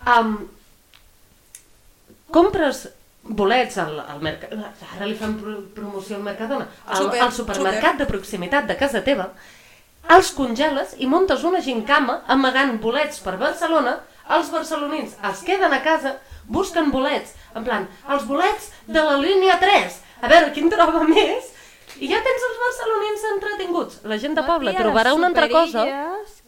Um, 0.08 0.40
compres 2.34 2.88
bolets 3.28 3.78
al, 3.78 3.98
al 4.00 4.20
mercat... 4.24 4.54
Ara 4.96 5.06
li 5.06 5.16
fan 5.18 5.36
pro 5.40 5.58
promoció 5.76 6.16
al 6.16 6.24
Mercadona. 6.26 6.68
Al, 6.86 7.02
Super, 7.04 7.22
al 7.22 7.32
supermercat 7.32 7.94
super. 7.94 7.98
de 8.00 8.10
proximitat 8.12 8.68
de 8.68 8.76
casa 8.80 9.02
teva, 9.04 9.30
els 10.14 10.30
congeles 10.32 10.94
i 10.98 11.06
muntes 11.10 11.44
una 11.44 11.60
gincama 11.60 12.22
amagant 12.32 12.78
bolets 12.80 13.20
per 13.20 13.36
Barcelona, 13.40 13.98
els 14.36 14.48
barcelonins 14.52 15.16
es 15.30 15.44
queden 15.44 15.72
a 15.72 15.82
casa, 15.84 16.16
busquen 16.48 16.90
bolets, 16.92 17.34
en 17.56 17.64
plan, 17.64 17.86
els 18.08 18.24
bolets 18.28 18.72
de 18.88 19.04
la 19.04 19.18
línia 19.20 19.58
3, 19.60 20.00
a 20.22 20.32
veure 20.32 20.52
quin 20.56 20.72
troba 20.72 21.04
més, 21.08 21.52
i 21.98 22.08
ja 22.08 22.18
tens 22.24 22.44
els 22.48 22.58
barcelonins 22.62 23.24
entretinguts. 23.32 24.00
La 24.08 24.18
gent 24.22 24.36
de 24.38 24.44
poble 24.46 24.74
trobarà 24.76 25.14
una 25.16 25.30
altra 25.32 25.48
cosa. 25.50 25.84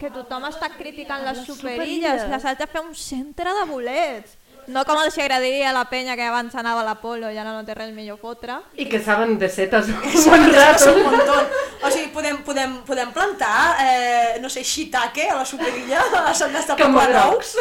Que 0.00 0.10
tothom 0.14 0.46
està 0.48 0.70
criticant 0.76 1.24
les, 1.26 1.40
Les 1.40 1.48
superilles. 1.48 2.26
Les 2.30 2.44
has 2.44 2.58
de 2.58 2.68
fer 2.70 2.80
un 2.84 2.94
centre 2.94 3.52
de 3.58 3.64
bolets. 3.68 4.36
No 4.70 4.84
com 4.86 5.00
els 5.02 5.16
agradaria 5.18 5.70
a 5.70 5.74
la 5.74 5.84
penya 5.90 6.14
que 6.18 6.26
abans 6.28 6.54
anava 6.58 6.84
a 6.84 6.86
l'Apolo 6.86 7.30
i 7.32 7.38
ara 7.40 7.52
no 7.54 7.64
té 7.66 7.74
res 7.74 7.90
millor 7.94 8.20
fotre. 8.22 8.60
I 8.78 8.86
que 8.90 9.00
saben 9.02 9.36
de 9.40 9.48
setes 9.50 9.90
un 9.90 10.00
bon 10.30 10.46
rato. 10.54 10.92
un 10.94 11.02
montón. 11.08 11.50
O 11.80 11.90
sigui, 11.90 12.10
podem, 12.14 12.40
podem, 12.46 12.76
podem 12.86 13.10
plantar, 13.12 13.76
eh, 13.82 14.38
no 14.42 14.50
sé, 14.52 14.62
shiitake 14.64 15.28
a 15.30 15.38
la 15.40 15.46
superilla, 15.48 16.02
a 16.22 16.34
Sant 16.36 16.54
Esteve 16.54 16.78
Camagrocs. 16.82 17.54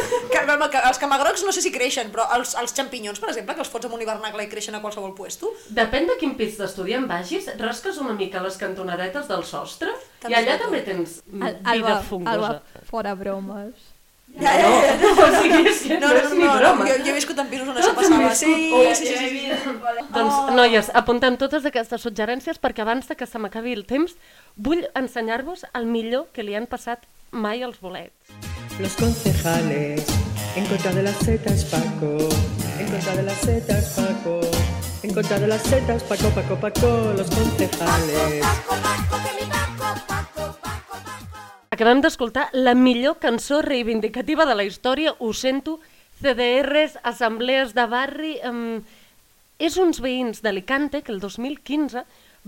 Els 0.89 1.01
camagrocs 1.01 1.45
no 1.47 1.53
sé 1.55 1.63
si 1.65 1.71
creixen, 1.73 2.11
però 2.13 2.27
els, 2.35 2.53
els 2.59 2.75
xampinyons, 2.75 3.19
per 3.21 3.31
exemple, 3.31 3.55
que 3.55 3.63
els 3.65 3.71
fots 3.71 3.87
en 3.87 3.95
un 3.95 4.03
hivernacle 4.03 4.45
i 4.45 4.51
creixen 4.51 4.75
a 4.75 4.83
qualsevol 4.83 5.15
puesto, 5.17 5.53
Depèn 5.73 6.07
de 6.09 6.17
quin 6.19 6.35
pis 6.39 6.57
d'estudiant 6.59 7.07
vagis, 7.09 7.47
rasques 7.59 7.97
una 8.03 8.13
mica 8.17 8.41
les 8.43 8.57
cantonadetes 8.59 9.27
del 9.29 9.45
sostre 9.47 9.93
També 10.19 10.35
i 10.35 10.39
allà 10.41 10.57
també 10.61 10.81
tens 10.85 11.19
Al, 11.29 11.55
vida 11.61 11.73
Alba, 11.73 11.95
fungosa. 12.09 12.35
Alba, 12.35 12.83
fora 12.89 13.15
bromes. 13.15 13.88
Ja, 14.39 14.53
ja, 14.55 14.69
ja. 14.69 14.93
No, 15.01 15.09
o 15.25 15.29
sigui, 15.35 15.61
és 15.67 15.81
que 15.83 15.97
no, 15.99 16.09
és 16.15 16.33
ni 16.37 16.47
broma. 16.47 16.87
Jo, 16.87 16.95
jo 17.03 17.11
he 17.11 17.15
viscut 17.17 17.41
en 17.43 17.49
pisos 17.51 17.71
on 17.71 17.79
això 17.79 17.93
passava. 17.97 18.31
Sí, 18.39 18.53
sí, 18.95 19.09
sí, 19.09 19.15
sí, 19.19 19.39
sí. 19.43 19.73
Doncs, 20.15 20.37
noies, 20.55 20.91
apuntem 21.01 21.35
totes 21.41 21.67
aquestes 21.67 22.05
suggerències 22.07 22.61
perquè 22.63 22.85
abans 22.85 23.09
de 23.09 23.17
que 23.19 23.27
se 23.27 23.41
m'acabi 23.41 23.75
el 23.75 23.85
temps 23.89 24.15
vull 24.55 24.85
ensenyar-vos 24.95 25.65
el 25.73 25.89
millor 25.91 26.29
que 26.35 26.45
li 26.47 26.55
han 26.55 26.69
passat 26.71 27.03
mai 27.31 27.63
als 27.63 27.81
bolets. 27.83 28.31
Los 28.79 28.95
concejales, 28.95 30.07
en 30.55 30.65
contra 30.65 30.93
de 30.93 31.03
las 31.03 31.17
setas 31.17 31.65
Paco, 31.65 32.15
en 32.79 32.87
contra 32.87 33.15
de 33.15 33.23
las 33.23 33.37
setas 33.43 33.93
Paco, 33.99 34.39
en 35.03 35.13
contra 35.13 35.39
de 35.39 35.47
las 35.47 35.61
setas, 35.63 36.03
Paco, 36.03 36.29
Paco, 36.29 36.55
Paco, 36.55 37.13
los 37.17 37.29
concejales. 37.29 38.45
Acabem 41.79 42.01
d'escoltar 42.03 42.49
la 42.51 42.73
millor 42.75 43.21
cançó 43.23 43.61
reivindicativa 43.63 44.43
de 44.43 44.51
la 44.51 44.65
història, 44.67 45.13
ho 45.15 45.29
sento, 45.31 45.77
CDRs, 46.19 46.97
assemblees 47.07 47.71
de 47.71 47.85
barri... 47.87 48.31
Um, 48.43 48.81
és 49.63 49.77
uns 49.79 50.01
veïns 50.03 50.41
d'Alicante 50.43 50.99
que 50.99 51.13
el 51.13 51.21
2015 51.23 52.01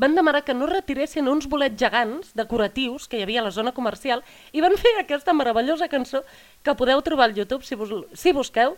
van 0.03 0.17
demanar 0.19 0.41
que 0.43 0.51
no 0.51 0.67
retiressin 0.67 1.29
uns 1.31 1.47
bolets 1.47 1.79
gegants 1.79 2.33
decoratius 2.35 3.07
que 3.07 3.21
hi 3.21 3.23
havia 3.23 3.39
a 3.39 3.45
la 3.45 3.53
zona 3.55 3.71
comercial 3.71 4.19
i 4.51 4.63
van 4.63 4.75
fer 4.75 4.91
aquesta 4.99 5.31
meravellosa 5.31 5.87
cançó 5.87 6.25
que 6.59 6.75
podeu 6.75 6.99
trobar 6.99 7.29
al 7.29 7.35
YouTube 7.39 7.63
si, 7.63 7.77
bus 7.79 7.93
si 8.11 8.33
busqueu 8.35 8.75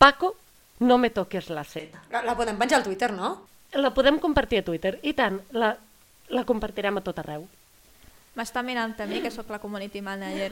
Paco, 0.00 0.32
no 0.80 0.96
me 0.96 1.10
toques 1.12 1.50
la 1.52 1.64
seta. 1.64 2.00
La, 2.08 2.24
la 2.24 2.36
podem 2.40 2.56
penjar 2.56 2.80
al 2.80 2.88
Twitter, 2.88 3.12
no? 3.12 3.34
La 3.76 3.92
podem 3.92 4.16
compartir 4.16 4.62
a 4.62 4.64
Twitter, 4.64 4.96
i 5.04 5.12
tant, 5.12 5.42
la, 5.52 5.74
la 6.32 6.46
compartirem 6.48 7.00
a 7.00 7.04
tot 7.04 7.20
arreu. 7.20 7.44
M'està 8.34 8.64
mirant 8.66 8.96
a 8.98 9.06
mi, 9.06 9.20
que 9.22 9.30
sóc 9.30 9.50
la 9.54 9.60
community 9.62 10.00
manager. 10.02 10.50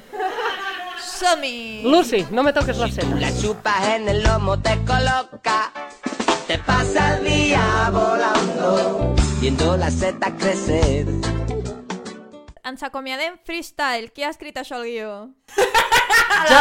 Som-hi! 1.02 1.82
Lucy, 1.82 2.20
no 2.30 2.44
me 2.46 2.52
toques 2.54 2.78
la 2.78 2.86
seta. 2.86 3.16
La 3.18 3.32
chupas 3.34 3.88
en 3.96 4.08
el 4.08 4.22
lomo, 4.22 4.60
te 4.62 4.76
coloca, 4.86 5.72
te 6.46 6.58
pasa 6.60 7.16
el 7.16 7.24
día 7.24 7.90
volando, 7.90 9.14
viendo 9.40 9.76
la 9.76 9.90
seta 9.90 10.30
crecer. 10.36 11.06
Ens 12.62 12.84
acomiadem 12.86 13.34
freestyle. 13.42 14.12
Qui 14.14 14.22
ha 14.22 14.30
escrit 14.30 14.56
això 14.62 14.78
al 14.78 14.86
guió? 14.86 15.10
Jo, 16.42 16.58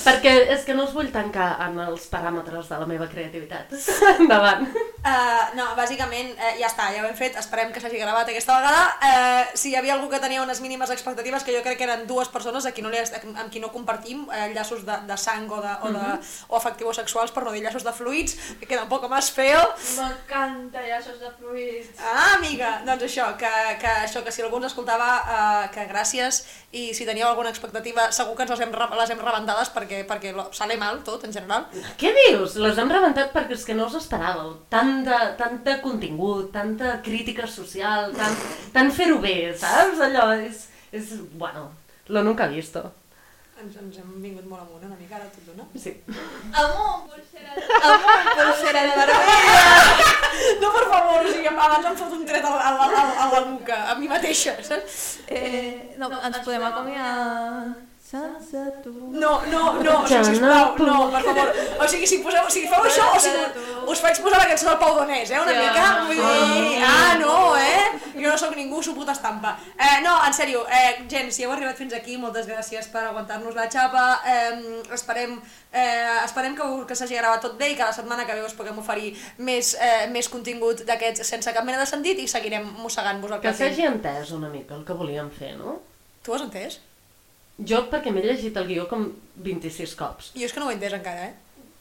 perquè 0.00 0.30
és 0.54 0.62
que 0.66 0.74
no 0.74 0.86
us 0.86 0.94
vull 0.96 1.10
tancar 1.12 1.52
en 1.66 1.76
els 1.84 2.06
paràmetres 2.10 2.70
de 2.70 2.78
la 2.80 2.86
meva 2.88 3.06
creativitat. 3.10 3.74
Endavant. 4.18 4.66
Uh, 5.00 5.56
no, 5.56 5.64
bàsicament 5.78 6.34
uh, 6.36 6.50
ja 6.60 6.68
està, 6.68 6.90
ja 6.92 7.00
ho 7.00 7.06
hem 7.08 7.14
fet, 7.16 7.36
esperem 7.40 7.70
que 7.72 7.80
s'hagi 7.80 7.96
gravat 8.02 8.28
aquesta 8.28 8.58
vegada. 8.58 8.82
Uh, 9.00 9.56
si 9.56 9.70
hi 9.72 9.76
havia 9.78 9.94
algú 9.94 10.10
que 10.12 10.20
tenia 10.20 10.42
unes 10.42 10.60
mínimes 10.60 10.90
expectatives, 10.92 11.42
que 11.46 11.54
jo 11.56 11.62
crec 11.64 11.78
que 11.80 11.86
eren 11.88 12.04
dues 12.06 12.28
persones 12.28 12.66
a 12.68 12.72
qui 12.76 12.84
no 12.84 12.90
li, 12.92 13.00
amb 13.00 13.48
qui 13.50 13.62
no 13.64 13.70
compartim 13.72 14.26
uh, 14.28 14.42
llaços 14.52 14.84
de, 14.84 14.98
de 15.08 15.16
sang 15.16 15.48
o, 15.48 15.62
de, 15.64 15.72
o, 15.88 15.92
de, 15.94 15.98
Mhm. 16.10 16.20
o 16.48 16.56
afectivos 16.56 16.96
sexuals, 17.00 17.30
per 17.32 17.44
no 17.44 17.52
dir 17.52 17.62
llaços 17.64 17.84
de 17.84 17.92
fluids, 17.96 18.36
que 18.60 18.66
queda 18.66 18.82
un 18.84 18.88
poc 18.92 19.08
més 19.08 19.30
feo. 19.32 19.62
M'encanta 19.96 20.82
llaços 20.84 21.18
de 21.20 21.30
fluids. 21.38 21.88
Ah, 22.02 22.34
amiga, 22.36 22.82
doncs 22.84 23.04
això, 23.08 23.30
que, 23.40 23.50
que, 23.80 23.90
això, 24.04 24.22
que 24.24 24.32
si 24.32 24.42
algú 24.42 24.60
ens 24.60 24.68
escoltava, 24.72 25.08
uh, 25.24 25.70
que 25.72 25.86
gràcies, 25.88 26.42
i 26.72 26.90
si 26.94 27.06
teníeu 27.08 27.26
alguna 27.28 27.50
expectativa, 27.50 28.10
segur 28.12 28.36
que 28.36 28.44
ens 28.44 28.52
les 28.52 28.60
hem, 28.66 28.72
les 29.00 29.10
hem 29.10 29.18
rebentades 29.24 29.72
perquè, 29.74 30.04
perquè 30.06 30.34
sale 30.54 30.76
mal 30.78 31.00
tot, 31.06 31.24
en 31.24 31.32
general. 31.34 31.66
Què 31.98 32.12
dius? 32.20 32.56
Les 32.62 32.78
hem 32.78 32.90
rebentat 32.92 33.32
perquè 33.34 33.56
és 33.56 33.64
que 33.66 33.74
no 33.74 33.88
us 33.88 33.96
esperàveu. 33.98 34.56
Tant 34.70 34.89
de, 35.06 35.18
tant 35.40 35.58
de 35.66 35.74
contingut, 35.82 36.50
tanta 36.54 36.96
crítica 37.06 37.46
social, 37.50 38.10
tant, 38.16 38.36
tant 38.74 38.90
fer-ho 38.94 39.18
bé, 39.22 39.36
saps? 39.58 40.00
Allò 40.06 40.30
és, 40.38 40.66
és... 40.92 41.14
Bueno, 41.40 41.68
lo 42.08 42.22
nunca 42.26 42.46
visto. 42.50 42.82
Ens, 43.60 43.74
ens 43.76 43.98
hem 44.00 44.14
vingut 44.24 44.46
molt 44.48 44.62
amunt 44.62 44.86
una 44.88 44.96
mica, 44.96 45.18
ara 45.18 45.26
tot 45.34 45.44
d'una. 45.50 45.66
Sí. 45.76 45.90
Amunt, 46.08 47.10
pulsera 47.10 47.52
de... 47.58 47.66
Amunt, 47.90 48.30
pulsera 48.38 48.84
de 48.88 48.94
vermella! 48.96 49.58
No, 50.62 50.70
per 50.72 50.86
favor, 50.88 51.26
o 51.26 51.32
sigui, 51.34 51.50
abans 51.52 51.90
em 51.90 51.98
fot 52.00 52.14
un 52.16 52.24
tret 52.30 52.46
a, 52.48 52.54
la- 52.54 52.70
a, 52.70 52.88
la- 52.94 53.04
a 53.26 53.28
la 53.34 53.42
nuca, 53.50 53.76
a 53.92 53.98
mi 54.00 54.08
mateixa, 54.08 54.54
saps? 54.64 54.96
Eh, 55.28 55.92
no, 56.00 56.08
ens 56.24 56.40
podem 56.46 56.64
acomiadar 56.70 57.74
sense 58.10 58.60
tu. 58.82 58.90
No, 59.12 59.40
no, 59.52 59.60
no, 59.86 59.92
o 60.02 60.06
sigui, 60.08 60.24
sisplau, 60.24 60.72
no, 60.78 60.96
per 61.12 61.22
favor. 61.22 61.52
O 61.78 61.86
sigui, 61.86 62.06
si, 62.10 62.18
poseu, 62.24 62.42
o 62.46 62.50
sigui, 62.50 62.66
feu 62.72 62.82
això, 62.88 63.04
o 63.14 63.20
sigui, 63.22 63.44
us 63.92 64.00
faig 64.02 64.18
posar 64.24 64.40
la 64.42 64.48
cançó 64.50 64.66
del 64.68 64.78
Pau 64.80 64.96
Donés, 64.98 65.30
eh, 65.30 65.38
una 65.40 65.52
Ja. 65.54 65.60
mica, 65.62 65.84
vull 66.08 66.16
dir, 66.16 66.82
ah, 66.82 67.14
no, 67.20 67.56
eh? 67.56 68.00
Jo 68.20 68.28
no 68.32 68.36
sóc 68.38 68.56
ningú, 68.56 68.82
su 68.82 68.94
puta 68.96 69.12
estampa. 69.12 69.56
Eh, 69.78 70.00
no, 70.02 70.16
en 70.26 70.34
sèrio, 70.34 70.66
eh, 70.68 71.06
gent, 71.08 71.30
si 71.32 71.44
heu 71.44 71.52
arribat 71.52 71.76
fins 71.78 71.94
aquí, 71.94 72.18
moltes 72.18 72.48
gràcies 72.50 72.90
per 72.90 73.04
aguantar-nos 73.12 73.54
la 73.54 73.68
xapa, 73.70 74.20
eh, 74.26 74.82
esperem, 74.92 75.40
eh, 75.72 76.18
esperem 76.24 76.56
que, 76.56 76.66
que 76.88 76.94
s'hagi 76.98 77.14
gravat 77.16 77.40
tot 77.46 77.56
bé 77.56 77.70
i 77.70 77.76
que 77.76 77.84
la 77.86 77.92
setmana 77.92 78.26
que 78.26 78.34
ve 78.34 78.42
us 78.44 78.54
puguem 78.58 78.78
oferir 78.82 79.14
més, 79.38 79.76
eh, 79.80 80.08
més 80.10 80.28
contingut 80.28 80.82
d'aquests 80.84 81.22
sense 81.26 81.52
cap 81.54 81.64
mena 81.64 81.78
de 81.78 81.86
sentit 81.86 82.18
i 82.18 82.26
seguirem 82.28 82.66
mossegant-vos 82.82 83.30
el 83.30 83.40
Que 83.40 83.48
clatell. 83.48 83.70
s'hagi 83.70 83.86
entès 83.86 84.32
una 84.32 84.48
mica 84.48 84.74
el 84.74 84.84
que 84.84 84.92
volíem 84.92 85.30
fer, 85.30 85.56
no? 85.56 85.78
Tu 86.22 86.32
ho 86.32 86.34
has 86.34 86.42
entès? 86.42 86.80
Jo 87.66 87.84
perquè 87.90 88.12
m'he 88.12 88.22
llegit 88.24 88.56
el 88.56 88.68
guió 88.68 88.86
com 88.88 89.10
26 89.44 89.96
cops. 89.98 90.30
Jo 90.36 90.46
és 90.46 90.54
que 90.54 90.62
no 90.62 90.68
ho 90.68 90.72
he 90.72 90.78
entès 90.78 90.94
encara, 90.96 91.30
eh? 91.30 91.34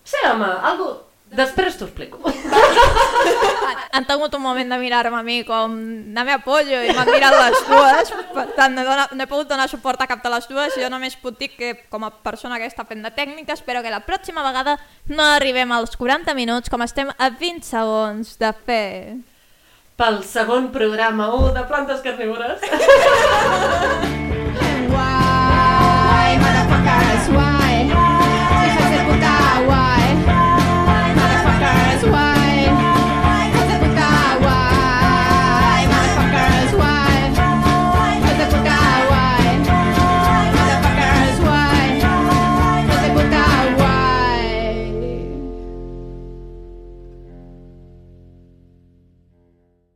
Sí, 0.04 0.20
home, 0.28 0.50
algo... 0.72 0.96
Després 1.30 1.76
t'ho 1.78 1.86
explico. 1.86 2.18
Han 3.94 4.08
tingut 4.10 4.34
un 4.34 4.42
moment 4.42 4.72
de 4.74 4.80
mirar-me 4.82 5.20
a 5.20 5.26
mi 5.26 5.44
com 5.46 5.76
no 6.16 6.24
me 6.26 6.34
apoyo 6.34 6.80
i 6.82 6.94
m'han 6.96 7.12
mirat 7.14 7.36
les 7.38 7.60
dues, 7.68 8.14
per 8.34 8.48
tant 8.58 8.74
no 8.74 8.82
he, 8.82 8.88
donat, 8.88 9.14
no 9.14 9.26
he 9.26 9.30
pogut 9.30 9.52
donar 9.52 9.68
suport 9.70 10.02
a 10.02 10.08
cap 10.10 10.24
de 10.26 10.32
les 10.34 10.48
dues, 10.50 10.78
jo 10.82 10.90
només 10.90 11.18
puc 11.22 11.38
dir 11.38 11.52
que 11.54 11.76
com 11.94 12.08
a 12.08 12.10
persona 12.10 12.58
que 12.58 12.70
està 12.70 12.86
fent 12.90 13.06
de 13.06 13.12
tècnica 13.14 13.54
espero 13.54 13.84
que 13.86 13.94
la 13.94 14.02
pròxima 14.08 14.42
vegada 14.46 14.80
no 15.10 15.28
arribem 15.36 15.70
als 15.78 15.94
40 16.02 16.34
minuts 16.34 16.74
com 16.74 16.82
estem 16.82 17.14
a 17.14 17.30
20 17.30 17.68
segons 17.68 18.34
de 18.42 18.52
fer. 18.66 18.90
Pel 20.02 20.24
segon 20.26 20.72
programa 20.74 21.30
1 21.36 21.54
de 21.60 21.68
Plantes 21.70 22.02
Carnívores. 22.02 24.18